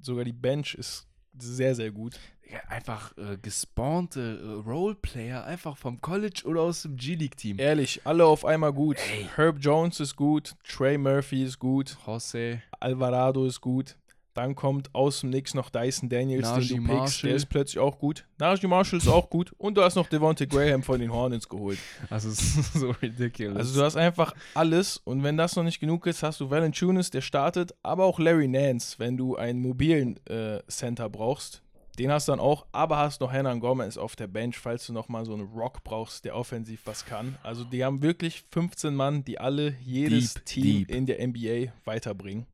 Sogar 0.00 0.24
die 0.24 0.32
Bench 0.32 0.74
ist 0.74 1.06
sehr, 1.38 1.74
sehr 1.74 1.90
gut. 1.90 2.18
Digga, 2.50 2.60
einfach 2.68 3.16
äh, 3.16 3.36
gespawnte 3.40 4.40
äh, 4.42 4.68
Roleplayer, 4.68 5.44
einfach 5.44 5.76
vom 5.76 6.00
College 6.00 6.42
oder 6.44 6.62
aus 6.62 6.82
dem 6.82 6.96
G-League-Team. 6.96 7.58
Ehrlich, 7.58 8.00
alle 8.04 8.24
auf 8.24 8.44
einmal 8.44 8.72
gut. 8.72 8.96
Ey. 9.12 9.28
Herb 9.36 9.58
Jones 9.60 10.00
ist 10.00 10.16
gut, 10.16 10.54
Trey 10.64 10.98
Murphy 10.98 11.44
ist 11.44 11.58
gut, 11.58 11.96
Jose, 12.06 12.62
Alvarado 12.80 13.46
ist 13.46 13.60
gut. 13.60 13.96
Dann 14.40 14.54
kommt 14.54 14.94
aus 14.94 15.20
dem 15.20 15.28
Nix 15.28 15.52
noch 15.52 15.68
Dyson 15.68 16.08
Daniels, 16.08 16.48
Najee 16.48 16.68
den 16.68 16.76
du 16.78 16.82
pickst. 16.84 16.98
Marshall. 16.98 17.28
Der 17.28 17.36
ist 17.36 17.46
plötzlich 17.50 17.78
auch 17.78 17.98
gut. 17.98 18.24
Najee 18.38 18.68
Marshall 18.68 18.98
ist 18.98 19.06
auch 19.06 19.28
gut. 19.28 19.52
Und 19.58 19.76
du 19.76 19.82
hast 19.82 19.96
noch 19.96 20.08
Devontae 20.08 20.46
Graham 20.46 20.82
von 20.82 20.98
den 20.98 21.12
Hornets 21.12 21.46
geholt. 21.46 21.78
also 22.08 22.30
ist 22.30 22.72
so 22.72 22.92
ridiculous. 23.02 23.58
Also 23.58 23.78
du 23.78 23.84
hast 23.84 23.96
einfach 23.96 24.34
alles. 24.54 24.96
Und 24.96 25.22
wenn 25.22 25.36
das 25.36 25.56
noch 25.56 25.62
nicht 25.62 25.78
genug 25.78 26.06
ist, 26.06 26.22
hast 26.22 26.40
du 26.40 26.48
Valanciunas, 26.48 27.10
der 27.10 27.20
startet. 27.20 27.74
Aber 27.82 28.06
auch 28.06 28.18
Larry 28.18 28.48
Nance, 28.48 28.98
wenn 28.98 29.18
du 29.18 29.36
einen 29.36 29.60
mobilen 29.60 30.18
äh, 30.24 30.62
Center 30.68 31.10
brauchst. 31.10 31.62
Den 31.98 32.10
hast 32.10 32.28
du 32.28 32.32
dann 32.32 32.40
auch. 32.40 32.64
Aber 32.72 32.96
hast 32.96 33.20
noch 33.20 33.30
Hernan 33.30 33.60
Gomez 33.60 33.98
auf 33.98 34.16
der 34.16 34.26
Bench, 34.26 34.58
falls 34.58 34.86
du 34.86 34.94
noch 34.94 35.10
mal 35.10 35.26
so 35.26 35.34
einen 35.34 35.48
Rock 35.48 35.84
brauchst, 35.84 36.24
der 36.24 36.34
offensiv 36.34 36.80
was 36.86 37.04
kann. 37.04 37.36
Also 37.42 37.62
die 37.64 37.84
haben 37.84 38.00
wirklich 38.00 38.42
15 38.52 38.94
Mann, 38.94 39.22
die 39.22 39.38
alle 39.38 39.76
jedes 39.82 40.32
Deep, 40.32 40.46
Team 40.46 40.64
deep. 40.86 40.90
in 40.90 41.04
der 41.04 41.28
NBA 41.28 41.72
weiterbringen. 41.84 42.46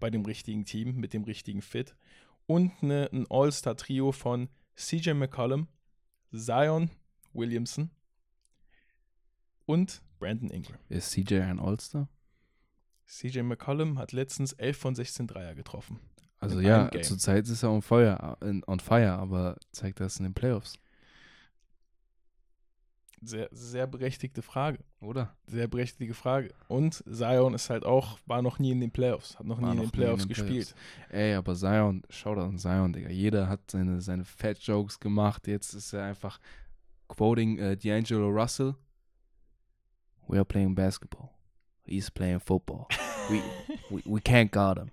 Bei 0.00 0.10
dem 0.10 0.24
richtigen 0.24 0.64
Team, 0.64 0.96
mit 0.96 1.12
dem 1.12 1.24
richtigen 1.24 1.62
Fit. 1.62 1.94
Und 2.46 2.72
eine, 2.82 3.08
ein 3.12 3.26
All-Star-Trio 3.30 4.12
von 4.12 4.48
CJ 4.76 5.12
McCollum, 5.12 5.68
Zion 6.32 6.90
Williamson 7.32 7.90
und 9.66 10.02
Brandon 10.18 10.50
Ingram. 10.50 10.78
ist 10.88 11.10
CJ 11.12 11.40
ein 11.40 11.60
All-Star? 11.60 12.08
CJ 13.06 13.42
McCollum 13.42 13.98
hat 13.98 14.12
letztens 14.12 14.52
11 14.54 14.76
von 14.76 14.94
16 14.94 15.26
Dreier 15.26 15.54
getroffen. 15.54 16.00
Also 16.38 16.60
ja, 16.60 16.90
zurzeit 17.02 17.46
ist 17.48 17.62
er 17.62 17.70
on 17.70 17.82
fire, 17.82 18.36
on 18.66 18.80
fire, 18.80 19.12
aber 19.12 19.56
zeigt 19.72 20.00
das 20.00 20.18
in 20.18 20.24
den 20.24 20.32
Playoffs, 20.32 20.74
Sehr, 23.22 23.48
sehr 23.52 23.86
berechtigte 23.86 24.40
Frage. 24.40 24.78
oder? 25.00 25.34
Sehr 25.46 25.68
berechtigte 25.68 26.14
Frage. 26.14 26.54
Und 26.68 27.04
Zion 27.06 27.52
ist 27.54 27.68
halt 27.68 27.84
auch, 27.84 28.18
war 28.26 28.40
noch 28.40 28.58
nie 28.58 28.72
in 28.72 28.80
den 28.80 28.90
Playoffs, 28.90 29.38
hat 29.38 29.46
noch 29.46 29.60
War 29.60 29.68
nie 29.68 29.72
in 29.72 29.76
den 29.76 29.80
nie 29.80 29.84
in 29.84 29.90
Playoffs 29.90 30.22
den 30.22 30.28
gespielt. 30.28 30.74
Ey, 31.10 31.34
aber 31.34 31.54
Zion, 31.54 32.02
schau 32.08 32.34
da 32.34 32.44
an 32.44 32.58
Zion, 32.58 32.92
Digga. 32.92 33.10
Jeder 33.10 33.48
hat 33.48 33.70
seine, 33.70 34.00
seine 34.00 34.24
Fat-Jokes 34.24 35.00
gemacht. 35.00 35.46
Jetzt 35.46 35.74
ist 35.74 35.92
er 35.92 36.04
einfach 36.04 36.40
quoting 37.08 37.58
äh, 37.58 37.76
D'Angelo 37.78 38.30
Russell. 38.30 38.74
We 40.26 40.36
are 40.36 40.44
playing 40.44 40.74
basketball. 40.74 41.28
He's 41.84 42.10
playing 42.10 42.40
football. 42.40 42.86
We, 43.30 43.42
we, 43.90 44.02
we 44.04 44.20
can't 44.20 44.50
guard 44.50 44.78
him. 44.78 44.90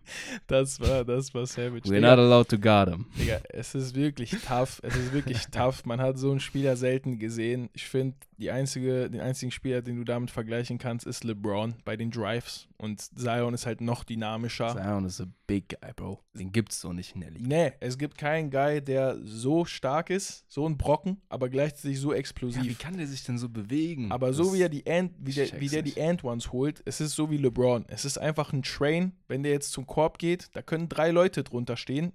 Das 0.47 0.79
war, 0.79 1.03
das 1.03 1.33
war 1.33 1.47
Savage. 1.47 1.85
We're 1.85 1.95
Digga, 1.95 2.15
not 2.15 2.19
allowed 2.19 2.49
to 2.49 2.57
guard 2.57 2.89
him. 2.89 3.05
Digga, 3.17 3.41
es 3.49 3.73
ist 3.73 3.95
wirklich 3.95 4.31
tough. 4.47 4.79
Es 4.83 4.95
ist 4.95 5.11
wirklich 5.11 5.47
tough. 5.51 5.85
Man 5.85 5.99
hat 5.99 6.17
so 6.19 6.29
einen 6.29 6.39
Spieler 6.39 6.75
selten 6.75 7.17
gesehen. 7.17 7.69
Ich 7.73 7.87
finde, 7.87 8.15
einzige, 8.47 9.09
den 9.09 9.21
einzigen 9.21 9.51
Spieler, 9.51 9.81
den 9.81 9.97
du 9.97 10.03
damit 10.03 10.29
vergleichen 10.29 10.77
kannst, 10.77 11.07
ist 11.07 11.23
LeBron 11.23 11.75
bei 11.83 11.97
den 11.97 12.11
Drives. 12.11 12.67
Und 12.79 13.01
Zion 13.01 13.55
ist 13.55 13.65
halt 13.65 13.81
noch 13.81 14.03
dynamischer. 14.03 14.69
Zion 14.75 15.05
is 15.05 15.19
a 15.19 15.25
big 15.47 15.67
guy, 15.69 15.93
Bro. 15.95 16.19
Den 16.35 16.51
gibt's 16.51 16.79
so 16.79 16.93
nicht 16.93 17.15
in 17.15 17.21
der 17.21 17.31
Liga. 17.31 17.47
Nee, 17.47 17.73
es 17.79 17.97
gibt 17.97 18.19
keinen 18.19 18.51
Guy, 18.51 18.81
der 18.83 19.17
so 19.23 19.65
stark 19.65 20.11
ist, 20.11 20.45
so 20.47 20.67
ein 20.69 20.77
Brocken, 20.77 21.19
aber 21.27 21.49
gleichzeitig 21.49 21.99
so 21.99 22.11
Ja, 22.11 22.15
wie 22.17 22.19
explosiv. 22.19 22.77
kann 22.77 22.95
der 22.97 23.07
sich 23.07 23.23
denn 23.23 23.39
so 23.39 23.49
bewegen? 23.49 24.11
aber 24.11 24.31
so 24.31 24.43
Das- 24.43 24.53
wie 24.53 24.61
er 24.61 24.69
die 24.69 24.85
Ant, 24.85 25.13
wie 25.17 25.33
der, 25.33 25.59
wie 25.59 25.69
der 25.69 25.81
die 25.81 25.89
nicht. 25.95 26.01
Ant 26.01 26.23
Ones 26.23 26.51
holt, 26.51 26.83
es 26.85 27.01
ist 27.01 27.15
so 27.15 27.31
wie 27.31 27.37
LeBron. 27.37 27.85
Es 27.87 28.05
ist 28.05 28.19
einfach 28.19 28.53
ein 28.53 28.61
Train. 28.61 29.13
Wenn 29.27 29.41
der 29.41 29.53
jetzt 29.53 29.71
zum 29.71 29.87
Korb 29.87 30.19
geht, 30.19 30.49
da 30.53 30.61
können 30.61 30.87
drei 30.87 31.09
Leute 31.09 31.43
drunter 31.43 31.77
stehen. 31.77 32.11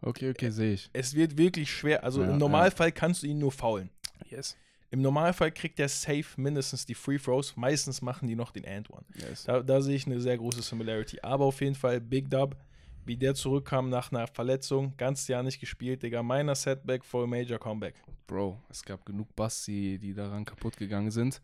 Okay, 0.00 0.30
okay, 0.30 0.48
sehe 0.50 0.72
ich. 0.72 0.88
Es 0.94 1.14
wird 1.14 1.36
wirklich 1.36 1.70
schwer. 1.70 2.02
Also 2.04 2.22
Ja, 2.22 2.30
im 2.30 2.38
Normalfall 2.38 2.92
kannst 2.92 3.24
du 3.24 3.26
ihn 3.26 3.38
nur 3.40 3.52
faulen. 3.52 3.90
Yes. 4.30 4.56
Im 4.90 5.02
Normalfall 5.02 5.52
kriegt 5.52 5.78
der 5.78 5.88
safe 5.88 6.26
mindestens 6.36 6.86
die 6.86 6.94
Free 6.94 7.18
Throws. 7.18 7.56
Meistens 7.56 8.00
machen 8.00 8.26
die 8.26 8.36
noch 8.36 8.50
den 8.50 8.66
Ant 8.66 8.90
One. 8.90 9.04
yes. 9.16 9.44
Da, 9.44 9.60
da 9.60 9.82
sehe 9.82 9.96
ich 9.96 10.06
eine 10.06 10.20
sehr 10.20 10.38
große 10.38 10.62
Similarity. 10.62 11.20
Aber 11.20 11.44
auf 11.44 11.60
jeden 11.60 11.74
Fall 11.74 12.00
Big 12.00 12.30
Dub, 12.30 12.56
wie 13.04 13.16
der 13.16 13.34
zurückkam 13.34 13.90
nach 13.90 14.10
einer 14.10 14.26
Verletzung, 14.26 14.94
ganz 14.96 15.28
Jahr 15.28 15.42
nicht 15.42 15.60
gespielt, 15.60 16.02
Digga. 16.02 16.22
Meiner 16.22 16.54
Setback 16.54 17.02
a 17.12 17.26
Major 17.26 17.58
Comeback. 17.58 17.96
Bro, 18.26 18.60
es 18.70 18.82
gab 18.82 19.04
genug 19.04 19.34
Bass, 19.36 19.64
die, 19.64 19.98
die 19.98 20.14
daran 20.14 20.44
kaputt 20.44 20.76
gegangen 20.76 21.10
sind. 21.10 21.42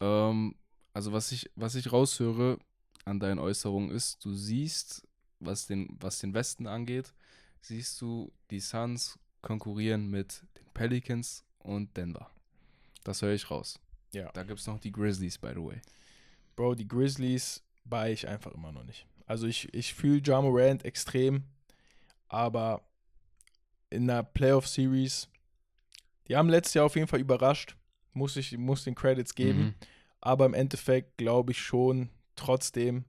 Ähm, 0.00 0.54
also 0.92 1.12
was 1.12 1.32
ich, 1.32 1.50
was 1.56 1.74
ich 1.74 1.92
raushöre 1.92 2.58
an 3.04 3.18
deinen 3.18 3.38
Äußerungen 3.38 3.90
ist, 3.90 4.24
du 4.24 4.32
siehst, 4.32 5.06
was 5.40 5.66
den, 5.66 5.96
was 6.00 6.20
den 6.20 6.34
Westen 6.34 6.66
angeht, 6.66 7.14
siehst 7.60 8.00
du 8.00 8.32
die 8.50 8.60
Suns 8.60 9.18
konkurrieren 9.42 10.08
mit 10.08 10.42
den 10.58 10.66
Pelicans 10.72 11.44
und 11.58 11.96
Denver. 11.96 12.30
Das 13.06 13.22
höre 13.22 13.32
ich 13.34 13.50
raus. 13.50 13.78
Ja. 14.12 14.30
Da 14.32 14.42
gibt 14.42 14.58
es 14.58 14.66
noch 14.66 14.78
die 14.80 14.90
Grizzlies, 14.92 15.38
by 15.38 15.50
the 15.54 15.62
way. 15.62 15.80
Bro, 16.56 16.74
die 16.74 16.88
Grizzlies 16.88 17.62
bei 17.84 18.10
ich 18.12 18.26
einfach 18.26 18.52
immer 18.52 18.72
noch 18.72 18.82
nicht. 18.84 19.06
Also 19.26 19.46
ich, 19.46 19.72
ich 19.74 19.94
fühle 19.94 20.20
Ja 20.24 20.40
Morant 20.42 20.84
extrem, 20.84 21.44
aber 22.28 22.82
in 23.90 24.10
einer 24.10 24.22
Playoff-Series, 24.22 25.28
die 26.28 26.36
haben 26.36 26.48
letztes 26.48 26.74
Jahr 26.74 26.86
auf 26.86 26.96
jeden 26.96 27.06
Fall 27.08 27.20
überrascht, 27.20 27.76
muss 28.12 28.36
ich 28.36 28.56
muss 28.56 28.84
den 28.84 28.94
Credits 28.94 29.34
geben, 29.34 29.58
Mhm. 29.60 29.74
aber 30.20 30.46
im 30.46 30.54
Endeffekt 30.54 31.18
glaube 31.18 31.52
ich 31.52 31.60
schon 31.60 32.10
trotzdem, 32.34 33.04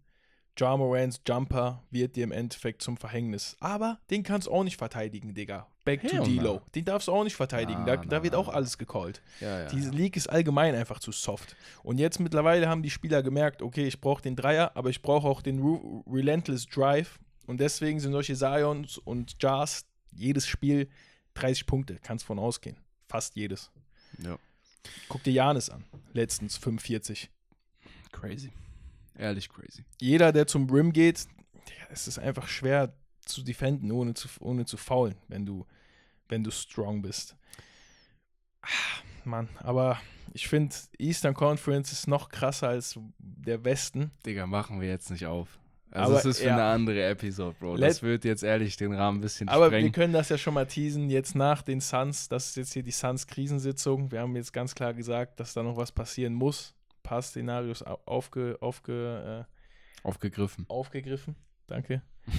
Ja 0.59 0.77
Morants 0.77 1.21
Jumper 1.27 1.83
wird 1.89 2.15
dir 2.15 2.23
im 2.23 2.31
Endeffekt 2.31 2.81
zum 2.81 2.97
Verhängnis. 2.97 3.55
Aber 3.59 3.99
den 4.09 4.23
kannst 4.23 4.47
du 4.47 4.51
auch 4.51 4.63
nicht 4.63 4.77
verteidigen, 4.77 5.33
Digga. 5.33 5.67
Back 5.87 6.01
to 6.03 6.17
Hell 6.17 6.23
D-Lo. 6.23 6.53
no. 6.55 6.61
Den 6.75 6.85
darfst 6.85 7.07
du 7.07 7.13
auch 7.13 7.23
nicht 7.23 7.35
verteidigen. 7.35 7.85
da, 7.85 7.95
Na, 7.95 8.01
da 8.03 8.17
na, 8.17 8.23
wird 8.23 8.33
na, 8.33 8.39
auch 8.39 8.47
na. 8.47 8.53
alles 8.53 8.77
gecallt. 8.77 9.21
Ja, 9.39 9.61
ja. 9.61 9.67
Diese. 9.69 9.89
League 9.89 10.15
ist 10.15 10.27
allgemein 10.29 10.75
einfach 10.75 10.99
zu 10.99 11.11
soft. 11.11 11.55
Und 11.83 11.97
jetzt 11.97 12.19
mittlerweile 12.19 12.67
haben 12.69 12.83
die 12.83 12.89
Spieler 12.89 13.23
gemerkt, 13.23 13.61
okay, 13.61 13.87
ich 13.87 13.99
brauche 13.99 14.21
den 14.21 14.35
Dreier, 14.35 14.71
aber 14.75 14.89
ich 14.89 15.01
brauche 15.01 15.27
auch 15.27 15.41
den 15.41 15.59
Ru 15.59 16.03
Relentless 16.07 16.67
Drive. 16.67 17.19
Und 17.47 17.59
deswegen 17.59 17.99
sind 17.99 18.11
solche 18.11 18.35
Zions 18.35 18.97
und 18.97 19.35
Jars 19.41 19.85
jedes 20.11 20.45
Spiel 20.47 20.89
30 21.35 21.65
Punkte, 21.65 21.97
kannst 22.01 22.25
von 22.25 22.37
ausgehen. 22.39 22.77
Fast 23.07 23.35
jedes. 23.35 23.71
ja. 24.19 24.37
Guck 25.09 25.21
dir 25.23 25.31
Janis 25.33 25.69
an. 25.69 25.83
Letztens 26.13 26.55
45. 26.57 27.29
Crazy. 28.13 28.51
Ehrlich 29.17 29.49
crazy. 29.49 29.83
Jeder, 29.99 30.31
der 30.31 30.47
zum 30.47 30.69
Rim 30.69 30.93
geht, 30.93 31.27
es 31.89 32.07
ist 32.07 32.19
einfach 32.19 32.47
schwer 32.47 32.93
zu 33.25 33.41
defenden, 33.43 33.91
ohne 33.91 34.13
zu, 34.13 34.29
ohne 34.39 34.65
zu 34.65 34.77
faulen, 34.77 35.15
wenn 35.27 35.45
du, 35.45 35.65
wenn 36.29 36.43
du 36.43 36.51
strong 36.51 37.01
bist. 37.01 37.35
Ah, 38.61 38.67
Mann, 39.25 39.49
aber 39.59 39.99
ich 40.33 40.47
finde, 40.47 40.75
Eastern 40.97 41.33
Conference 41.33 41.91
ist 41.91 42.07
noch 42.07 42.29
krasser 42.29 42.69
als 42.69 42.99
der 43.17 43.63
Westen. 43.63 44.11
Digga, 44.25 44.45
machen 44.45 44.79
wir 44.81 44.87
jetzt 44.89 45.09
nicht 45.11 45.25
auf. 45.25 45.59
Also 45.89 46.11
Aber, 46.11 46.19
es 46.19 46.25
ist 46.25 46.39
für 46.41 46.47
ja. 46.47 46.53
eine 46.55 46.65
andere 46.65 47.01
Episode, 47.05 47.55
Bro. 47.59 47.75
Let- 47.77 47.89
Das 47.89 48.03
wird 48.03 48.25
jetzt 48.25 48.43
ehrlich 48.43 48.75
den 48.75 48.91
Rahmen 48.93 49.19
ein 49.19 49.21
bisschen 49.21 49.47
Aber 49.47 49.71
wir 49.71 49.77
sprengen. 49.79 49.91
können 49.93 50.11
das 50.13 50.27
ja 50.27 50.37
schon 50.37 50.53
mal 50.53 50.67
teasen, 50.67 51.09
jetzt 51.09 51.33
nach 51.33 51.61
den 51.61 51.79
Suns, 51.79 52.27
das 52.27 52.49
ist 52.49 52.55
jetzt 52.57 52.73
hier 52.73 52.83
die 52.83 52.91
Suns-Krisensitzung. 52.91 54.11
Wir 54.11 54.19
haben 54.19 54.35
jetzt 54.35 54.51
ganz 54.51 54.75
klar 54.75 54.93
gesagt, 54.93 55.39
dass 55.39 55.53
da 55.53 55.63
noch 55.63 55.77
was 55.77 55.93
passieren 55.93 56.33
muss. 56.33 56.75
Ein 56.89 57.03
paar 57.03 57.21
Szenarios 57.21 57.83
au- 57.83 58.01
aufge, 58.05 58.57
aufge, 58.59 59.45
äh, 59.47 60.05
Aufgegriffen. 60.05 60.65
aufgegriffen. 60.67 61.35
Danke. 61.67 62.01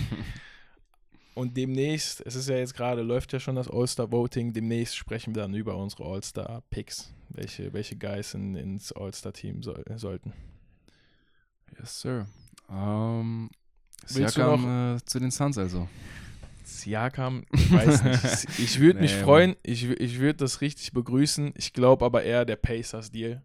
Und 1.38 1.56
demnächst, 1.56 2.20
es 2.26 2.34
ist 2.34 2.48
ja 2.48 2.56
jetzt 2.56 2.74
gerade, 2.74 3.02
läuft 3.02 3.32
ja 3.32 3.38
schon 3.38 3.54
das 3.54 3.70
All-Star-Voting, 3.70 4.52
demnächst 4.52 4.96
sprechen 4.96 5.36
wir 5.36 5.42
dann 5.42 5.54
über 5.54 5.76
unsere 5.76 6.02
All-Star-Picks, 6.04 7.14
welche, 7.28 7.72
welche 7.72 7.94
Guys 7.94 8.34
in, 8.34 8.56
ins 8.56 8.90
All-Star-Team 8.90 9.62
soll, 9.62 9.84
sollten. 9.94 10.32
Yes, 11.78 12.00
sir. 12.00 12.26
Ähm, 12.68 13.50
Willst 14.08 14.36
du 14.36 14.40
Siakam, 14.40 14.96
äh, 14.96 15.04
zu 15.04 15.20
den 15.20 15.30
Suns 15.30 15.58
also. 15.58 15.88
Siakam, 16.64 17.44
ich 17.52 17.70
weiß 17.72 18.02
nicht. 18.02 18.48
Ich 18.58 18.80
würde 18.80 18.98
mich 18.98 19.14
Nee, 19.14 19.22
freuen, 19.22 19.54
ich, 19.62 19.84
ich 19.84 20.18
würde 20.18 20.38
das 20.38 20.60
richtig 20.60 20.92
begrüßen. 20.92 21.52
Ich 21.56 21.72
glaube 21.72 22.04
aber 22.04 22.24
eher 22.24 22.46
der 22.46 22.56
Pacers-Deal. 22.56 23.42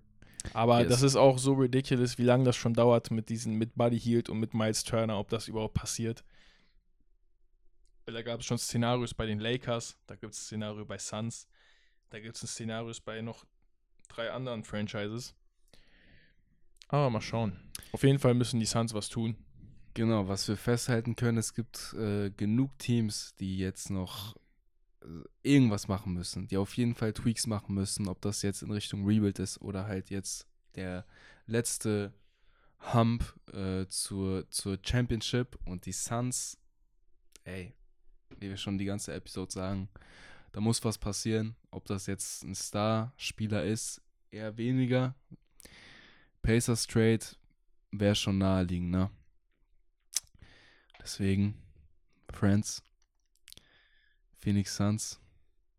Aber 0.53 0.79
Yes. 0.81 0.89
das 0.89 1.01
ist 1.03 1.15
auch 1.15 1.37
so 1.37 1.53
ridiculous, 1.53 2.17
wie 2.17 2.23
lange 2.23 2.43
das 2.43 2.55
schon 2.55 2.73
dauert 2.73 3.11
mit 3.11 3.29
diesen, 3.29 3.59
mit 3.59 3.75
Buddy 3.75 3.99
Hield 3.99 4.29
und 4.29 4.39
mit 4.39 4.55
Miles 4.55 4.83
Turner, 4.83 5.19
ob 5.19 5.29
das 5.29 5.47
überhaupt 5.47 5.75
passiert. 5.75 6.23
Da 8.05 8.21
gab 8.21 8.41
es 8.41 8.45
schon 8.45 8.57
Szenarios 8.57 9.13
bei 9.13 9.25
den 9.25 9.39
Lakers, 9.39 9.97
da 10.07 10.15
gibt 10.15 10.33
es 10.33 10.45
Szenario 10.45 10.85
bei 10.85 10.97
Suns, 10.97 11.47
da 12.09 12.19
gibt 12.19 12.35
es 12.35 12.43
ein 12.43 12.47
Szenario 12.47 12.93
bei 13.05 13.21
noch 13.21 13.45
drei 14.09 14.31
anderen 14.31 14.63
Franchises. 14.63 15.35
Aber 16.89 17.09
mal 17.09 17.21
schauen. 17.21 17.71
Auf 17.91 18.03
jeden 18.03 18.19
Fall 18.19 18.33
müssen 18.33 18.59
die 18.59 18.65
Suns 18.65 18.93
was 18.93 19.09
tun. 19.09 19.37
Genau, 19.93 20.27
was 20.27 20.47
wir 20.47 20.57
festhalten 20.57 21.15
können, 21.15 21.37
es 21.37 21.53
gibt 21.53 21.93
äh, 21.93 22.31
genug 22.31 22.77
Teams, 22.79 23.35
die 23.35 23.57
jetzt 23.57 23.89
noch 23.89 24.35
äh, 25.01 25.07
irgendwas 25.43 25.87
machen 25.87 26.13
müssen, 26.13 26.47
die 26.47 26.57
auf 26.57 26.75
jeden 26.75 26.95
Fall 26.95 27.13
Tweaks 27.13 27.47
machen 27.47 27.75
müssen, 27.75 28.07
ob 28.07 28.21
das 28.21 28.41
jetzt 28.41 28.63
in 28.63 28.71
Richtung 28.71 29.05
Rebuild 29.05 29.39
ist 29.39 29.61
oder 29.61 29.85
halt 29.85 30.09
jetzt 30.09 30.47
der 30.75 31.05
letzte 31.45 32.13
Hump 32.93 33.23
äh, 33.53 33.87
zur, 33.87 34.49
zur 34.49 34.79
Championship 34.83 35.57
und 35.65 35.85
die 35.85 35.91
Suns, 35.93 36.57
ey, 37.43 37.75
wie 38.39 38.49
wir 38.49 38.57
schon 38.57 38.77
die 38.77 38.85
ganze 38.85 39.13
Episode 39.13 39.51
sagen, 39.51 39.89
da 40.51 40.61
muss 40.61 40.83
was 40.83 40.97
passieren, 40.97 41.55
ob 41.71 41.85
das 41.85 42.05
jetzt 42.05 42.43
ein 42.43 42.55
Star-Spieler 42.55 43.63
ist, 43.63 44.01
eher 44.31 44.57
weniger. 44.57 45.15
Pacers 46.41 46.85
Trade 46.85 47.25
wäre 47.91 48.15
schon 48.15 48.37
naheliegend, 48.37 48.91
ne? 48.91 49.09
Deswegen, 51.01 51.55
Friends, 52.31 52.83
Phoenix 54.39 54.75
Suns, 54.75 55.19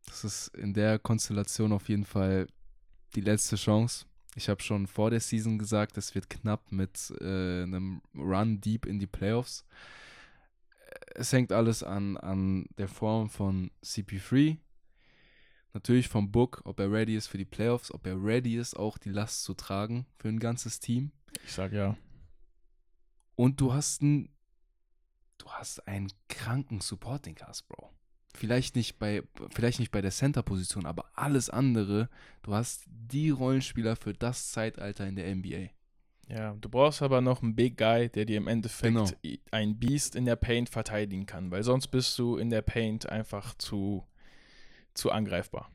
das 0.07 0.25
ist 0.25 0.49
in 0.57 0.75
der 0.75 0.99
Konstellation 0.99 1.73
auf 1.73 1.89
jeden 1.89 2.05
Fall 2.05 2.47
die 3.15 3.21
letzte 3.21 3.57
Chance. 3.57 4.07
Ich 4.37 4.49
habe 4.49 4.63
schon 4.63 4.87
vor 4.87 5.11
der 5.11 5.21
Season 5.21 5.59
gesagt, 5.59 5.97
es 5.97 6.15
wird 6.15 6.29
knapp 6.29 6.73
mit 6.73 7.13
äh, 7.21 7.63
einem 7.63 8.03
Run 8.15 8.61
deep 8.61 8.87
in 8.87 8.99
die 8.99 9.07
Playoffs. 9.07 9.65
Es 11.15 11.33
hängt 11.33 11.53
alles 11.53 11.83
an, 11.83 12.17
an 12.17 12.67
der 12.77 12.89
Form 12.89 13.31
von 13.31 13.71
CP3. 13.85 14.59
Natürlich 15.73 16.09
vom 16.09 16.31
Book, 16.31 16.63
ob 16.65 16.79
er 16.79 16.91
ready 16.91 17.17
ist 17.17 17.27
für 17.27 17.39
die 17.39 17.45
Playoffs, 17.45 17.93
ob 17.93 18.07
er 18.07 18.23
ready 18.23 18.57
ist, 18.57 18.77
auch 18.77 18.99
die 18.99 19.11
Last 19.11 19.43
zu 19.43 19.55
tragen 19.55 20.07
für 20.17 20.29
ein 20.29 20.39
ganzes 20.39 20.79
Team. 20.79 21.13
Ich 21.45 21.53
sag 21.53 21.73
ja. 21.73 21.97
Und 23.35 23.61
du 23.61 23.73
hast 23.73 24.03
einen, 24.03 24.29
du 25.39 25.47
hast 25.51 25.87
einen 25.89 26.13
kranken 26.29 26.81
Supporting 26.81 27.35
Cast, 27.35 27.67
Bro. 27.69 27.91
Vielleicht 28.37 28.77
nicht 28.77 28.99
bei, 28.99 29.23
vielleicht 29.51 29.79
nicht 29.79 29.93
bei 29.93 30.01
der 30.01 30.11
Center-Position, 30.11 30.87
aber 30.87 31.11
alles 31.15 31.51
andere. 31.51 32.09
Du 32.43 32.55
hast 32.55 32.85
die 32.87 33.31
Rollenspieler 33.31 33.97
für 33.97 34.13
das 34.13 34.51
Zeitalter 34.51 35.07
in 35.07 35.17
der 35.17 35.35
NBA. 35.35 35.71
Ja, 36.29 36.55
du 36.55 36.69
brauchst 36.69 37.03
aber 37.03 37.21
noch 37.21 37.43
einen 37.43 37.55
Big 37.55 37.77
Guy, 37.77 38.09
der 38.09 38.25
dir 38.25 38.39
im 38.39 38.49
Endeffekt 38.49 38.95
Genau. 38.95 39.11
ein 39.51 39.79
Beast 39.79 40.17
in 40.17 40.25
der 40.25 40.37
Paint 40.37 40.71
verteidigen 40.71 41.27
kann, 41.27 41.51
weil 41.51 41.63
sonst 41.63 41.89
bist 41.89 42.19
du 42.19 42.37
in 42.37 42.51
der 42.51 42.63
Paint 42.63 43.09
einfach 43.09 43.55
zu, 43.59 44.07
zu 44.95 45.11
angreifbar. 45.11 45.71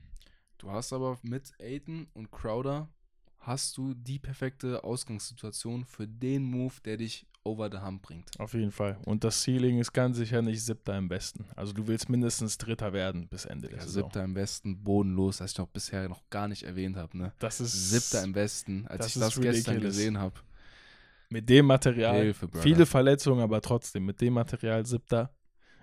Du 0.57 0.71
hast 0.71 0.91
aber 0.91 1.19
mit 1.21 1.53
Aiton 1.59 2.07
und 2.13 2.31
Crowder 2.31 2.89
hast 3.37 3.77
du 3.77 3.93
die 3.93 4.19
perfekte 4.19 4.83
Ausgangssituation 4.83 5.85
für 5.85 6.07
den 6.07 6.43
Move, 6.43 6.73
der 6.83 6.97
dich 6.97 7.25
over 7.43 7.69
the 7.71 7.79
hump 7.79 8.01
bringt. 8.03 8.29
Auf 8.39 8.53
jeden 8.53 8.71
Fall. 8.71 8.97
Und 9.05 9.23
das 9.23 9.41
Ceiling 9.43 9.79
ist 9.79 9.93
ganz 9.93 10.17
sicher 10.17 10.41
nicht 10.41 10.63
siebter 10.63 10.97
im 10.97 11.07
Besten. 11.07 11.45
Also 11.55 11.73
du 11.73 11.87
willst 11.87 12.09
mindestens 12.09 12.57
Dritter 12.57 12.93
werden 12.93 13.27
bis 13.27 13.45
Ende 13.45 13.69
der 13.69 13.81
Saison. 13.81 14.03
siebter 14.03 14.23
im 14.23 14.35
Westen, 14.35 14.83
bodenlos, 14.83 15.39
was 15.41 15.51
ich 15.53 15.57
noch 15.57 15.67
bisher 15.67 16.07
noch 16.09 16.21
gar 16.29 16.47
nicht 16.47 16.63
erwähnt 16.63 16.95
habe. 16.97 17.17
Ne? 17.17 17.33
Das 17.39 17.59
ist 17.61 17.89
Siebter 17.91 18.23
im 18.23 18.35
Westen, 18.35 18.85
als 18.87 18.99
das 18.99 19.07
ich 19.07 19.15
ist 19.15 19.21
das 19.21 19.35
gestern 19.41 19.73
ridiculous. 19.75 19.95
gesehen 19.95 20.17
habe. 20.19 20.35
mit 21.29 21.49
dem 21.49 21.65
Material. 21.65 22.17
Hilfe. 22.21 22.49
Viele 22.61 22.85
Verletzungen, 22.85 23.41
aber 23.41 23.61
trotzdem 23.61 24.05
mit 24.05 24.19
dem 24.21 24.33
Material 24.33 24.85
siebter 24.85 25.31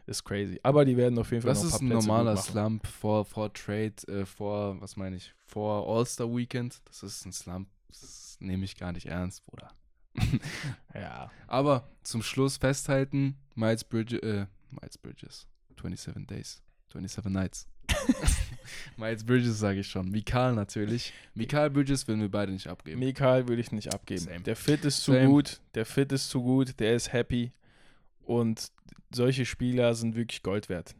ist 0.06 0.22
crazy. 0.24 0.60
Aber 0.62 0.84
die 0.84 0.96
werden 0.96 1.18
auf 1.18 1.30
jeden 1.32 1.42
Fall 1.42 1.50
Das 1.52 1.64
noch 1.64 1.70
ist 1.70 1.80
ein 1.80 1.86
ein 1.86 1.88
paar 1.88 1.96
Plätze 1.98 2.06
normaler 2.08 2.34
gut 2.34 2.40
machen. 2.44 2.52
Slump 2.52 2.86
vor, 2.86 3.24
vor 3.24 3.52
Trade, 3.52 3.94
äh, 4.06 4.24
vor, 4.26 4.80
was 4.80 4.96
meine 4.96 5.16
ich, 5.16 5.34
vor 5.46 5.88
All-Star 5.88 6.28
Weekend. 6.28 6.80
Das 6.84 7.02
ist 7.02 7.24
ein 7.24 7.32
Slump, 7.32 7.68
das 7.88 8.36
nehme 8.40 8.64
ich 8.64 8.76
gar 8.76 8.92
nicht 8.92 9.06
ernst, 9.06 9.44
Bruder. 9.46 9.68
Ja. 10.94 11.30
Aber 11.46 11.88
zum 12.02 12.22
Schluss 12.22 12.56
festhalten, 12.56 13.36
Miles 13.54 13.84
Bridges, 13.84 14.20
äh, 14.20 14.46
Miles 14.70 14.96
Bridges, 14.96 15.46
27 15.78 16.26
Days, 16.26 16.62
27 16.92 17.30
Nights. 17.30 17.68
Miles 18.96 19.24
Bridges 19.24 19.58
sage 19.58 19.80
ich 19.80 19.88
schon. 19.88 20.10
Mikal 20.10 20.54
natürlich. 20.54 21.12
Mikal 21.34 21.70
Bridges 21.70 22.08
würden 22.08 22.22
wir 22.22 22.30
beide 22.30 22.52
nicht 22.52 22.66
abgeben. 22.66 22.98
Mikal 23.00 23.46
würde 23.46 23.60
ich 23.60 23.72
nicht 23.72 23.92
abgeben. 23.92 24.24
Same. 24.24 24.40
Der 24.40 24.56
Fit 24.56 24.84
ist 24.84 25.02
zu 25.02 25.12
Same. 25.12 25.26
gut, 25.26 25.60
der 25.74 25.84
Fit 25.84 26.12
ist 26.12 26.30
zu 26.30 26.42
gut, 26.42 26.80
der 26.80 26.96
ist 26.96 27.12
happy 27.12 27.52
und 28.22 28.72
solche 29.14 29.44
Spieler 29.44 29.94
sind 29.94 30.16
wirklich 30.16 30.42
Gold 30.42 30.68
wert. 30.68 30.94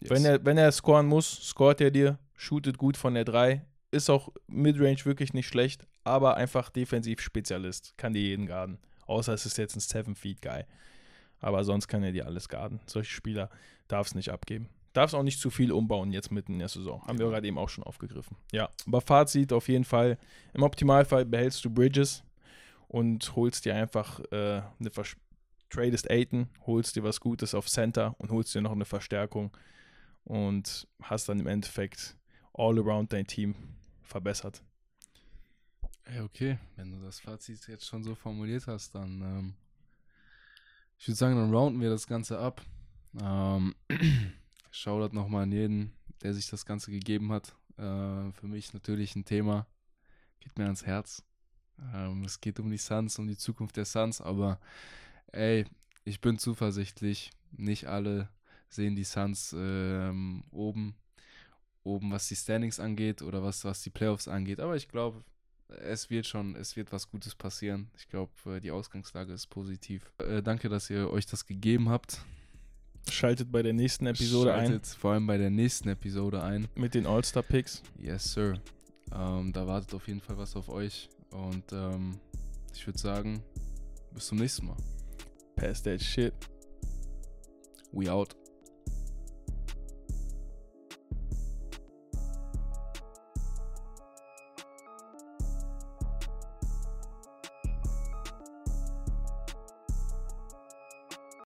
Yes. 0.00 0.10
Wenn, 0.10 0.24
er, 0.24 0.44
wenn 0.44 0.58
er 0.58 0.70
scoren 0.72 1.06
muss, 1.06 1.48
scoret 1.48 1.80
er 1.80 1.90
dir, 1.90 2.18
shootet 2.36 2.78
gut 2.78 2.96
von 2.96 3.14
der 3.14 3.24
3, 3.24 3.62
ist 3.90 4.10
auch 4.10 4.30
Midrange 4.46 5.04
wirklich 5.04 5.32
nicht 5.32 5.48
schlecht, 5.48 5.86
aber 6.04 6.36
einfach 6.36 6.70
Defensiv-Spezialist, 6.70 7.94
kann 7.96 8.12
dir 8.12 8.22
jeden 8.22 8.46
garden. 8.46 8.78
Außer 9.06 9.32
es 9.32 9.46
ist 9.46 9.56
jetzt 9.58 9.76
ein 9.76 9.80
7-Feet-Guy. 9.80 10.64
Aber 11.40 11.64
sonst 11.64 11.88
kann 11.88 12.02
er 12.02 12.12
dir 12.12 12.26
alles 12.26 12.48
garden. 12.48 12.80
Solche 12.86 13.12
Spieler 13.12 13.48
darf 13.86 14.08
es 14.08 14.14
nicht 14.14 14.30
abgeben. 14.30 14.68
Darf 14.92 15.10
es 15.10 15.14
auch 15.14 15.22
nicht 15.22 15.40
zu 15.40 15.50
viel 15.50 15.70
umbauen 15.70 16.12
jetzt 16.12 16.32
mitten 16.32 16.54
in 16.54 16.58
der 16.58 16.68
Saison. 16.68 17.02
Haben 17.06 17.18
wir 17.18 17.28
gerade 17.28 17.46
eben 17.46 17.58
auch 17.58 17.68
schon 17.68 17.84
aufgegriffen. 17.84 18.36
Ja, 18.52 18.68
aber 18.86 19.00
Fazit 19.00 19.52
auf 19.52 19.68
jeden 19.68 19.84
Fall. 19.84 20.18
Im 20.54 20.62
Optimalfall 20.62 21.24
behältst 21.24 21.64
du 21.64 21.70
Bridges 21.70 22.24
und 22.88 23.36
holst 23.36 23.64
dir 23.64 23.74
einfach 23.76 24.20
äh, 24.32 24.62
eine 24.80 24.90
Vers 24.90 25.16
tradest 25.70 26.10
Aiton, 26.10 26.48
holst 26.66 26.96
dir 26.96 27.04
was 27.04 27.20
Gutes 27.20 27.54
auf 27.54 27.68
Center 27.68 28.14
und 28.18 28.30
holst 28.30 28.54
dir 28.54 28.62
noch 28.62 28.72
eine 28.72 28.86
Verstärkung 28.86 29.54
und 30.24 30.88
hast 31.02 31.28
dann 31.28 31.40
im 31.40 31.46
Endeffekt 31.46 32.16
all 32.58 32.78
around 32.78 33.12
dein 33.12 33.26
Team 33.26 33.54
verbessert. 34.02 34.62
Okay. 36.24 36.58
Wenn 36.76 36.92
du 36.92 37.00
das 37.00 37.20
Fazit 37.20 37.66
jetzt 37.68 37.86
schon 37.86 38.02
so 38.02 38.14
formuliert 38.14 38.66
hast, 38.66 38.94
dann 38.94 39.20
ähm, 39.20 39.54
ich 40.98 41.06
würde 41.06 41.16
sagen, 41.16 41.36
dann 41.36 41.54
rounden 41.54 41.80
wir 41.80 41.90
das 41.90 42.06
Ganze 42.06 42.38
ab. 42.38 42.60
Ähm, 43.22 43.74
Shoutout 44.70 45.14
nochmal 45.14 45.44
an 45.44 45.52
jeden, 45.52 45.92
der 46.22 46.34
sich 46.34 46.48
das 46.50 46.66
Ganze 46.66 46.90
gegeben 46.90 47.32
hat. 47.32 47.54
Äh, 47.76 48.32
für 48.32 48.48
mich 48.48 48.74
natürlich 48.74 49.14
ein 49.14 49.24
Thema, 49.24 49.66
geht 50.40 50.58
mir 50.58 50.64
ans 50.64 50.84
Herz. 50.84 51.22
Ähm, 51.94 52.24
es 52.24 52.40
geht 52.40 52.58
um 52.58 52.70
die 52.70 52.78
Suns, 52.78 53.18
um 53.18 53.28
die 53.28 53.36
Zukunft 53.36 53.76
der 53.76 53.84
Suns, 53.84 54.20
aber 54.20 54.58
ey, 55.28 55.66
ich 56.04 56.20
bin 56.20 56.38
zuversichtlich. 56.38 57.30
Nicht 57.52 57.86
alle 57.86 58.28
sehen 58.68 58.96
die 58.96 59.04
Suns 59.04 59.54
ähm, 59.56 60.42
oben, 60.50 60.96
oben, 61.88 62.10
was 62.10 62.28
die 62.28 62.36
Standings 62.36 62.78
angeht 62.78 63.22
oder 63.22 63.42
was, 63.42 63.64
was 63.64 63.82
die 63.82 63.90
Playoffs 63.90 64.28
angeht. 64.28 64.60
Aber 64.60 64.76
ich 64.76 64.88
glaube, 64.88 65.24
es 65.68 66.10
wird 66.10 66.26
schon, 66.26 66.56
es 66.56 66.76
wird 66.76 66.92
was 66.92 67.10
Gutes 67.10 67.34
passieren. 67.34 67.90
Ich 67.96 68.08
glaube, 68.08 68.60
die 68.60 68.70
Ausgangslage 68.70 69.32
ist 69.32 69.48
positiv. 69.48 70.10
Äh, 70.18 70.42
danke, 70.42 70.68
dass 70.68 70.90
ihr 70.90 71.10
euch 71.10 71.26
das 71.26 71.46
gegeben 71.46 71.88
habt. 71.88 72.20
Schaltet 73.10 73.50
bei 73.50 73.62
der 73.62 73.72
nächsten 73.72 74.06
Episode 74.06 74.50
Schaltet 74.50 74.86
vor 74.86 75.12
allem 75.12 75.26
bei 75.26 75.38
der 75.38 75.50
nächsten 75.50 75.88
Episode 75.88 76.42
ein. 76.42 76.64
ein 76.64 76.68
mit 76.74 76.94
den 76.94 77.06
All-Star-Picks. 77.06 77.82
Yes, 77.98 78.32
sir. 78.32 78.60
Ähm, 79.14 79.52
da 79.52 79.66
wartet 79.66 79.94
auf 79.94 80.06
jeden 80.08 80.20
Fall 80.20 80.36
was 80.36 80.56
auf 80.56 80.68
euch. 80.68 81.08
Und 81.30 81.72
ähm, 81.72 82.18
ich 82.74 82.86
würde 82.86 82.98
sagen, 82.98 83.42
bis 84.12 84.26
zum 84.26 84.38
nächsten 84.38 84.66
Mal. 84.66 84.76
Pass 85.56 85.82
that 85.82 86.02
shit. 86.02 86.34
We 87.92 88.12
out. 88.12 88.37